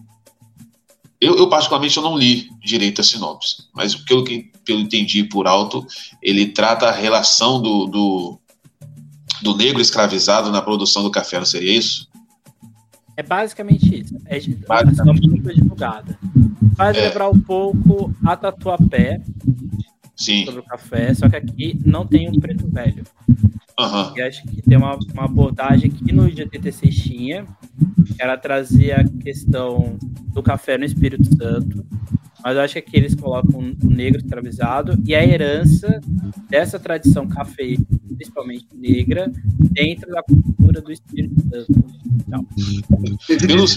[1.18, 5.46] Eu, eu, particularmente, eu não li direito a sinopse, mas pelo que eu entendi por
[5.46, 5.86] alto,
[6.22, 8.38] ele trata a relação do, do,
[9.40, 12.12] do negro escravizado na produção do café, não seria isso?
[13.16, 14.16] É basicamente isso.
[14.26, 15.28] É basicamente.
[15.28, 16.18] muito divulgada.
[16.76, 17.08] Faz é.
[17.08, 19.20] lembrar um pouco a Tatuapé
[20.16, 20.44] Sim.
[20.44, 23.04] sobre o café, só que aqui não tem um preto velho.
[23.78, 24.16] Uhum.
[24.16, 27.46] E acho que tem uma, uma abordagem que no de 86 tinha,
[28.18, 29.96] ela trazia a questão
[30.32, 31.84] do café no Espírito Santo,
[32.42, 36.00] mas eu acho que aqui eles colocam o negro escravizado e a herança
[36.48, 37.76] dessa tradição café,
[38.14, 39.30] principalmente negra,
[39.72, 41.84] dentro da cultura do Espírito Santo.
[42.26, 42.46] Então,
[43.46, 43.76] pelos,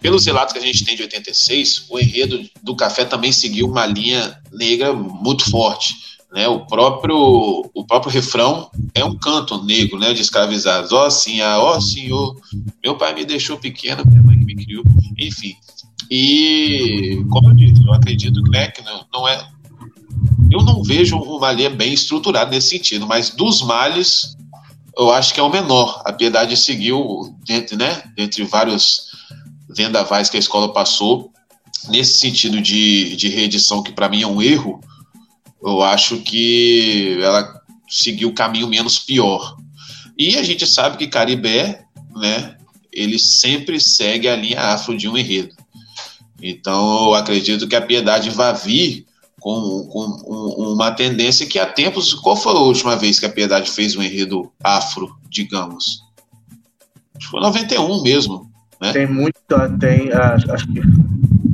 [0.00, 3.86] pelos relatos que a gente tem de 86, o enredo do café também seguiu uma
[3.86, 6.12] linha negra muito forte.
[6.34, 10.90] Né, o próprio o próprio refrão é um canto negro, né, de escravizados.
[10.90, 12.34] Ó, oh, sim, ó, oh, senhor,
[12.82, 14.82] meu pai me deixou pequeno, minha mãe me criou,
[15.18, 15.54] enfim.
[16.10, 19.46] E, como eu disse, eu acredito né, que não, não é.
[20.50, 24.36] Eu não vejo uma linha bem estruturada nesse sentido, mas dos males,
[24.96, 26.02] eu acho que é o menor.
[26.04, 29.12] A piedade seguiu, dentre, né, dentre vários
[29.68, 31.32] vendavais que a escola passou,
[31.88, 34.80] nesse sentido de, de reedição, que para mim é um erro,
[35.62, 39.56] eu acho que ela seguiu o caminho menos pior.
[40.18, 41.84] E a gente sabe que Caribé,
[42.14, 42.56] né,
[42.92, 45.54] ele sempre segue a linha afro de um enredo.
[46.42, 49.06] Então, eu acredito que a piedade vai vir
[49.42, 52.14] com, com uma tendência que há tempos.
[52.14, 56.02] Qual foi a última vez que a piedade fez um enredo afro, digamos?
[57.16, 58.50] Acho que foi 91 mesmo.
[58.80, 58.92] Né?
[58.92, 59.36] Tem muito,
[59.80, 60.80] tem, acho que.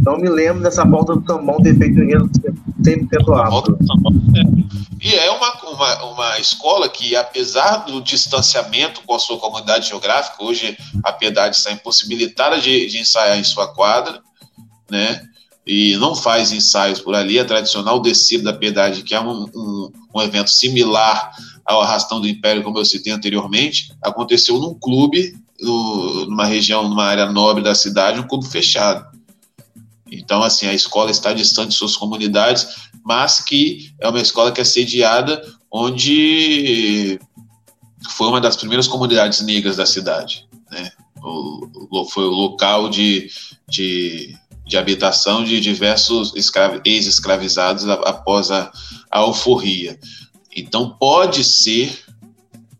[0.05, 2.31] Não me lembro dessa volta do tambão ter feito um enredo
[2.83, 3.79] 100% afro.
[5.03, 10.43] E é uma, uma, uma escola que, apesar do distanciamento com a sua comunidade geográfica,
[10.43, 14.23] hoje a piedade está impossibilitada de, de ensaiar em sua quadra
[14.91, 15.23] né?
[15.69, 17.39] E não faz ensaios por ali.
[17.39, 21.31] A tradicional descida da Piedade, que é um, um, um evento similar
[21.63, 27.05] ao Arrastão do Império, como eu citei anteriormente, aconteceu num clube, no, numa região, numa
[27.05, 29.07] área nobre da cidade, um clube fechado.
[30.11, 34.63] Então, assim, a escola está distante de suas comunidades, mas que é uma escola que
[34.63, 37.21] é sediada onde
[38.09, 40.49] foi uma das primeiras comunidades negras da cidade.
[40.71, 40.91] Né?
[41.23, 43.31] O, foi o local de,
[43.69, 44.35] de
[44.69, 46.33] de habitação de diversos
[46.85, 48.71] ex-escravizados após a,
[49.11, 49.99] a alforria.
[50.55, 52.05] Então, pode ser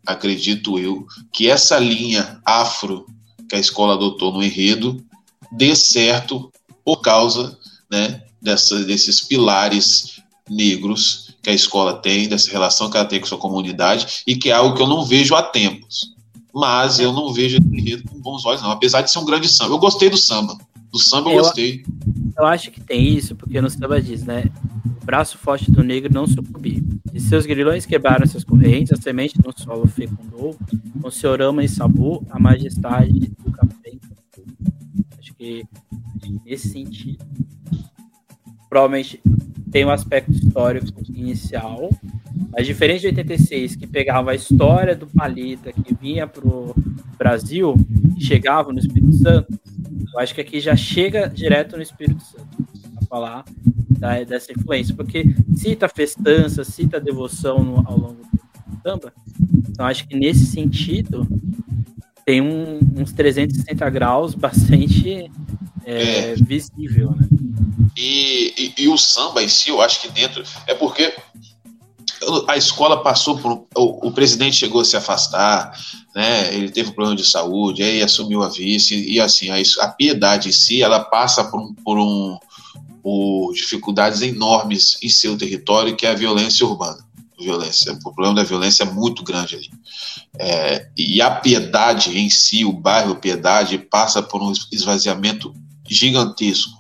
[0.09, 3.05] acredito eu, que essa linha afro
[3.47, 5.05] que a escola adotou no enredo
[5.53, 6.51] dê certo
[6.83, 7.59] por causa
[7.91, 13.27] né, dessa, desses pilares negros que a escola tem, dessa relação que ela tem com
[13.27, 16.15] sua comunidade, e que é algo que eu não vejo há tempos.
[16.55, 19.49] Mas eu não vejo esse enredo com bons olhos, não, apesar de ser um grande
[19.49, 19.75] samba.
[19.75, 20.57] Eu gostei do samba.
[20.93, 21.85] Do samba eu, gostei.
[22.37, 24.45] Eu acho que tem isso, porque no samba diz, né?
[25.03, 26.83] O braço forte do negro não sucumbir.
[27.13, 30.57] E seus grilhões quebraram essas correntes, a semente no solo fecundou,
[31.01, 33.93] com seu rama e sabor, a majestade do café.
[35.19, 35.65] Acho que
[36.45, 37.25] nesse sentido,
[38.69, 39.21] provavelmente
[39.71, 41.91] tem um aspecto histórico inicial,
[42.51, 46.75] mas diferente de 86, que pegava a história do Palita, que vinha para o
[47.19, 47.75] Brasil
[48.17, 49.59] e chegava no Espírito Santo,
[50.13, 53.45] eu acho que aqui já chega direto no Espírito Santo a falar
[53.91, 55.25] da, dessa influência, porque
[55.57, 59.13] cita festança, cita devoção no, ao longo do samba,
[59.69, 61.27] então acho que nesse sentido
[62.25, 65.31] tem um, uns 360 graus bastante
[65.85, 66.35] é, é.
[66.35, 67.27] visível, né?
[67.97, 70.45] E, e, e, o samba em si, eu acho que dentro.
[70.67, 71.13] É porque
[72.47, 73.67] a escola passou por.
[73.77, 75.73] O, o, presidente chegou a se afastar,
[76.15, 76.55] né?
[76.55, 80.49] Ele teve um problema de saúde, aí assumiu a vice, e assim, a, a piedade
[80.49, 82.39] em si, ela passa por um, por um.
[83.03, 87.07] por dificuldades enormes em seu território, que é a violência urbana.
[87.39, 87.93] Violência.
[87.93, 89.71] O problema da violência é muito grande ali.
[90.37, 95.55] É, e a piedade em si, o bairro Piedade, passa por um esvaziamento
[95.89, 96.79] gigantesco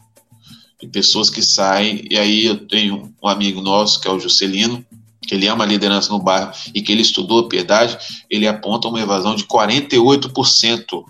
[0.81, 2.05] de pessoas que saem.
[2.11, 4.85] E aí eu tenho um amigo nosso, que é o Juscelino,
[5.29, 7.99] que ele ama a liderança no bairro e que ele estudou a piedade,
[8.31, 11.05] ele aponta uma evasão de 48%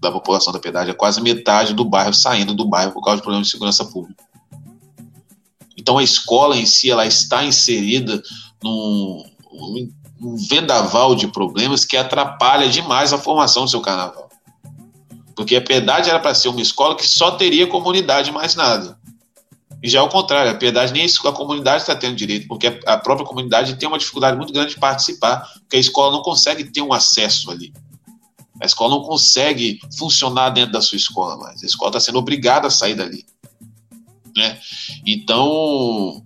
[0.00, 3.22] da população da piedade, é quase metade do bairro saindo do bairro por causa de
[3.22, 4.22] problemas de segurança pública.
[5.76, 8.22] Então a escola em si ela está inserida
[8.62, 9.24] num,
[10.20, 14.28] num vendaval de problemas que atrapalha demais a formação do seu carnaval.
[15.34, 18.97] Porque a Piedade era para ser uma escola que só teria comunidade, mais nada.
[19.82, 22.96] E já é o contrário, a Piedade nem a comunidade está tendo direito, porque a
[22.96, 26.82] própria comunidade tem uma dificuldade muito grande de participar, porque a escola não consegue ter
[26.82, 27.72] um acesso ali.
[28.60, 31.62] A escola não consegue funcionar dentro da sua escola mais.
[31.62, 33.24] A escola está sendo obrigada a sair dali.
[34.36, 34.58] Né?
[35.06, 36.22] Então,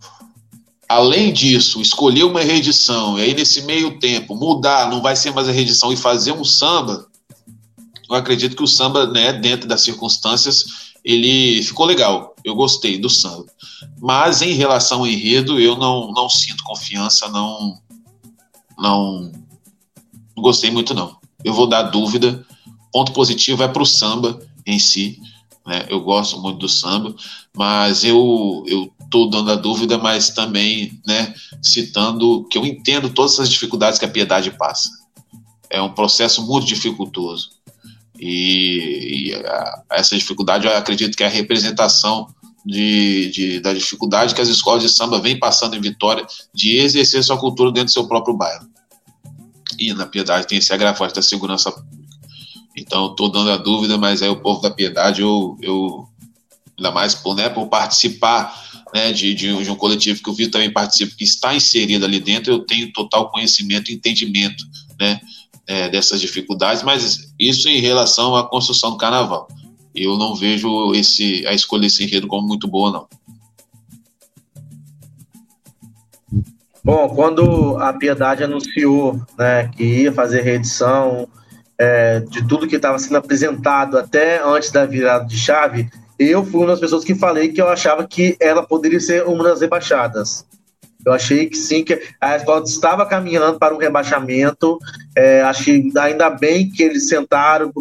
[0.88, 5.48] além disso, escolher uma reedição e aí nesse meio tempo mudar, não vai ser mais
[5.48, 7.06] a reedição e fazer um samba,
[8.08, 10.64] eu acredito que o samba, né, dentro das circunstâncias,
[11.04, 12.31] ele ficou legal.
[12.44, 13.46] Eu gostei do samba.
[14.00, 17.78] Mas em relação ao enredo, eu não, não sinto confiança, não,
[18.78, 19.32] não,
[20.36, 21.16] não gostei muito não.
[21.44, 22.44] Eu vou dar dúvida.
[22.92, 25.20] Ponto positivo é para o samba em si.
[25.66, 25.86] Né?
[25.88, 27.14] Eu gosto muito do samba,
[27.56, 33.38] mas eu eu estou dando a dúvida, mas também, né, citando que eu entendo todas
[33.38, 34.88] as dificuldades que a piedade passa.
[35.68, 37.50] É um processo muito dificultoso.
[38.24, 42.32] E, e a, essa dificuldade, eu acredito que é a representação
[42.64, 46.24] de, de, da dificuldade que as escolas de samba vêm passando em Vitória
[46.54, 48.68] de exercer sua cultura dentro do seu próprio bairro.
[49.76, 51.92] E na Piedade tem esse agravante da segurança pública.
[52.76, 56.06] Então, estou dando a dúvida, mas aí o povo da Piedade, eu, eu
[56.78, 58.56] ainda mais por, né, por participar
[58.94, 62.20] né, de, de, de, um coletivo que o Vitor também participa, que está inserido ali
[62.20, 64.64] dentro, eu tenho total conhecimento e entendimento
[65.00, 65.20] né,
[65.66, 69.48] é, dessas dificuldades, mas isso em relação à construção do carnaval.
[69.94, 73.22] Eu não vejo esse, a escolha desse enredo como muito boa, não.
[76.84, 81.28] Bom, quando a Piedade anunciou né, que ia fazer reedição
[81.78, 86.60] é, de tudo que estava sendo apresentado até antes da virada de chave, eu fui
[86.60, 90.44] uma das pessoas que falei que eu achava que ela poderia ser uma das rebaixadas.
[91.04, 94.78] Eu achei que sim, que a escola estava caminhando para um rebaixamento.
[95.16, 97.72] É, acho que ainda bem que eles sentaram.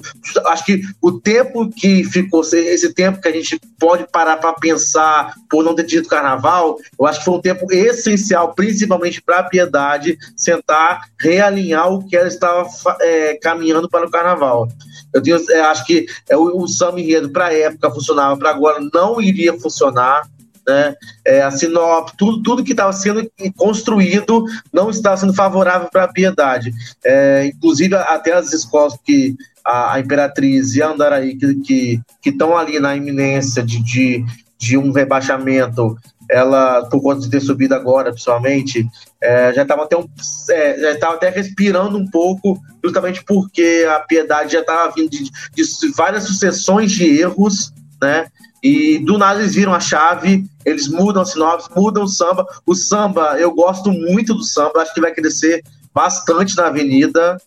[0.48, 5.34] Acho que o tempo que ficou, esse tempo que a gente pode parar para pensar
[5.50, 9.44] por não ter tido carnaval, eu acho que foi um tempo essencial, principalmente para a
[9.44, 12.68] Piedade, sentar, realinhar o que ela estava
[13.02, 14.68] é, caminhando para o carnaval.
[15.14, 18.50] Eu tenho, é, acho que é, o, o samba enredo para a época funcionava, para
[18.50, 20.24] agora não iria funcionar
[20.68, 20.96] né?
[21.26, 26.12] É, a sinop, tudo, tudo que estava sendo construído não está sendo favorável para a
[26.12, 26.72] piedade.
[27.04, 29.36] É, inclusive, até as escolas que
[29.66, 34.26] a, a Imperatriz e a Andaraí, que estão ali na iminência de, de,
[34.58, 35.96] de, um rebaixamento,
[36.30, 38.88] ela, por conta de ter subido agora, principalmente,
[39.22, 40.08] é, já estava até, um,
[40.50, 45.92] é, já até respirando um pouco, justamente porque a piedade já estava vindo de, de
[45.96, 48.28] várias sucessões de erros, né?
[48.64, 52.46] E do nada eles viram a chave, eles mudam a sinopse, mudam o samba.
[52.66, 55.64] O samba, eu gosto muito do samba, acho que vai crescer
[55.94, 57.38] bastante na avenida,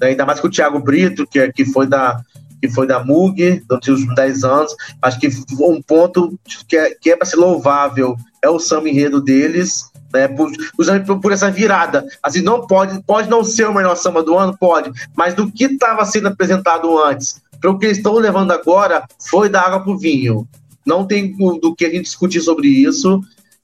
[0.00, 0.08] né?
[0.08, 2.20] ainda mais que o Thiago Brito, que, é, que foi da
[2.60, 4.76] que foi da MUG durante os 10 anos.
[5.00, 6.38] Acho que um ponto
[6.68, 10.28] que é, que é para ser louvável é o samba enredo deles, né?
[10.28, 12.06] Por, por, por, essa virada.
[12.22, 15.64] Assim, não pode, pode não ser o melhor samba do ano, pode, mas do que
[15.64, 19.92] estava sendo apresentado antes para o que eles estão levando agora, foi da água para
[19.92, 20.48] o vinho.
[20.84, 23.20] Não tem do que a gente discutir sobre isso.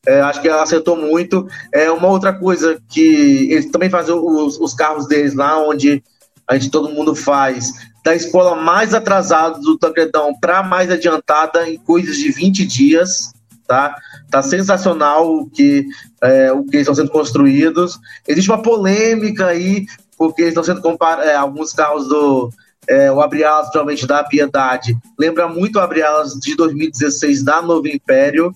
[0.07, 1.47] É, acho que ela acertou muito.
[1.73, 6.03] É uma outra coisa que eles também fazem os, os carros deles lá, onde
[6.47, 7.73] a gente todo mundo faz
[8.05, 13.33] da escola mais atrasada do Tancredão para mais adiantada em coisas de 20 dias,
[13.67, 13.97] tá?
[14.31, 15.85] Tá sensacional o que,
[16.23, 17.99] é, o que estão sendo construídos.
[18.29, 19.87] Existe uma polêmica aí,
[20.17, 22.51] porque estão sendo comparados é, alguns carros do
[22.89, 28.55] é, o Abrialas, provavelmente da Piedade, lembra muito o Abrialas de 2016 da Novo Império,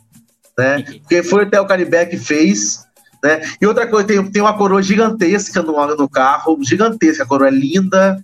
[0.57, 0.83] né?
[1.01, 2.85] Porque foi até o Caribe que fez,
[3.23, 3.43] né?
[3.61, 7.51] E outra coisa, tem, tem uma coroa gigantesca no, no carro, gigantesca, a coroa é
[7.51, 8.23] linda,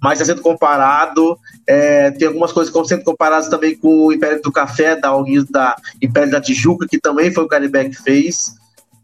[0.00, 1.38] mas está sendo comparado.
[1.66, 5.10] É, tem algumas coisas que estão sendo comparadas também com o Império do Café, da,
[5.50, 8.54] da Império da Tijuca, que também foi o Caribe que fez.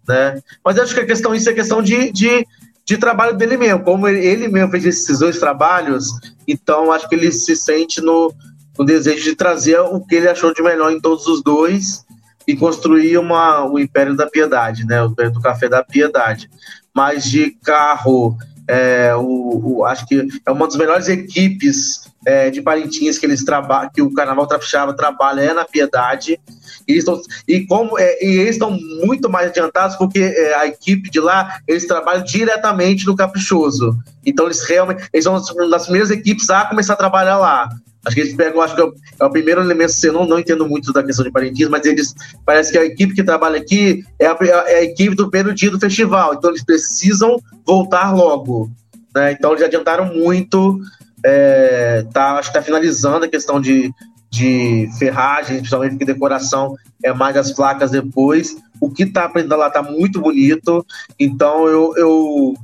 [0.07, 0.41] Né?
[0.65, 2.47] Mas eu acho que a questão, isso é questão de, de,
[2.85, 3.83] de trabalho dele mesmo.
[3.83, 6.07] Como ele mesmo fez esses dois trabalhos,
[6.47, 8.33] então acho que ele se sente no,
[8.79, 12.05] no desejo de trazer o que ele achou de melhor em todos os dois
[12.47, 15.03] e construir uma, o Império da Piedade, né?
[15.03, 16.51] O Império do Café da Piedade.
[16.95, 18.37] Mas de carro,
[18.69, 23.45] é, o, o, acho que é uma das melhores equipes é, de Parintins que eles
[23.45, 26.39] trabalham, que o Carnaval Trapixaba trabalha é na Piedade.
[26.87, 27.05] E, eles
[27.47, 28.71] e como é, e eles estão
[29.05, 33.97] muito mais adiantados porque é, a equipe de lá eles trabalham diretamente no Caprichoso.
[34.25, 37.69] Então eles realmente eles são uma das primeiras equipes a começar a trabalhar lá.
[38.05, 40.69] Acho que eles pegam, acho que é o, é primeiro elemento, eu não, não entendo
[40.69, 42.15] muito da questão de parentismo, mas eles
[42.45, 45.71] parece que a equipe que trabalha aqui é a, é a equipe do primeiro dia
[45.71, 48.71] do festival, então eles precisam voltar logo.
[49.15, 49.33] Né?
[49.33, 50.81] Então eles adiantaram muito,
[51.25, 53.93] é, tá, acho que está finalizando a questão de,
[54.29, 56.75] de ferragem, principalmente porque decoração
[57.05, 58.57] é mais as placas depois.
[58.81, 60.85] O que está aprendendo lá está muito bonito,
[61.21, 62.55] então eu, eu,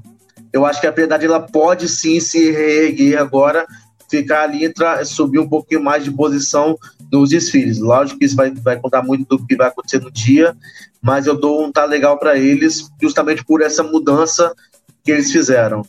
[0.53, 3.65] eu acho que a piedade ela pode sim se reerguer agora
[4.09, 6.79] ficar ali, entrar, subir um pouquinho mais de posição
[7.11, 7.79] nos desfiles.
[7.79, 10.57] Lógico que isso vai, vai contar muito do que vai acontecer no dia,
[11.01, 14.55] mas eu dou um tá legal para eles, justamente por essa mudança
[15.05, 15.83] que eles fizeram.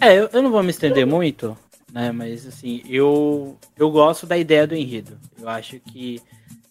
[0.00, 1.56] É, eu, eu não vou me estender muito,
[1.92, 2.10] né?
[2.10, 5.18] Mas assim, eu, eu gosto da ideia do enredo.
[5.40, 6.20] Eu acho que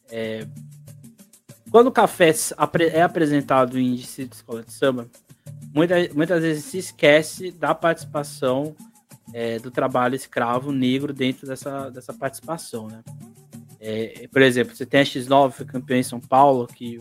[0.10, 0.46] é,
[1.72, 2.34] quando o café
[2.94, 5.08] é apresentado em índice de escola de samba,
[5.74, 8.76] muitas, muitas vezes se esquece da participação
[9.34, 13.04] é, do trabalho escravo negro dentro dessa, dessa participação, né?
[13.80, 17.00] É, por exemplo, você tem a X9, foi campeão em São Paulo, que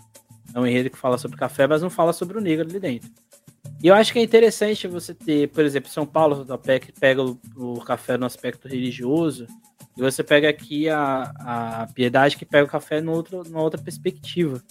[0.54, 3.10] é um enredo que fala sobre café, mas não fala sobre o negro ali dentro.
[3.82, 6.46] E eu acho que é interessante você ter, por exemplo, São Paulo,
[6.80, 9.46] que pega o, o café no aspecto religioso,
[9.96, 13.80] e você pega aqui a, a piedade que pega o café no outro, numa outra
[13.80, 14.62] perspectiva.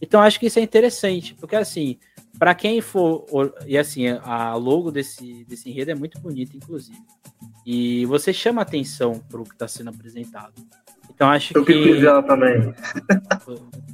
[0.00, 1.98] Então acho que isso é interessante, porque assim,
[2.38, 3.26] para quem for.
[3.66, 6.98] E assim, a logo desse, desse enredo é muito bonita, inclusive.
[7.66, 10.54] E você chama atenção para o que está sendo apresentado.
[11.10, 11.72] Então acho Eu que.
[11.72, 12.74] Eu ela também.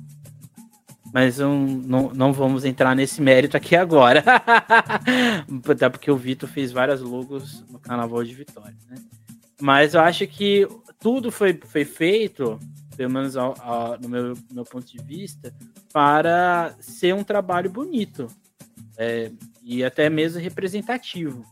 [1.13, 4.25] Mas um, não, não vamos entrar nesse mérito aqui agora.
[5.71, 8.97] Até porque o Vitor fez várias logos no Carnaval de Vitória, né?
[9.61, 10.67] Mas eu acho que
[10.99, 12.59] tudo foi, foi feito,
[12.97, 15.55] pelo menos ao, ao, no meu, meu ponto de vista,
[15.93, 18.29] para ser um trabalho bonito
[18.97, 19.31] é,
[19.63, 21.45] e até mesmo representativo.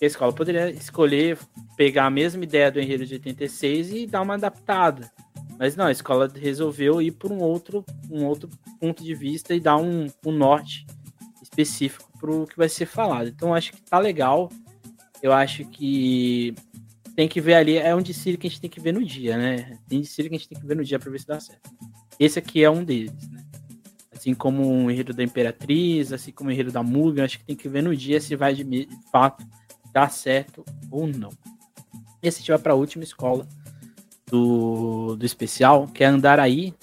[0.00, 1.38] A escola poderia escolher
[1.76, 5.10] pegar a mesma ideia do Enredo de 86 e dar uma adaptada.
[5.58, 8.48] Mas não, a escola resolveu ir por um outro, um outro
[8.78, 10.86] ponto de vista e dar um, um norte
[11.42, 13.28] específico para o que vai ser falado.
[13.28, 14.50] Então acho que tá legal.
[15.22, 16.54] Eu acho que
[17.16, 19.38] tem que ver ali, é um desfile que a gente tem que ver no dia,
[19.38, 19.78] né?
[19.88, 21.70] Tem desfile que a gente tem que ver no dia para ver se dá certo.
[22.20, 23.42] Esse aqui é um deles, né?
[24.12, 27.56] Assim como o enredo da Imperatriz, assim como o enredo da Mugen, acho que tem
[27.56, 29.46] que ver no dia se vai de fato
[29.92, 31.30] dar certo ou não.
[32.22, 33.48] E se tiver para última escola
[34.26, 36.74] do, do especial, que é Andaraí,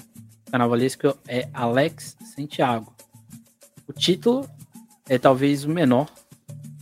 [0.49, 2.95] carnavalesco é Alex Santiago.
[3.87, 4.49] O título
[5.07, 6.09] é talvez o menor,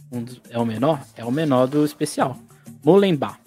[0.10, 1.06] um dos, é o menor?
[1.18, 2.38] É o menor do especial.
[2.84, 3.41] Molembar.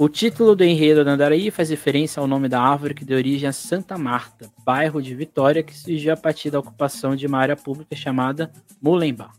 [0.00, 3.46] O título do enredo da Andaraí faz referência ao nome da árvore que deu origem
[3.46, 7.54] a Santa Marta, bairro de Vitória que surgiu a partir da ocupação de uma área
[7.54, 8.50] pública chamada
[8.80, 9.30] Mulembá.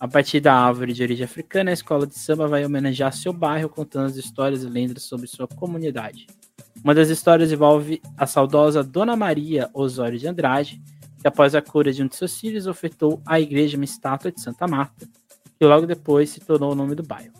[0.00, 3.68] A partir da árvore de origem africana, a escola de samba vai homenagear seu bairro
[3.68, 6.26] contando as histórias e lendas sobre sua comunidade.
[6.82, 10.80] Uma das histórias envolve a saudosa Dona Maria Osório de Andrade,
[11.20, 14.40] que após a cura de um de seus filhos, ofertou à igreja uma estátua de
[14.40, 15.06] Santa Marta,
[15.58, 17.39] que logo depois se tornou o nome do bairro.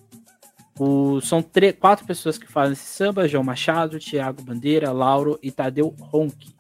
[0.82, 5.50] O, são três, quatro pessoas que fazem esse samba: João Machado, Tiago Bandeira, Lauro e
[5.50, 6.54] Tadeu Ronque.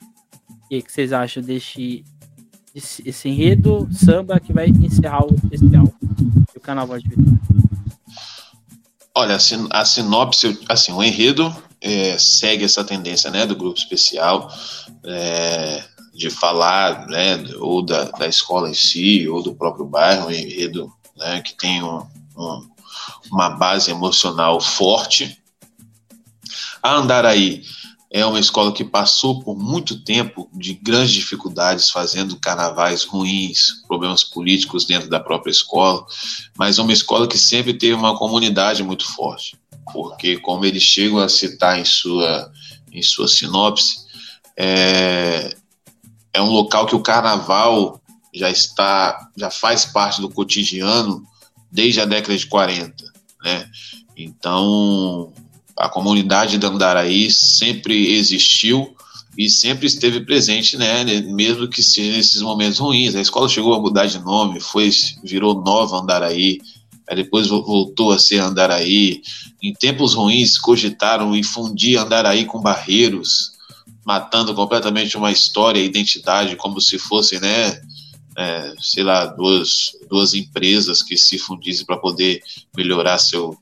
[0.70, 2.04] E o que vocês acham deste,
[2.74, 5.84] desse, esse enredo samba que vai encerrar o especial
[6.52, 7.40] do Carnaval de Vitória?
[9.14, 9.38] Olha,
[9.70, 14.52] a sinopse, assim, o enredo é, segue essa tendência, né, do grupo especial,
[15.02, 15.82] é,
[16.14, 20.92] de falar, né, ou da, da escola em si, ou do próprio bairro, um enredo,
[21.16, 22.06] né, que tem um,
[22.36, 22.68] um,
[23.30, 25.38] uma base emocional forte.
[26.82, 27.62] A Andaraí
[28.12, 34.24] é uma escola que passou por muito tempo de grandes dificuldades, fazendo carnavais ruins, problemas
[34.24, 36.04] políticos dentro da própria escola,
[36.58, 39.56] mas é uma escola que sempre teve uma comunidade muito forte,
[39.92, 42.50] porque, como eles chegam a citar em sua,
[42.90, 44.00] em sua sinopse,
[44.56, 45.54] é,
[46.34, 48.00] é um local que o carnaval
[48.34, 51.24] já está, já faz parte do cotidiano
[51.70, 53.68] desde a década de 40, né?
[54.16, 55.32] Então,
[55.76, 58.94] a comunidade de Andaraí sempre existiu
[59.38, 63.14] e sempre esteve presente, né, mesmo que seja nesses momentos ruins.
[63.14, 64.90] A escola chegou a mudar de nome, foi
[65.24, 66.58] virou Nova Andaraí,
[67.14, 69.22] depois voltou a ser Andaraí.
[69.62, 73.52] Em tempos ruins cogitaram e fundir Andaraí com Barreiros,
[74.04, 77.80] matando completamente uma história e identidade como se fossem, né,
[78.40, 82.42] é, sei lá, duas, duas empresas que se fundissem para poder
[82.74, 83.58] melhorar seu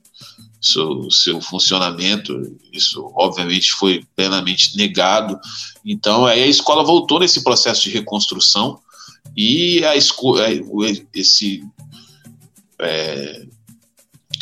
[0.61, 2.57] seu, seu funcionamento.
[2.71, 5.39] Isso, obviamente, foi plenamente negado.
[5.85, 8.79] Então, aí a escola voltou nesse processo de reconstrução
[9.35, 10.61] e a escola, é,
[11.13, 11.63] esse
[12.81, 13.45] é,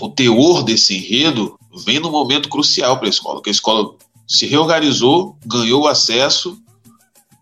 [0.02, 3.96] o teor desse enredo vem num momento crucial para a escola, que a escola
[4.28, 6.60] se reorganizou, ganhou acesso,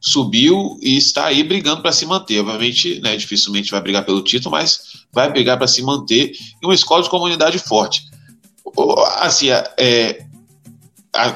[0.05, 2.39] subiu e está aí brigando para se manter.
[2.39, 6.75] Obviamente, né, dificilmente vai brigar pelo título, mas vai brigar para se manter em uma
[6.75, 8.03] escola de comunidade forte
[9.19, 10.25] assim, é,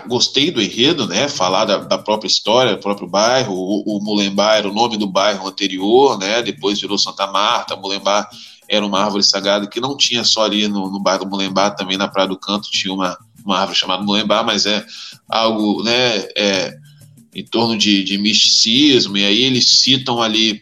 [0.07, 1.27] gostei do enredo, né?
[1.27, 3.53] Falar da, da, própria história, do próprio bairro.
[3.53, 6.41] O, o era o nome do bairro anterior, né?
[6.41, 7.75] Depois virou Santa Marta.
[7.75, 8.27] Mulembá
[8.67, 11.97] era uma árvore sagrada que não tinha só ali no, no bairro do Mulembá, também
[11.97, 14.85] na Praia do Canto tinha uma, uma árvore chamada Mulembá, mas é
[15.27, 16.17] algo, né?
[16.37, 16.75] É,
[17.33, 19.17] em torno de, de misticismo.
[19.17, 20.61] E aí eles citam ali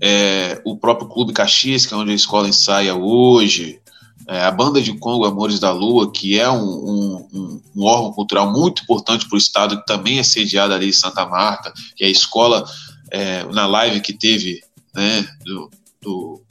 [0.00, 3.80] é, o próprio Clube Caxias, que é onde a escola ensaia hoje
[4.26, 8.50] é, a Banda de Congo Amores da Lua, que é um, um, um órgão cultural
[8.50, 12.06] muito importante para o Estado, que também é sediado ali em Santa Marta, que é
[12.06, 12.64] a escola,
[13.10, 14.62] é, na live que teve
[14.94, 16.42] né, do, do,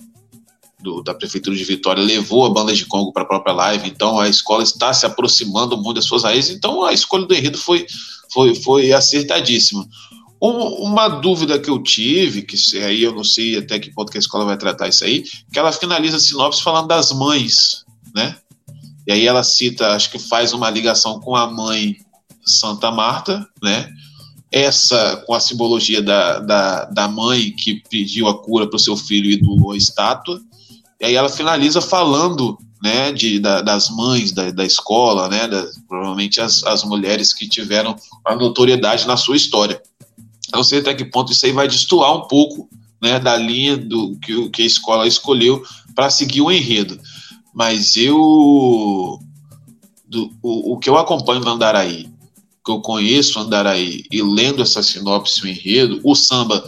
[0.83, 4.19] do, da Prefeitura de Vitória, levou a Banda de Congo para a própria live, então
[4.19, 7.87] a escola está se aproximando muito das suas raízes, então a escolha do enredo foi,
[8.31, 9.87] foi, foi acertadíssima.
[10.39, 14.19] Uma dúvida que eu tive, que aí eu não sei até que ponto que a
[14.19, 18.35] escola vai tratar isso aí, que ela finaliza a sinopse falando das mães, né?
[19.07, 21.95] E aí ela cita, acho que faz uma ligação com a mãe
[22.45, 23.89] Santa Marta, né?
[24.51, 28.97] Essa com a simbologia da, da, da mãe que pediu a cura para o seu
[28.97, 30.41] filho e doou a estátua.
[31.03, 35.67] E aí ela finaliza falando né, de, da, das mães da, da escola, né, da,
[35.85, 37.93] provavelmente as, as mulheres que tiveram
[38.23, 39.83] a notoriedade na sua história.
[40.53, 42.69] Não sei até que ponto isso aí vai destoar um pouco
[43.01, 45.61] né, da linha do que, que a escola escolheu
[45.93, 46.97] para seguir o enredo.
[47.53, 49.19] Mas eu.
[50.07, 52.09] Do, o, o que eu acompanho no Andaraí,
[52.63, 56.63] que eu conheço Andaraí e lendo essa sinopse o enredo, o samba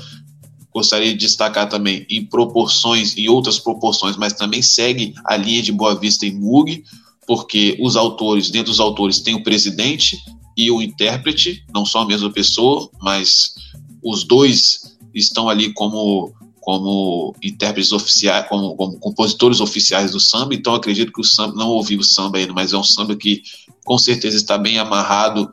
[0.75, 5.71] gostaria de destacar também em proporções, em outras proporções, mas também segue a linha de
[5.71, 6.83] Boa Vista e Mug,
[7.25, 10.17] porque os autores, dentro dos autores, tem o presidente
[10.57, 13.55] e o intérprete, não só a mesma pessoa, mas
[14.03, 20.73] os dois estão ali como como intérpretes oficiais, como, como, compositores oficiais do samba, então
[20.73, 23.43] acredito que o samba, não ouvi o samba ainda, mas é um samba que
[23.85, 25.47] com certeza está bem amarrado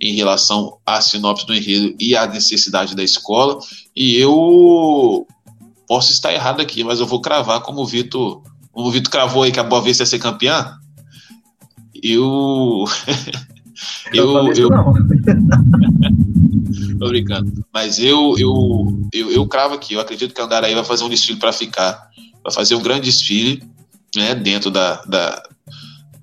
[0.00, 3.58] em relação à sinopse do enredo e à necessidade da escola,
[3.94, 5.26] e eu
[5.86, 8.42] posso estar errado aqui, mas eu vou cravar como o Vitor,
[8.72, 10.74] como o Vitor cravou aí que a Boa Vista ia ser campeã,
[12.02, 12.84] eu
[14.12, 14.68] eu, eu...
[16.98, 17.64] Tô brincando.
[17.72, 19.94] Mas eu, eu, eu, eu cravo aqui.
[19.94, 22.08] Eu acredito que a Andaraí vai fazer um desfile para ficar.
[22.42, 23.62] Vai fazer um grande desfile
[24.16, 25.42] né, dentro da, da,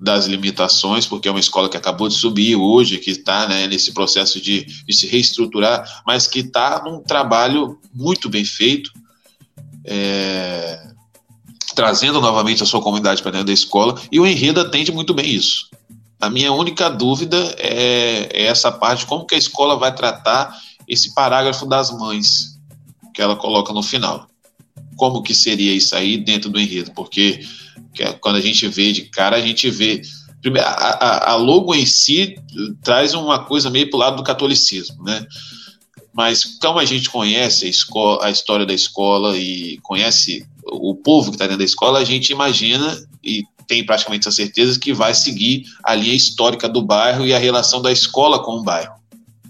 [0.00, 3.92] das limitações, porque é uma escola que acabou de subir hoje, que está né, nesse
[3.92, 8.90] processo de, de, se reestruturar, mas que está num trabalho muito bem feito,
[9.84, 10.86] é,
[11.74, 15.30] trazendo novamente a sua comunidade para dentro da escola, e o enredo atende muito bem
[15.30, 15.68] isso.
[16.20, 20.54] A minha única dúvida é, é, essa parte, como que a escola vai tratar
[20.88, 22.58] esse parágrafo das mães,
[23.14, 24.28] que ela coloca no final.
[24.96, 26.92] Como que seria isso aí dentro do enredo?
[26.92, 27.40] Porque
[28.02, 30.02] é quando a gente vê de cara, a gente vê.
[30.58, 32.36] A, a, a logo em si
[32.82, 35.26] traz uma coisa meio para o lado do catolicismo, né?
[36.16, 41.30] Mas como a gente conhece a, escola, a história da escola e conhece o povo
[41.30, 45.12] que está dentro da escola, a gente imagina e tem praticamente a certeza que vai
[45.12, 48.94] seguir a linha histórica do bairro e a relação da escola com o bairro.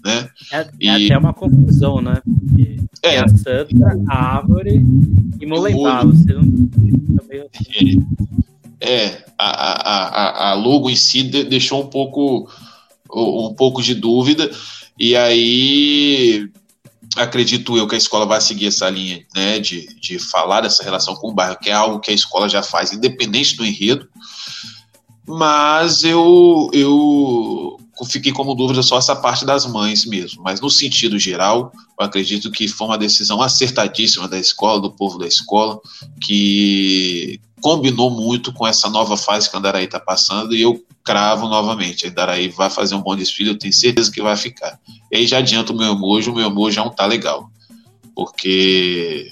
[0.03, 0.29] Né?
[0.51, 1.05] É, é e...
[1.05, 2.21] até uma confusão, né?
[2.23, 2.77] Porque
[3.15, 3.19] é.
[3.19, 4.81] a Santa, a Árvore
[5.39, 6.03] e Molembá.
[6.03, 6.43] Você não...
[8.79, 12.49] É, é a, a, a, a logo em si deixou um pouco,
[13.13, 14.49] um pouco de dúvida,
[14.99, 16.49] e aí
[17.15, 21.15] acredito eu que a escola vai seguir essa linha né, de, de falar dessa relação
[21.15, 24.07] com o bairro, que é algo que a escola já faz, independente do enredo.
[25.27, 30.43] Mas eu, eu fiquei como dúvida só essa parte das mães mesmo.
[30.43, 35.17] Mas no sentido geral, eu acredito que foi uma decisão acertadíssima da escola, do povo
[35.17, 35.79] da escola,
[36.21, 41.47] que combinou muito com essa nova fase que a Andaraí está passando e eu cravo
[41.47, 42.05] novamente.
[42.05, 44.79] A Andaraí vai fazer um bom desfile, eu tenho certeza que vai ficar.
[45.11, 47.49] E aí já adianta o meu emoji, o meu emoji não tá legal.
[48.15, 49.31] Porque,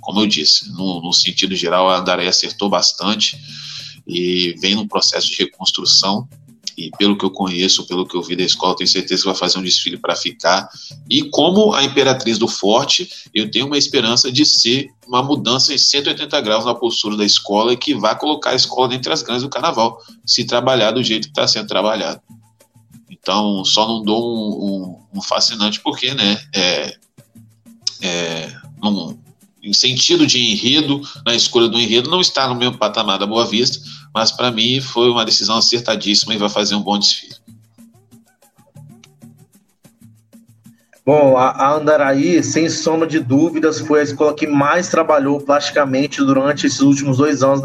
[0.00, 3.38] como eu disse, no, no sentido geral, a Andaraí acertou bastante
[4.06, 6.28] e vem num processo de reconstrução
[6.76, 9.34] e pelo que eu conheço, pelo que eu vi da escola, tenho certeza que vai
[9.34, 10.68] fazer um desfile para ficar.
[11.08, 15.78] E como a Imperatriz do Forte, eu tenho uma esperança de ser uma mudança em
[15.78, 19.42] 180 graus na postura da escola e que vai colocar a escola entre as grandes
[19.42, 22.20] do carnaval, se trabalhar do jeito que está sendo trabalhado.
[23.10, 24.66] Então, só não dou um,
[25.14, 26.96] um, um fascinante porque, né, é,
[28.02, 29.18] é, num,
[29.62, 33.44] em sentido de enredo, na escolha do enredo, não está no mesmo patamar da Boa
[33.44, 33.80] Vista,
[34.16, 37.34] mas para mim foi uma decisão acertadíssima e vai fazer um bom desfile.
[41.04, 46.66] Bom, a Andaraí, sem sombra de dúvidas, foi a escola que mais trabalhou plasticamente durante
[46.66, 47.60] esses últimos dois anos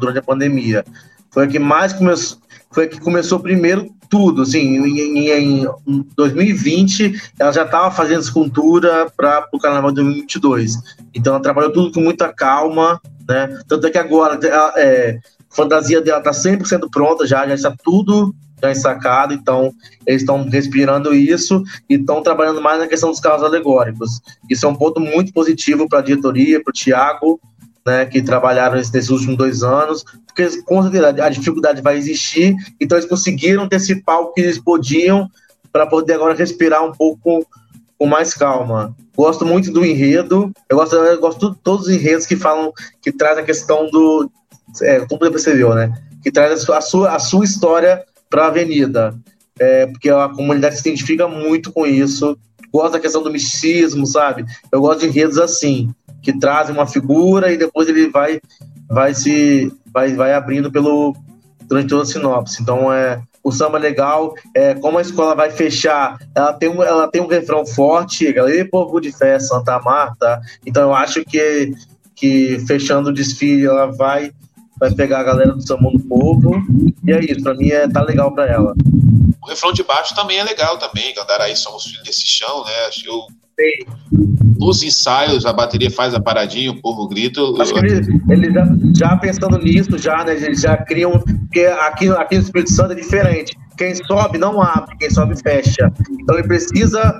[0.00, 0.86] durante a pandemia.
[1.30, 2.38] Foi a que mais começou,
[2.70, 8.22] foi a que começou primeiro tudo, assim, em, em, em 2020 ela já estava fazendo
[8.22, 10.76] escultura para o Carnaval de 2022.
[11.14, 13.60] Então ela trabalhou tudo com muita calma, né?
[13.68, 14.40] Tanto é que agora
[14.76, 15.20] é,
[15.50, 19.72] fantasia dela está 100% pronta já, já está tudo já ensacado, então
[20.06, 24.20] eles estão respirando isso e estão trabalhando mais na questão dos carros alegóricos.
[24.50, 27.40] Isso é um ponto muito positivo para a diretoria, para o Tiago,
[27.86, 32.98] né, que trabalharam nesses últimos dois anos, porque com certeza a dificuldade vai existir, então
[32.98, 35.28] eles conseguiram antecipar o que eles podiam
[35.72, 37.46] para poder agora respirar um pouco
[37.98, 38.94] com mais calma.
[39.16, 42.72] Gosto muito do enredo, eu gosto, eu gosto de todos os enredos que falam,
[43.02, 44.30] que trazem a questão do,
[44.82, 45.92] é, como você percebeu, né?
[46.22, 49.14] Que traz a sua, a sua história para a avenida.
[49.58, 52.36] É, porque a comunidade se identifica muito com isso.
[52.72, 54.44] Gosto da questão do misticismo, sabe?
[54.70, 55.92] Eu gosto de enredos assim,
[56.22, 58.40] que trazem uma figura e depois ele vai,
[58.88, 61.16] vai se vai, vai abrindo pelo
[61.66, 62.62] durante toda a sinopse.
[62.62, 66.82] Então é o samba é legal, é, como a escola vai fechar, ela tem um,
[66.82, 70.40] ela tem um refrão forte, e povo de fé, Santa Marta.
[70.66, 71.72] Então eu acho que
[72.14, 74.32] que fechando o desfile ela vai
[74.78, 76.62] vai pegar a galera do Sambão do Povo.
[77.04, 78.74] E é isso, pra mim é, tá legal pra ela.
[79.42, 82.72] O refrão de baixo também é legal também, aí somos filhos desse chão, né?
[83.06, 83.26] Eu...
[84.58, 87.40] Nos ensaios, a bateria faz a paradinha, o povo grita.
[87.60, 88.64] Acho que eles, eles já,
[88.96, 90.34] já, pensando nisso, já, né?
[90.34, 91.12] Eles já criam.
[91.12, 93.56] Porque aqui, aqui no Espírito Santo é diferente.
[93.76, 95.92] Quem sobe não abre, quem sobe fecha.
[96.20, 97.18] Então ele precisa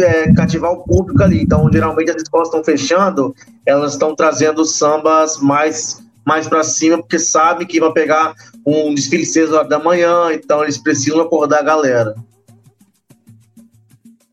[0.00, 1.42] é, cativar o público ali.
[1.42, 3.34] Então, geralmente, as escolas estão fechando,
[3.66, 8.34] elas estão trazendo sambas mais mais para cima, porque sabe que vai pegar
[8.66, 12.14] um desfile 6 horas da manhã, então eles precisam acordar a galera.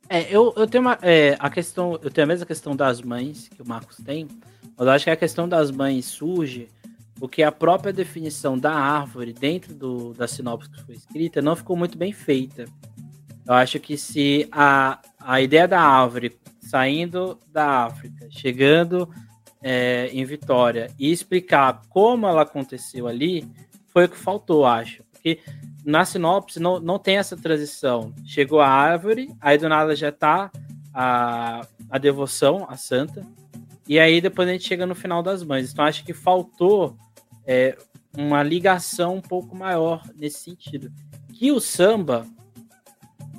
[0.10, 1.00] É, eu, eu tenho uma.
[1.02, 1.98] É, a questão.
[2.04, 4.28] Eu tenho a mesma questão das mães que o Marcos tem,
[4.78, 6.68] mas eu acho que a questão das mães surge
[7.18, 11.78] porque a própria definição da árvore dentro do, da sinopse que foi escrita não ficou
[11.78, 12.66] muito bem feita.
[13.48, 19.10] Eu acho que se a, a ideia da árvore saindo da África, chegando
[19.68, 23.50] é, em Vitória e explicar como ela aconteceu ali,
[23.88, 25.04] foi o que faltou, acho.
[25.12, 25.40] Porque
[25.84, 28.14] na sinopse não, não tem essa transição.
[28.24, 30.52] Chegou a árvore, aí do nada já tá
[30.94, 33.26] a, a devoção à santa,
[33.88, 35.74] e aí depois a gente chega no final das mães.
[35.74, 36.96] Então acho que faltou
[37.44, 37.76] é,
[38.16, 40.92] uma ligação um pouco maior nesse sentido.
[41.34, 42.24] Que o samba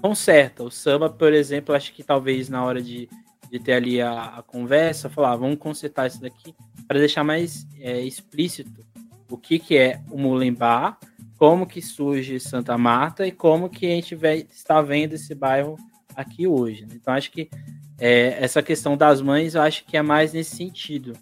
[0.03, 0.65] conserta.
[0.65, 3.09] O samba, por exemplo, acho que talvez na hora de
[3.51, 6.55] de ter ali a, a conversa, falar, ah, vamos consertar isso daqui
[6.87, 8.85] para deixar mais é, explícito
[9.29, 10.97] o que, que é o Mulembá,
[11.37, 14.17] como que surge Santa Marta e como que a gente
[14.51, 15.77] está vendo esse bairro
[16.15, 16.87] aqui hoje.
[16.87, 16.95] Né?
[16.95, 17.51] Então acho que
[17.99, 21.13] é, essa questão das mães, eu acho que é mais nesse sentido.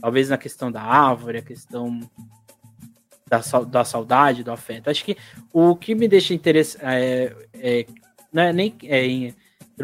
[0.00, 2.00] Talvez na questão da árvore, a questão
[3.28, 4.90] da, da saudade, do afeto.
[4.90, 5.16] Acho que
[5.52, 7.86] o que me deixa interessante é, é,
[8.32, 9.32] não é nem é,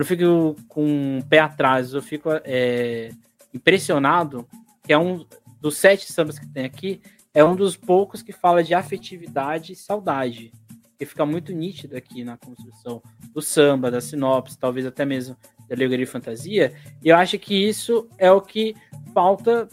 [0.03, 3.11] eu fico com o pé atrás, eu fico é,
[3.53, 4.47] impressionado
[4.85, 5.25] que é um
[5.61, 7.01] dos sete sambas que tem aqui,
[7.33, 10.53] é um dos poucos que fala de afetividade e saudade.
[10.99, 13.03] Que fica muito nítido aqui na construção
[13.35, 15.37] do samba, da sinopse, talvez até mesmo
[15.69, 16.75] da alegoria e fantasia.
[17.03, 18.75] E eu acho que isso é o que
[19.13, 19.69] falta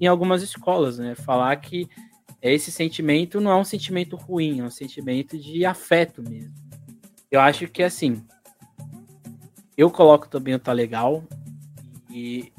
[0.00, 1.14] em algumas escolas, né?
[1.14, 1.88] Falar que
[2.40, 6.54] esse sentimento não é um sentimento ruim, é um sentimento de afeto mesmo.
[7.30, 8.24] Eu acho que assim,
[9.76, 11.24] eu coloco também o tá legal
[12.10, 12.52] e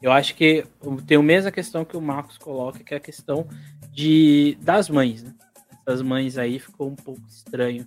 [0.00, 0.64] eu acho que
[1.06, 3.48] tem a mesma questão que o Marcos coloca, que é a questão
[3.90, 5.34] de das mães, né?
[5.86, 7.86] Essas mães aí ficou um pouco estranho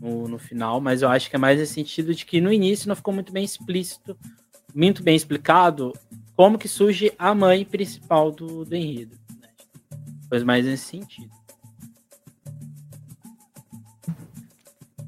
[0.00, 2.88] no, no final, mas eu acho que é mais nesse sentido de que no início
[2.88, 4.16] não ficou muito bem explícito,
[4.74, 5.92] muito bem explicado
[6.36, 9.18] como que surge a mãe principal do, do enredo.
[9.40, 9.48] Né?
[10.28, 11.30] Foi mais nesse sentido.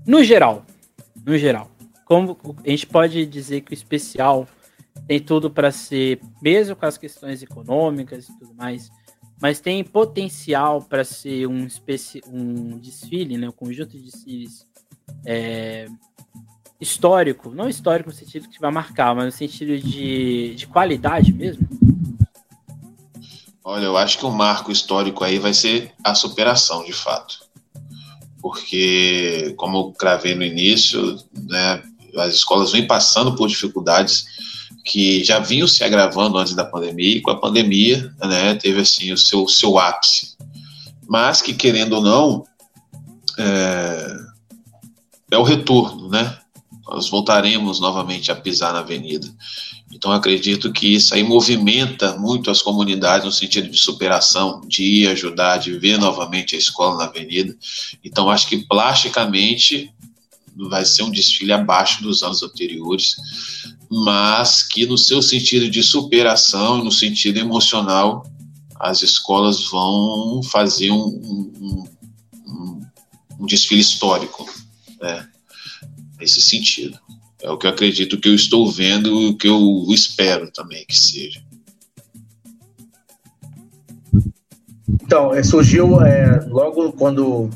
[0.07, 0.65] No geral,
[1.25, 1.71] no geral,
[2.09, 4.49] como a gente pode dizer que o especial
[5.07, 8.91] tem tudo para ser, mesmo com as questões econômicas e tudo mais,
[9.41, 11.69] mas tem potencial para ser um,
[12.33, 14.67] um desfile, né, um conjunto de desfiles
[15.27, 15.87] é,
[16.81, 21.69] histórico, não histórico no sentido que vai marcar, mas no sentido de, de qualidade mesmo?
[23.63, 27.47] Olha, eu acho que o marco histórico aí vai ser a superação, de fato.
[28.41, 31.83] Porque, como eu cravei no início, né,
[32.17, 34.27] as escolas vêm passando por dificuldades
[34.85, 39.13] que já vinham se agravando antes da pandemia, e com a pandemia né, teve assim,
[39.13, 40.37] o seu, seu ápice.
[41.07, 42.45] Mas que, querendo ou não,
[43.39, 44.17] é,
[45.31, 46.39] é o retorno, né?
[46.89, 49.29] nós voltaremos novamente a pisar na avenida.
[49.93, 55.09] Então acredito que isso aí movimenta muito as comunidades no sentido de superação, de ir
[55.09, 57.55] ajudar, de ver novamente a escola na avenida.
[58.03, 59.93] Então acho que plasticamente
[60.69, 63.15] vai ser um desfile abaixo dos anos anteriores,
[63.91, 68.27] mas que no seu sentido de superação, no sentido emocional,
[68.81, 71.89] as escolas vão fazer um, um,
[72.47, 72.81] um,
[73.41, 74.49] um desfile histórico,
[75.01, 75.29] né?
[76.19, 76.99] nesse sentido.
[77.41, 80.85] É o que eu acredito que eu estou vendo e o que eu espero também
[80.87, 81.41] que seja.
[85.03, 87.49] Então, é, surgiu é, logo quando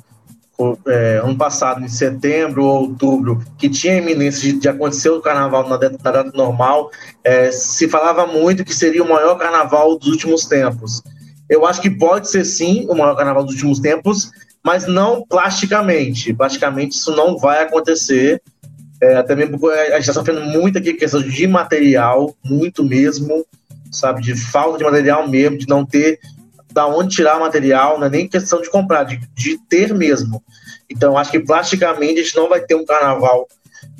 [0.86, 5.68] é, ano passado, em setembro ou outubro, que tinha iminência de, de acontecer o carnaval
[5.68, 6.90] na data, normal,
[7.24, 11.02] é, se falava muito que seria o maior carnaval dos últimos tempos.
[11.48, 14.30] Eu acho que pode ser sim o maior carnaval dos últimos tempos,
[14.64, 16.32] mas não plasticamente.
[16.32, 18.40] Plasticamente isso não vai acontecer.
[19.00, 23.44] É, até mesmo porque a gente está sofrendo muito aqui questão de material, muito mesmo,
[23.90, 24.22] sabe?
[24.22, 26.20] De falta de material mesmo, de não ter
[26.72, 30.42] da onde tirar material, não é nem questão de comprar, de, de ter mesmo.
[30.88, 33.46] Então, acho que plasticamente a gente não vai ter um carnaval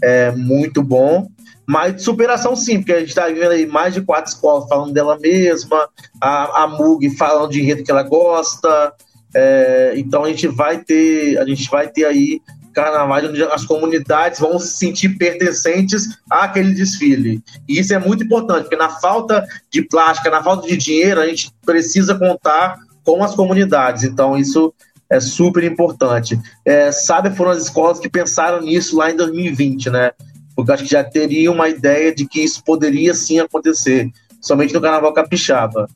[0.03, 1.29] é, muito bom,
[1.67, 4.93] mas de superação sim, porque a gente está vendo aí mais de quatro escolas falando
[4.93, 5.89] dela mesma,
[6.21, 8.93] a, a Mug falando de enredo que ela gosta,
[9.35, 12.41] é, então a gente vai ter, a gente vai ter aí
[12.73, 17.43] carnavais onde as comunidades vão se sentir pertencentes àquele desfile.
[17.69, 21.27] E isso é muito importante, porque na falta de plástica, na falta de dinheiro, a
[21.27, 24.05] gente precisa contar com as comunidades.
[24.05, 24.73] Então, isso
[25.11, 26.41] é super importante.
[26.65, 30.13] É, sabe, foram as escolas que pensaram nisso lá em 2020, né?
[30.57, 34.81] Porque acho que já teria uma ideia de que isso poderia sim acontecer, somente no
[34.81, 35.87] Carnaval Capixaba.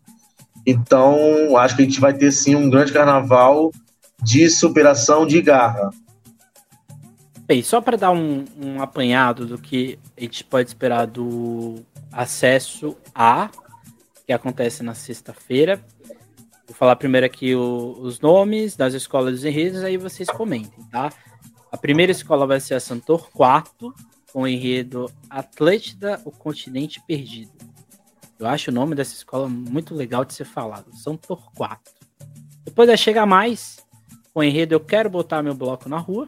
[0.67, 3.71] Então, acho que a gente vai ter sim um grande carnaval
[4.23, 5.91] de superação de garra.
[7.47, 11.77] Bem, só para dar um, um apanhado do que a gente pode esperar do
[12.11, 13.49] acesso A,
[14.27, 15.81] que acontece na sexta-feira.
[16.67, 21.13] Vou falar primeiro aqui o, os nomes das escolas dos enredos, aí vocês comentem, tá?
[21.71, 23.95] A primeira escola vai ser a Santor 4,
[24.33, 27.53] com o enredo Atlântida, o Continente Perdido.
[28.41, 31.79] Eu acho o nome dessa escola muito legal de ser falado, Santor 4.
[32.65, 33.79] Depois vai chegar mais,
[34.35, 36.27] com o enredo Eu Quero Botar Meu Bloco na Rua,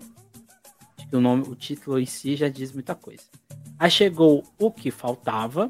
[1.08, 3.24] que o nome, o título em si já diz muita coisa.
[3.78, 5.68] Aí chegou o que faltava,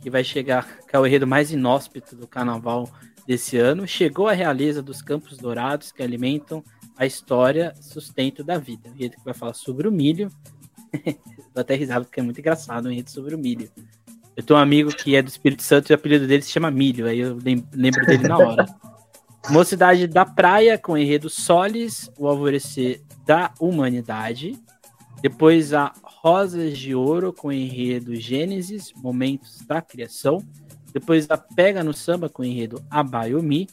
[0.00, 2.88] que vai chegar, que é o enredo mais inóspito do carnaval
[3.26, 3.86] desse ano.
[3.86, 6.64] Chegou a realeza dos Campos Dourados que alimentam
[6.96, 8.88] a história sustento da vida.
[8.88, 10.30] Um enredo que vai falar sobre o milho.
[11.54, 13.70] Tô até risado porque é muito engraçado um enredo sobre o milho.
[14.36, 16.70] Eu tenho um amigo que é do Espírito Santo e o apelido dele se chama
[16.70, 17.38] Milho, aí eu
[17.74, 18.66] lembro dele na hora.
[19.50, 24.58] Mocidade da Praia, com enredo Solis, o alvorecer da humanidade.
[25.22, 30.38] Depois a Rosas de Ouro com enredo Gênesis, Momentos da Criação.
[30.92, 33.68] Depois a Pega no Samba com enredo Abayomi.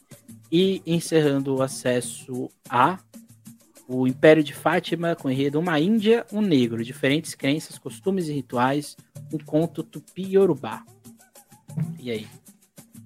[0.51, 2.99] E encerrando o acesso a
[3.87, 8.97] o Império de Fátima com enredo Uma Índia, um Negro, diferentes crenças, costumes e rituais,
[9.33, 10.83] um conto tupi-yorubá.
[11.97, 12.27] E aí?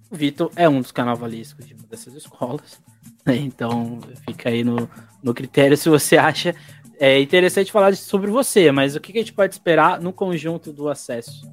[0.10, 2.82] O Vitor é um dos carnavalescos de uma dessas escolas,
[3.26, 3.38] né?
[3.38, 4.90] então fica aí no,
[5.24, 6.56] no critério se você acha
[7.02, 10.88] é interessante falar sobre você, mas o que, a gente pode esperar no conjunto do
[10.88, 11.50] acesso?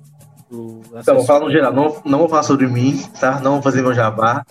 [0.51, 3.41] Do acesso então, vou falar no geral, não, não vou falar sobre mim, tá?
[3.41, 4.45] Não vou fazer meu jabá.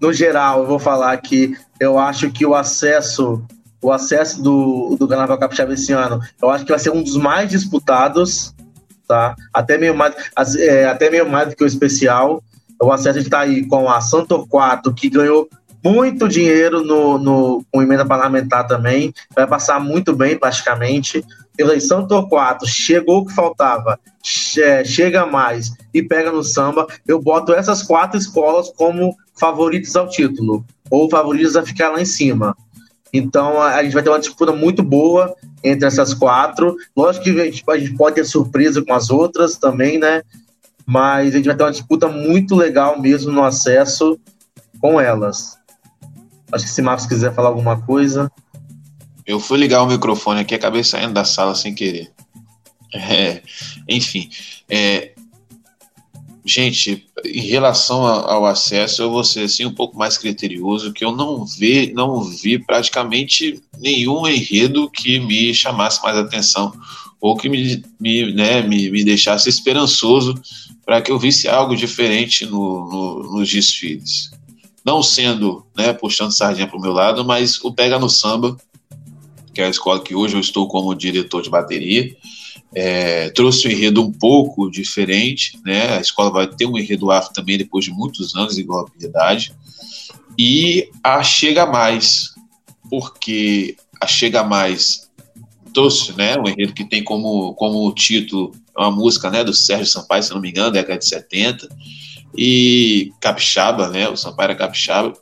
[0.00, 3.42] No geral, eu vou falar que eu acho que o acesso,
[3.82, 7.16] o acesso do, do Carnaval Capixaba esse ano, eu acho que vai ser um dos
[7.16, 8.54] mais disputados,
[9.08, 9.34] tá?
[9.52, 10.14] Até meio mais,
[10.56, 12.40] é, até meio mais do que o especial.
[12.80, 15.48] O acesso está aí com a Santo 4, que ganhou
[15.92, 21.24] muito dinheiro no, no, com emenda parlamentar também, vai passar muito bem, praticamente.
[21.56, 26.86] Eleição Torquato, chegou o que faltava, chega mais e pega no samba.
[27.06, 32.04] Eu boto essas quatro escolas como favoritos ao título, ou favoritos a ficar lá em
[32.04, 32.56] cima.
[33.12, 36.76] Então a gente vai ter uma disputa muito boa entre essas quatro.
[36.96, 40.22] Lógico que a gente, a gente pode ter surpresa com as outras também, né?
[40.84, 44.18] Mas a gente vai ter uma disputa muito legal mesmo no acesso
[44.80, 45.56] com elas.
[46.52, 48.30] Acho que se Marcos quiser falar alguma coisa.
[49.26, 52.12] Eu fui ligar o microfone aqui acabei saindo da sala sem querer.
[52.94, 53.42] É,
[53.88, 54.30] enfim,
[54.68, 55.12] é,
[56.44, 61.10] gente, em relação ao acesso, eu vou ser assim, um pouco mais criterioso, que eu
[61.10, 66.72] não vi, não vi praticamente nenhum enredo que me chamasse mais atenção
[67.20, 70.40] ou que me, me, né, me, me deixasse esperançoso
[70.84, 74.30] para que eu visse algo diferente no, no, nos desfiles
[74.86, 78.56] não sendo, né, puxando sardinha para o meu lado, mas o Pega no Samba,
[79.52, 82.16] que é a escola que hoje eu estou como diretor de bateria,
[82.72, 85.96] é, trouxe um enredo um pouco diferente, né?
[85.96, 89.52] A escola vai ter um enredo afro também depois de muitos anos, igual a piedade.
[90.38, 92.34] E a Chega Mais,
[92.88, 95.10] porque a Chega Mais
[95.74, 100.22] trouxe, né, um enredo que tem como, como título uma música, né, do Sérgio Sampaio,
[100.22, 101.68] se não me engano, década de 70
[102.36, 104.08] e capixaba, né?
[104.08, 105.12] O Sampaio era capixaba,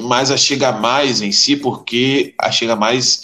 [0.00, 3.22] mas a Chega Mais em si, porque a Chega Mais,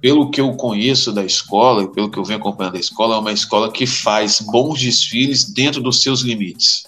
[0.00, 3.32] pelo que eu conheço da escola, pelo que eu venho acompanhando da escola, é uma
[3.32, 6.84] escola que faz bons desfiles dentro dos seus limites.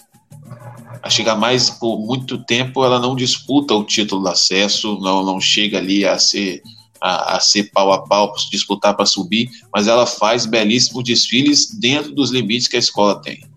[1.01, 5.39] A Chega Mais, por muito tempo, ela não disputa o título do acesso, não, não
[5.39, 6.61] chega ali a ser
[7.01, 12.11] a, a, ser pau a pau, disputar para subir, mas ela faz belíssimos desfiles dentro
[12.11, 13.48] dos limites que a escola tem.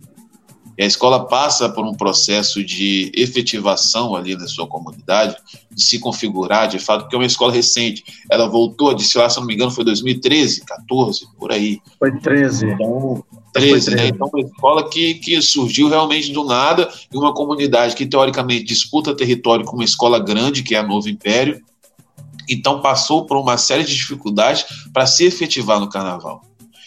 [0.77, 5.37] E a escola passa por um processo de efetivação ali na sua comunidade,
[5.71, 8.03] de se configurar de fato, porque é uma escola recente.
[8.31, 11.81] Ela voltou a desfilar, se não me engano, foi 2013, 14, por aí.
[11.99, 12.67] Foi 13.
[12.71, 13.23] Então,
[13.53, 14.07] 13, né?
[14.09, 19.15] Então, uma escola que, que surgiu realmente do nada, em uma comunidade que, teoricamente, disputa
[19.15, 21.61] território com uma escola grande, que é a Novo Império.
[22.49, 26.43] Então, passou por uma série de dificuldades para se efetivar no carnaval.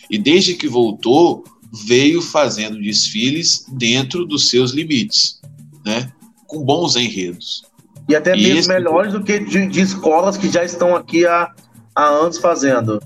[0.09, 1.43] E desde que voltou,
[1.85, 5.41] veio fazendo desfiles dentro dos seus limites,
[5.85, 6.11] né?
[6.47, 7.64] com bons enredos.
[8.07, 8.68] E até mesmo esse...
[8.69, 11.52] melhores do que de, de, escolas que já estão aqui há,
[11.95, 13.02] há anos fazendo.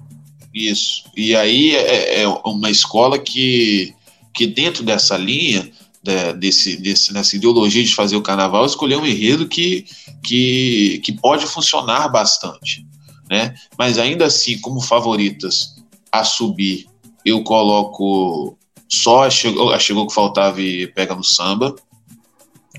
[0.54, 1.04] Isso.
[1.16, 3.94] E aí é, é uma escola que,
[4.34, 5.72] que dentro dessa linha,
[6.04, 9.86] de, desse, desse, nessa ideologia de fazer o carnaval, escolheu um enredo que,
[10.24, 12.86] que, que pode funcionar bastante.
[13.30, 13.54] Né?
[13.78, 15.76] Mas ainda assim, como favoritas
[16.12, 16.88] a subir,
[17.24, 18.58] eu coloco
[18.90, 21.76] só chegou, chegou que faltava e pega no samba,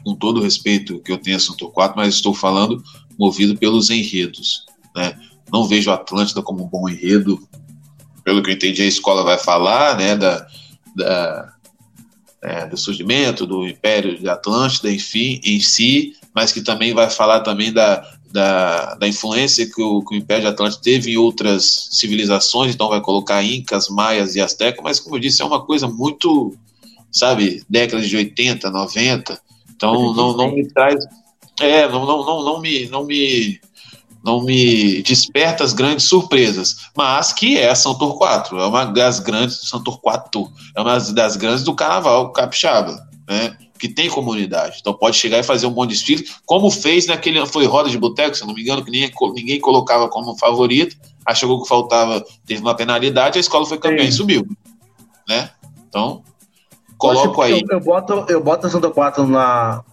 [0.05, 2.83] com todo o respeito que eu tenho a Santo 4, mas estou falando
[3.19, 4.65] movido pelos enredos.
[4.95, 5.19] Né?
[5.53, 7.41] Não vejo Atlântida como um bom enredo,
[8.25, 10.47] pelo que eu entendi, a escola vai falar né, da,
[10.97, 11.55] da
[12.43, 17.41] é, do surgimento do Império de Atlântida, enfim, em si, mas que também vai falar
[17.41, 18.01] também da,
[18.31, 22.89] da, da influência que o, que o Império de Atlântico teve em outras civilizações, então
[22.89, 26.55] vai colocar Incas, Maias e Aztecas, mas como eu disse, é uma coisa muito,
[27.11, 29.41] sabe, décadas de 80, 90,
[29.75, 31.05] então não, não me traz,
[31.61, 33.61] é, não, não, não, não me, não me,
[34.25, 39.69] não me desperta as grandes surpresas, mas que é São Torquato, é uma das grandes,
[39.69, 44.79] São Torquato, é uma das grandes do carnaval capixaba, né, que tem comunidade.
[44.81, 47.47] Então pode chegar e fazer um bom desfile, como fez naquele.
[47.47, 50.97] Foi roda de boteco, se não me engano, que ninguém, ninguém colocava como favorito.
[51.25, 54.45] Aí chegou que faltava, teve uma penalidade, a escola foi campeã e subiu.
[55.29, 55.49] Né?
[55.89, 56.25] Então,
[56.99, 57.61] coloco aí.
[57.61, 59.85] Eu, eu, boto, eu boto a Santa Quatro na,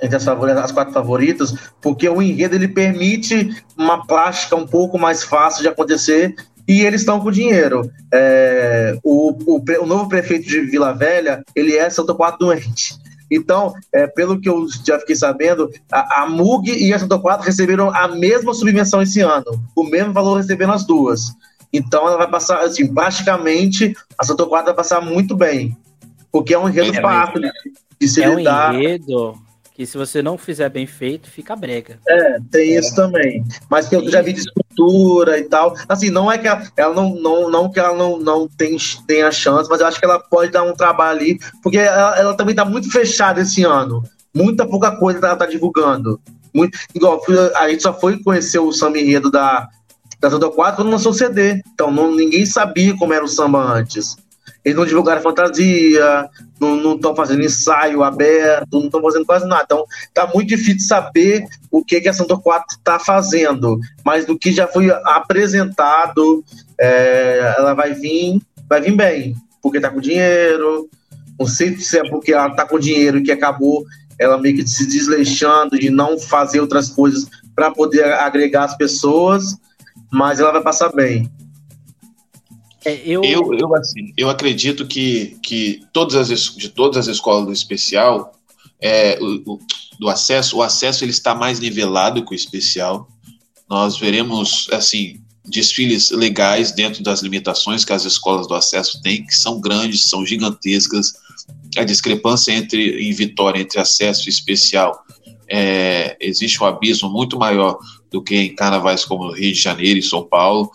[0.00, 5.24] entre as, as quatro favoritas, porque o enredo ele permite uma plástica um pouco mais
[5.24, 6.36] fácil de acontecer
[6.66, 7.90] e eles estão com dinheiro.
[8.12, 12.94] É, o, o, o, novo prefeito de Vila Velha, ele é Santo Quatro doente.
[13.30, 17.44] Então, é, pelo que eu já fiquei sabendo, a, a MUG e a Santo Quatro
[17.44, 21.32] receberam a mesma subvenção esse ano, o mesmo valor recebendo as duas.
[21.72, 25.76] Então, ela vai passar, assim, praticamente, a Santo Quatro vai passar muito bem,
[26.30, 27.50] porque é um enredo é, fácil de,
[28.00, 28.72] de se é lidar.
[28.72, 29.45] um enredo
[29.76, 31.98] que se você não fizer bem feito, fica brega.
[32.08, 33.44] É, tem isso também.
[33.68, 35.76] Mas que eu já vi de escultura e tal.
[35.86, 39.22] Assim, não é que ela, ela não, não, não que ela não, não tem, tem
[39.22, 42.34] a chance, mas eu acho que ela pode dar um trabalho ali, porque ela, ela
[42.34, 44.02] também tá muito fechada esse ano.
[44.34, 46.18] Muita pouca coisa ela tá divulgando.
[46.54, 47.20] Muito, igual,
[47.56, 49.68] a gente só foi conhecer o samba enredo da,
[50.18, 51.60] da Santa 4 quando lançou o CD.
[51.74, 54.16] Então não, ninguém sabia como era o samba antes.
[54.66, 56.28] Eles não divulgaram fantasia,
[56.58, 59.62] não estão fazendo ensaio aberto, não estão fazendo quase nada.
[59.64, 63.78] Então, tá muito difícil saber o que, que a Santo 4 está fazendo.
[64.04, 66.44] Mas do que já foi apresentado,
[66.80, 70.90] é, ela vai vir, vai vir bem, porque está com dinheiro.
[71.38, 73.84] Não sei se é porque ela está com dinheiro que acabou
[74.18, 79.56] ela meio que se desleixando de não fazer outras coisas para poder agregar as pessoas,
[80.10, 81.30] mas ela vai passar bem.
[82.86, 83.20] É, eu...
[83.24, 88.32] Eu, eu, assim, eu acredito que, que todas as, de todas as escolas do especial,
[88.80, 89.58] é, o,
[89.98, 93.08] do acesso, o acesso ele está mais nivelado que o especial.
[93.68, 99.34] Nós veremos assim desfiles legais dentro das limitações que as escolas do acesso têm, que
[99.34, 101.14] são grandes, são gigantescas.
[101.76, 104.96] A discrepância entre em Vitória entre acesso e especial
[105.48, 107.78] é, existe um abismo muito maior
[108.12, 110.70] do que em carnavais como Rio de Janeiro e São Paulo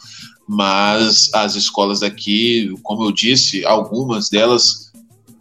[0.47, 4.91] mas as escolas aqui, como eu disse, algumas delas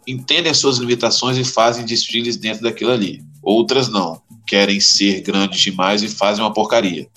[0.07, 3.23] entendem as suas limitações e fazem desfiles dentro daquilo ali.
[3.41, 7.07] Outras não, querem ser grandes demais e fazem uma porcaria.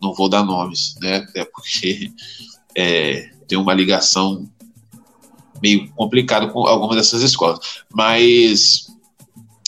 [0.00, 1.26] Não vou dar nomes, né?
[1.34, 2.10] É porque
[2.76, 4.48] é, tem uma ligação
[5.62, 7.58] meio complicada com algumas dessas escolas.
[7.92, 8.88] Mas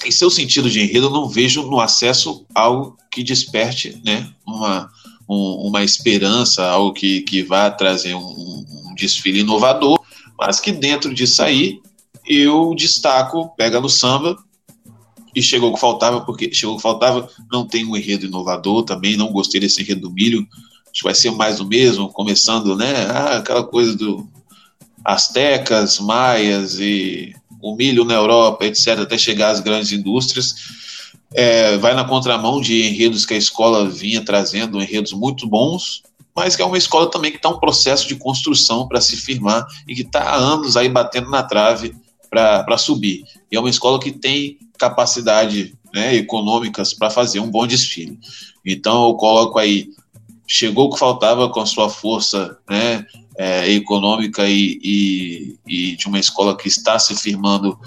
[0.04, 4.90] em seu sentido de enredo, eu não vejo no acesso algo que desperte né, uma,
[5.32, 10.00] um, uma esperança, algo que, que vá trazer um, um, desfile inovador,
[10.38, 11.80] mas que dentro disso aí
[12.26, 14.36] eu destaco, pega no samba
[15.34, 18.82] e chegou o que faltava, porque chegou o que faltava, não tem um enredo inovador
[18.84, 20.46] também, não gostei desse enredo do milho,
[20.84, 24.28] acho que vai ser mais do mesmo, começando, né, ah, aquela coisa do
[25.04, 30.54] astecas, maias e o milho na Europa, etc., até chegar às grandes indústrias,
[31.34, 36.02] é, vai na contramão de enredos que a escola vinha trazendo, enredos muito bons,
[36.34, 39.66] mas que é uma escola também que está um processo de construção para se firmar
[39.86, 41.94] e que está há anos aí batendo na trave
[42.30, 43.24] para subir.
[43.50, 48.18] E é uma escola que tem capacidade né, econômicas para fazer um bom desfile.
[48.64, 49.88] Então eu coloco aí,
[50.46, 53.04] chegou o que faltava com a sua força né,
[53.36, 57.78] é, econômica e, e, e de uma escola que está se firmando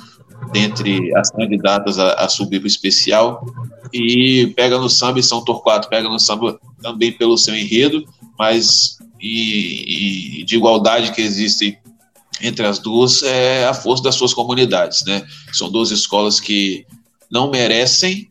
[0.52, 3.46] dentre as candidatas a, a subir para o especial.
[3.94, 8.06] E pega no samba e São Torquato, pega no samba também pelo seu enredo,
[8.38, 11.78] mas e, e de igualdade que existe
[12.42, 15.26] entre as duas é a força das suas comunidades, né?
[15.54, 16.86] São duas escolas que
[17.32, 18.30] não merecem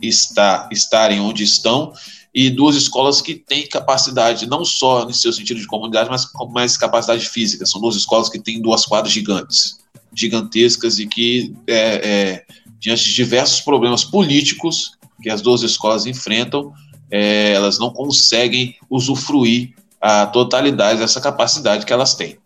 [0.00, 1.92] estar estarem onde estão
[2.34, 6.46] e duas escolas que têm capacidade não só no seu sentido de comunidade, mas com
[6.46, 7.64] mais capacidade física.
[7.64, 9.78] São duas escolas que têm duas quadras gigantes
[10.16, 12.44] gigantescas e que, é, é,
[12.78, 16.72] diante de diversos problemas políticos que as duas escolas enfrentam,
[17.10, 22.38] é, elas não conseguem usufruir a totalidade dessa capacidade que elas têm.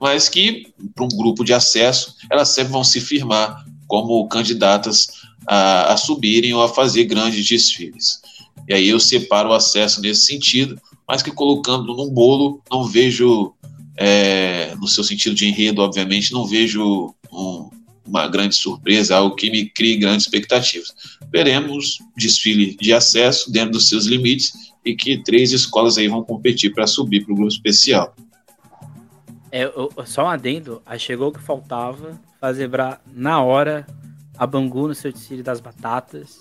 [0.00, 5.08] Mas que, para um grupo de acesso, elas sempre vão se firmar como candidatas
[5.46, 8.20] a, a subirem ou a fazer grandes desfiles.
[8.68, 13.54] E aí eu separo o acesso nesse sentido, mas que colocando num bolo, não vejo
[14.00, 17.68] é, no seu sentido de enredo, obviamente, não vejo um,
[18.06, 20.94] uma grande surpresa, algo que me crie grandes expectativas.
[21.32, 24.52] Veremos desfile de acesso dentro dos seus limites
[24.84, 28.14] e que três escolas aí vão competir para subir para o grupo especial.
[29.50, 32.70] É, eu, só um adendo, aí chegou o que faltava, fazer
[33.12, 33.84] na hora
[34.36, 36.38] a Bangu no seu desfile das batatas,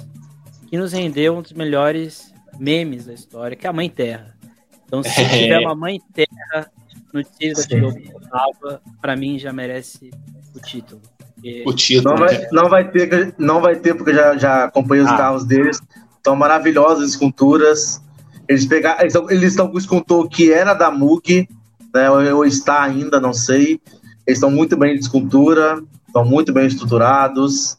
[0.69, 4.37] que nos rendeu um dos melhores memes da história, que é a Mãe Terra.
[4.85, 5.29] Então, se é.
[5.41, 6.71] tiver uma Mãe Terra
[7.17, 10.11] no título da Chicago para mim já merece
[10.55, 11.01] o título.
[11.33, 11.63] Porque...
[11.65, 12.15] O título.
[12.15, 15.17] Não vai, não vai, ter, não vai ter, porque já, já acompanhei os ah.
[15.17, 15.79] carros deles.
[16.15, 18.01] Estão maravilhosas esculturas.
[18.47, 21.47] Eles pegaram, eles estão com o escultor que era da MUG,
[21.93, 23.79] né, ou está ainda, não sei.
[24.25, 27.77] Eles estão muito bem de escultura, estão muito bem estruturados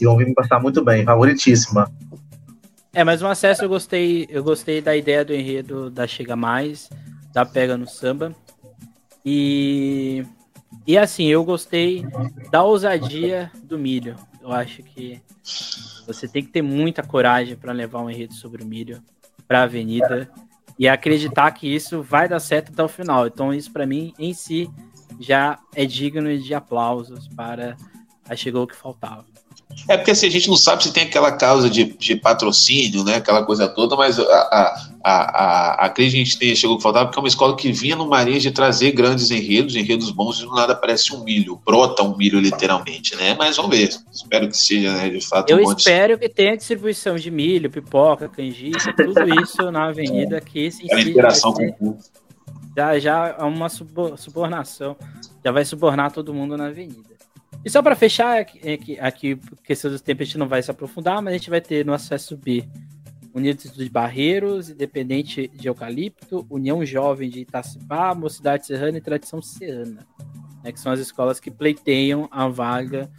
[0.00, 1.90] e vão vir me passar muito bem, favoritíssima.
[2.92, 6.88] É, mas no acesso eu gostei, eu gostei da ideia do enredo da Chega Mais
[7.32, 8.34] da Pega no Samba.
[9.28, 10.24] E,
[10.86, 12.06] e assim, eu gostei
[12.52, 14.14] da ousadia do milho.
[14.40, 15.20] Eu acho que
[16.06, 19.02] você tem que ter muita coragem para levar um enredo sobre o milho
[19.48, 20.30] para a avenida
[20.78, 23.26] e acreditar que isso vai dar certo até o final.
[23.26, 24.70] Então, isso para mim, em si,
[25.18, 27.76] já é digno de aplausos para
[28.28, 29.35] a Chegou o que faltava.
[29.88, 33.16] É porque assim, a gente não sabe se tem aquela causa de, de patrocínio, né?
[33.16, 37.04] Aquela coisa toda, mas a, a, a, a, que a gente tem, chegou a faltar,
[37.04, 40.42] porque é uma escola que vinha no Marinha de trazer grandes enredos, enredos bons, e
[40.42, 43.34] do nada parece um milho, brota um milho literalmente, né?
[43.38, 43.90] Mas vamos ver.
[44.12, 45.50] Espero que seja, né, de fato.
[45.50, 50.70] Eu um espero que tenha distribuição de milho, pipoca, canjica, tudo isso na avenida que
[50.70, 51.98] se A interação com
[52.76, 54.96] já, já é uma subornação.
[55.42, 57.15] Já vai subornar todo mundo na avenida.
[57.66, 60.70] E só para fechar, aqui, aqui, por questão do tempo, a gente não vai se
[60.70, 62.64] aprofundar, mas a gente vai ter no acesso B
[63.34, 70.06] Unidos de Barreiros, Independente de Eucalipto, União Jovem de Itacipá, Mocidade Serrana e Tradição Ceana,
[70.62, 73.10] né, que são as escolas que pleiteiam a vaga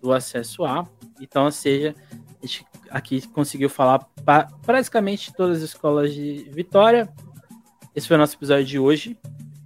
[0.00, 0.88] do acesso A.
[1.20, 1.92] Então, ou seja,
[2.40, 7.12] a gente aqui conseguiu falar pra, praticamente todas as escolas de Vitória.
[7.92, 9.18] Esse foi o nosso episódio de hoje,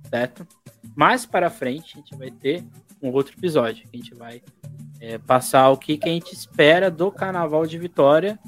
[0.09, 0.49] certo?
[0.97, 2.65] Mais para frente, a gente vai ter
[3.03, 3.85] um outro episódio.
[3.93, 4.43] A gente vai
[5.01, 8.39] é, passar o que, que a gente espera do Carnaval de Vitória.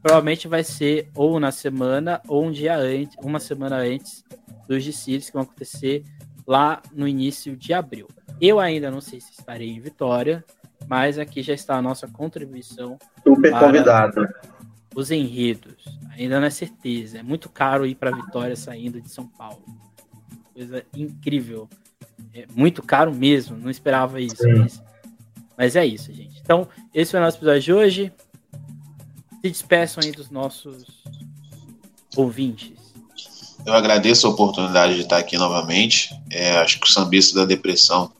[0.00, 4.24] Provavelmente vai ser ou na semana ou um dia antes, uma semana antes
[4.68, 6.04] dos desfiles que vão acontecer
[6.46, 8.06] lá no início de abril.
[8.40, 10.44] Eu ainda não sei se estarei em Vitória,
[10.86, 12.96] mas aqui já está a nossa contribuição.
[13.22, 14.26] Super convidado.
[14.94, 15.84] Os enredos.
[16.16, 17.18] Ainda não é certeza.
[17.18, 19.62] É muito caro ir para Vitória saindo de São Paulo.
[20.54, 21.68] Coisa incrível.
[22.34, 24.42] É muito caro mesmo, não esperava isso.
[24.56, 24.82] Mas,
[25.56, 26.40] mas, é isso, gente.
[26.40, 28.12] Então, esse foi o nosso episódio de hoje.
[29.40, 30.84] Se despeçam aí dos nossos
[32.16, 32.76] ouvintes.
[33.64, 36.10] Eu agradeço a oportunidade de estar aqui novamente.
[36.30, 38.10] É, acho que o Sambista da Depressão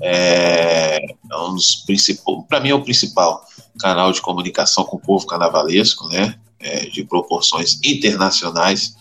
[0.00, 0.98] é,
[1.30, 3.44] é um dos principais, para mim é o principal
[3.78, 6.38] canal de comunicação com o povo carnavalesco, né?
[6.58, 8.94] É, de proporções internacionais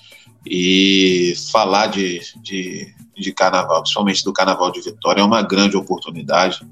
[0.45, 6.65] e falar de, de de carnaval, principalmente do carnaval de Vitória, é uma grande oportunidade.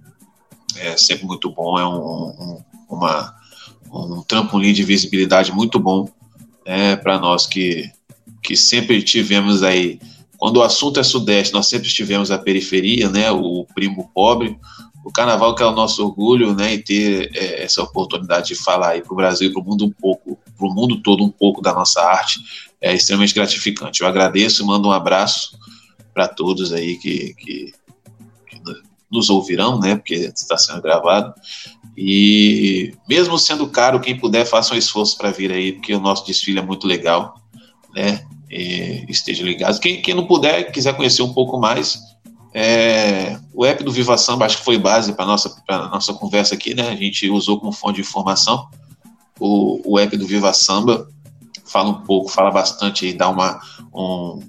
[0.78, 3.36] É sempre muito bom, é um, um, uma,
[3.92, 6.08] um trampolim de visibilidade muito bom
[6.66, 7.92] né, para nós que,
[8.42, 10.00] que sempre tivemos aí.
[10.38, 14.58] Quando o assunto é Sudeste, nós sempre estivemos a periferia, né, o primo pobre.
[15.04, 18.90] O carnaval que é o nosso orgulho, né, e ter é, essa oportunidade de falar
[18.90, 21.62] aí para o Brasil para o mundo um pouco, para o mundo todo um pouco
[21.62, 22.40] da nossa arte,
[22.82, 24.02] é extremamente gratificante.
[24.02, 25.58] Eu agradeço, mando um abraço
[26.14, 27.74] para todos aí que, que,
[28.50, 28.62] que,
[29.12, 29.96] nos ouvirão, né?
[29.96, 31.34] Porque está sendo gravado.
[31.98, 36.26] E mesmo sendo caro, quem puder, faça um esforço para vir aí, porque o nosso
[36.26, 37.42] desfile é muito legal,
[37.94, 38.26] né?
[38.50, 39.80] E esteja ligado.
[39.80, 42.00] Quem, quem não puder, quiser conhecer um pouco mais,
[42.54, 45.56] é, o app do Viva Samba acho que foi base para nossa
[45.92, 46.90] nossa conversa aqui, né?
[46.90, 48.70] A gente usou como fonte de informação
[49.40, 51.08] o, o app do Viva Samba
[51.68, 53.60] fala um pouco, fala bastante e dá uma
[53.94, 54.40] um,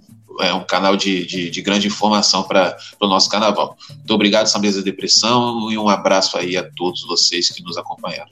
[0.41, 3.77] é um canal de, de, de grande informação para o nosso carnaval.
[3.91, 8.31] Muito obrigado, da Depressão, e um abraço aí a todos vocês que nos acompanharam.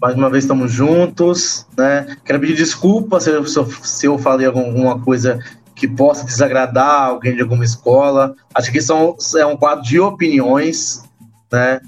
[0.00, 2.16] Mais uma vez estamos juntos, né?
[2.24, 5.38] Quero pedir desculpa se eu, se eu falei alguma coisa
[5.76, 8.34] que possa desagradar alguém de alguma escola.
[8.52, 11.04] Acho que são, é um quadro de opiniões,
[11.52, 11.80] né?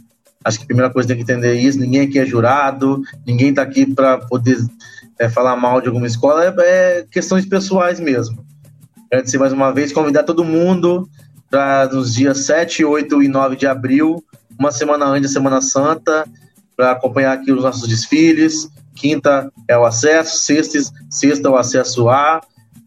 [0.44, 1.78] Acho que a primeira coisa tem que entender isso.
[1.78, 4.58] Ninguém aqui é jurado, ninguém está aqui para poder
[5.18, 8.44] é, falar mal de alguma escola, é, é questões pessoais mesmo.
[9.10, 11.08] Agradecer mais uma vez, convidar todo mundo
[11.50, 14.24] para nos dias 7, 8 e 9 de abril,
[14.58, 16.26] uma semana antes da Semana Santa,
[16.76, 18.68] para acompanhar aqui os nossos desfiles.
[18.94, 20.78] Quinta é o acesso, sexta,
[21.10, 22.40] sexta é o acesso A,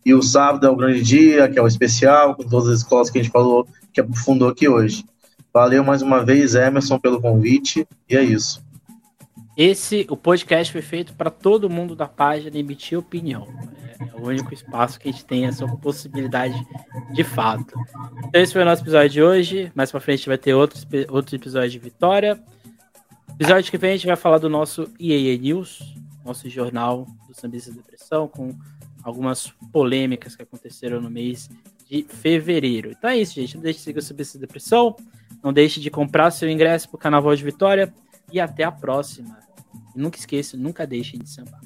[0.06, 3.10] e o sábado é o grande dia, que é o especial, com todas as escolas
[3.10, 5.04] que a gente falou, que aprofundou aqui hoje.
[5.54, 8.66] Valeu mais uma vez, Emerson, pelo convite, e é isso.
[9.58, 13.48] Esse, o podcast foi feito para todo mundo da página emitir opinião.
[14.00, 16.56] É, o único espaço que a gente tem essa possibilidade
[17.12, 17.74] de fato.
[18.28, 19.72] Então esse foi o nosso episódio de hoje.
[19.74, 22.40] Mais para frente vai ter outros, outros episódios de Vitória.
[23.34, 27.72] Episódio que vem a gente vai falar do nosso IAE News, nosso jornal do Sambista
[27.72, 28.56] Depressão, com
[29.02, 31.50] algumas polêmicas que aconteceram no mês
[31.90, 32.92] de fevereiro.
[32.92, 33.56] Então é isso, gente.
[33.56, 34.96] Não deixe de seguir o Sambista Depressão.
[35.44, 37.94] Não deixe de comprar seu ingresso para o Carnaval de Vitória.
[38.32, 39.38] E até a próxima.
[39.96, 41.62] E nunca esqueça, nunca deixem de sambar.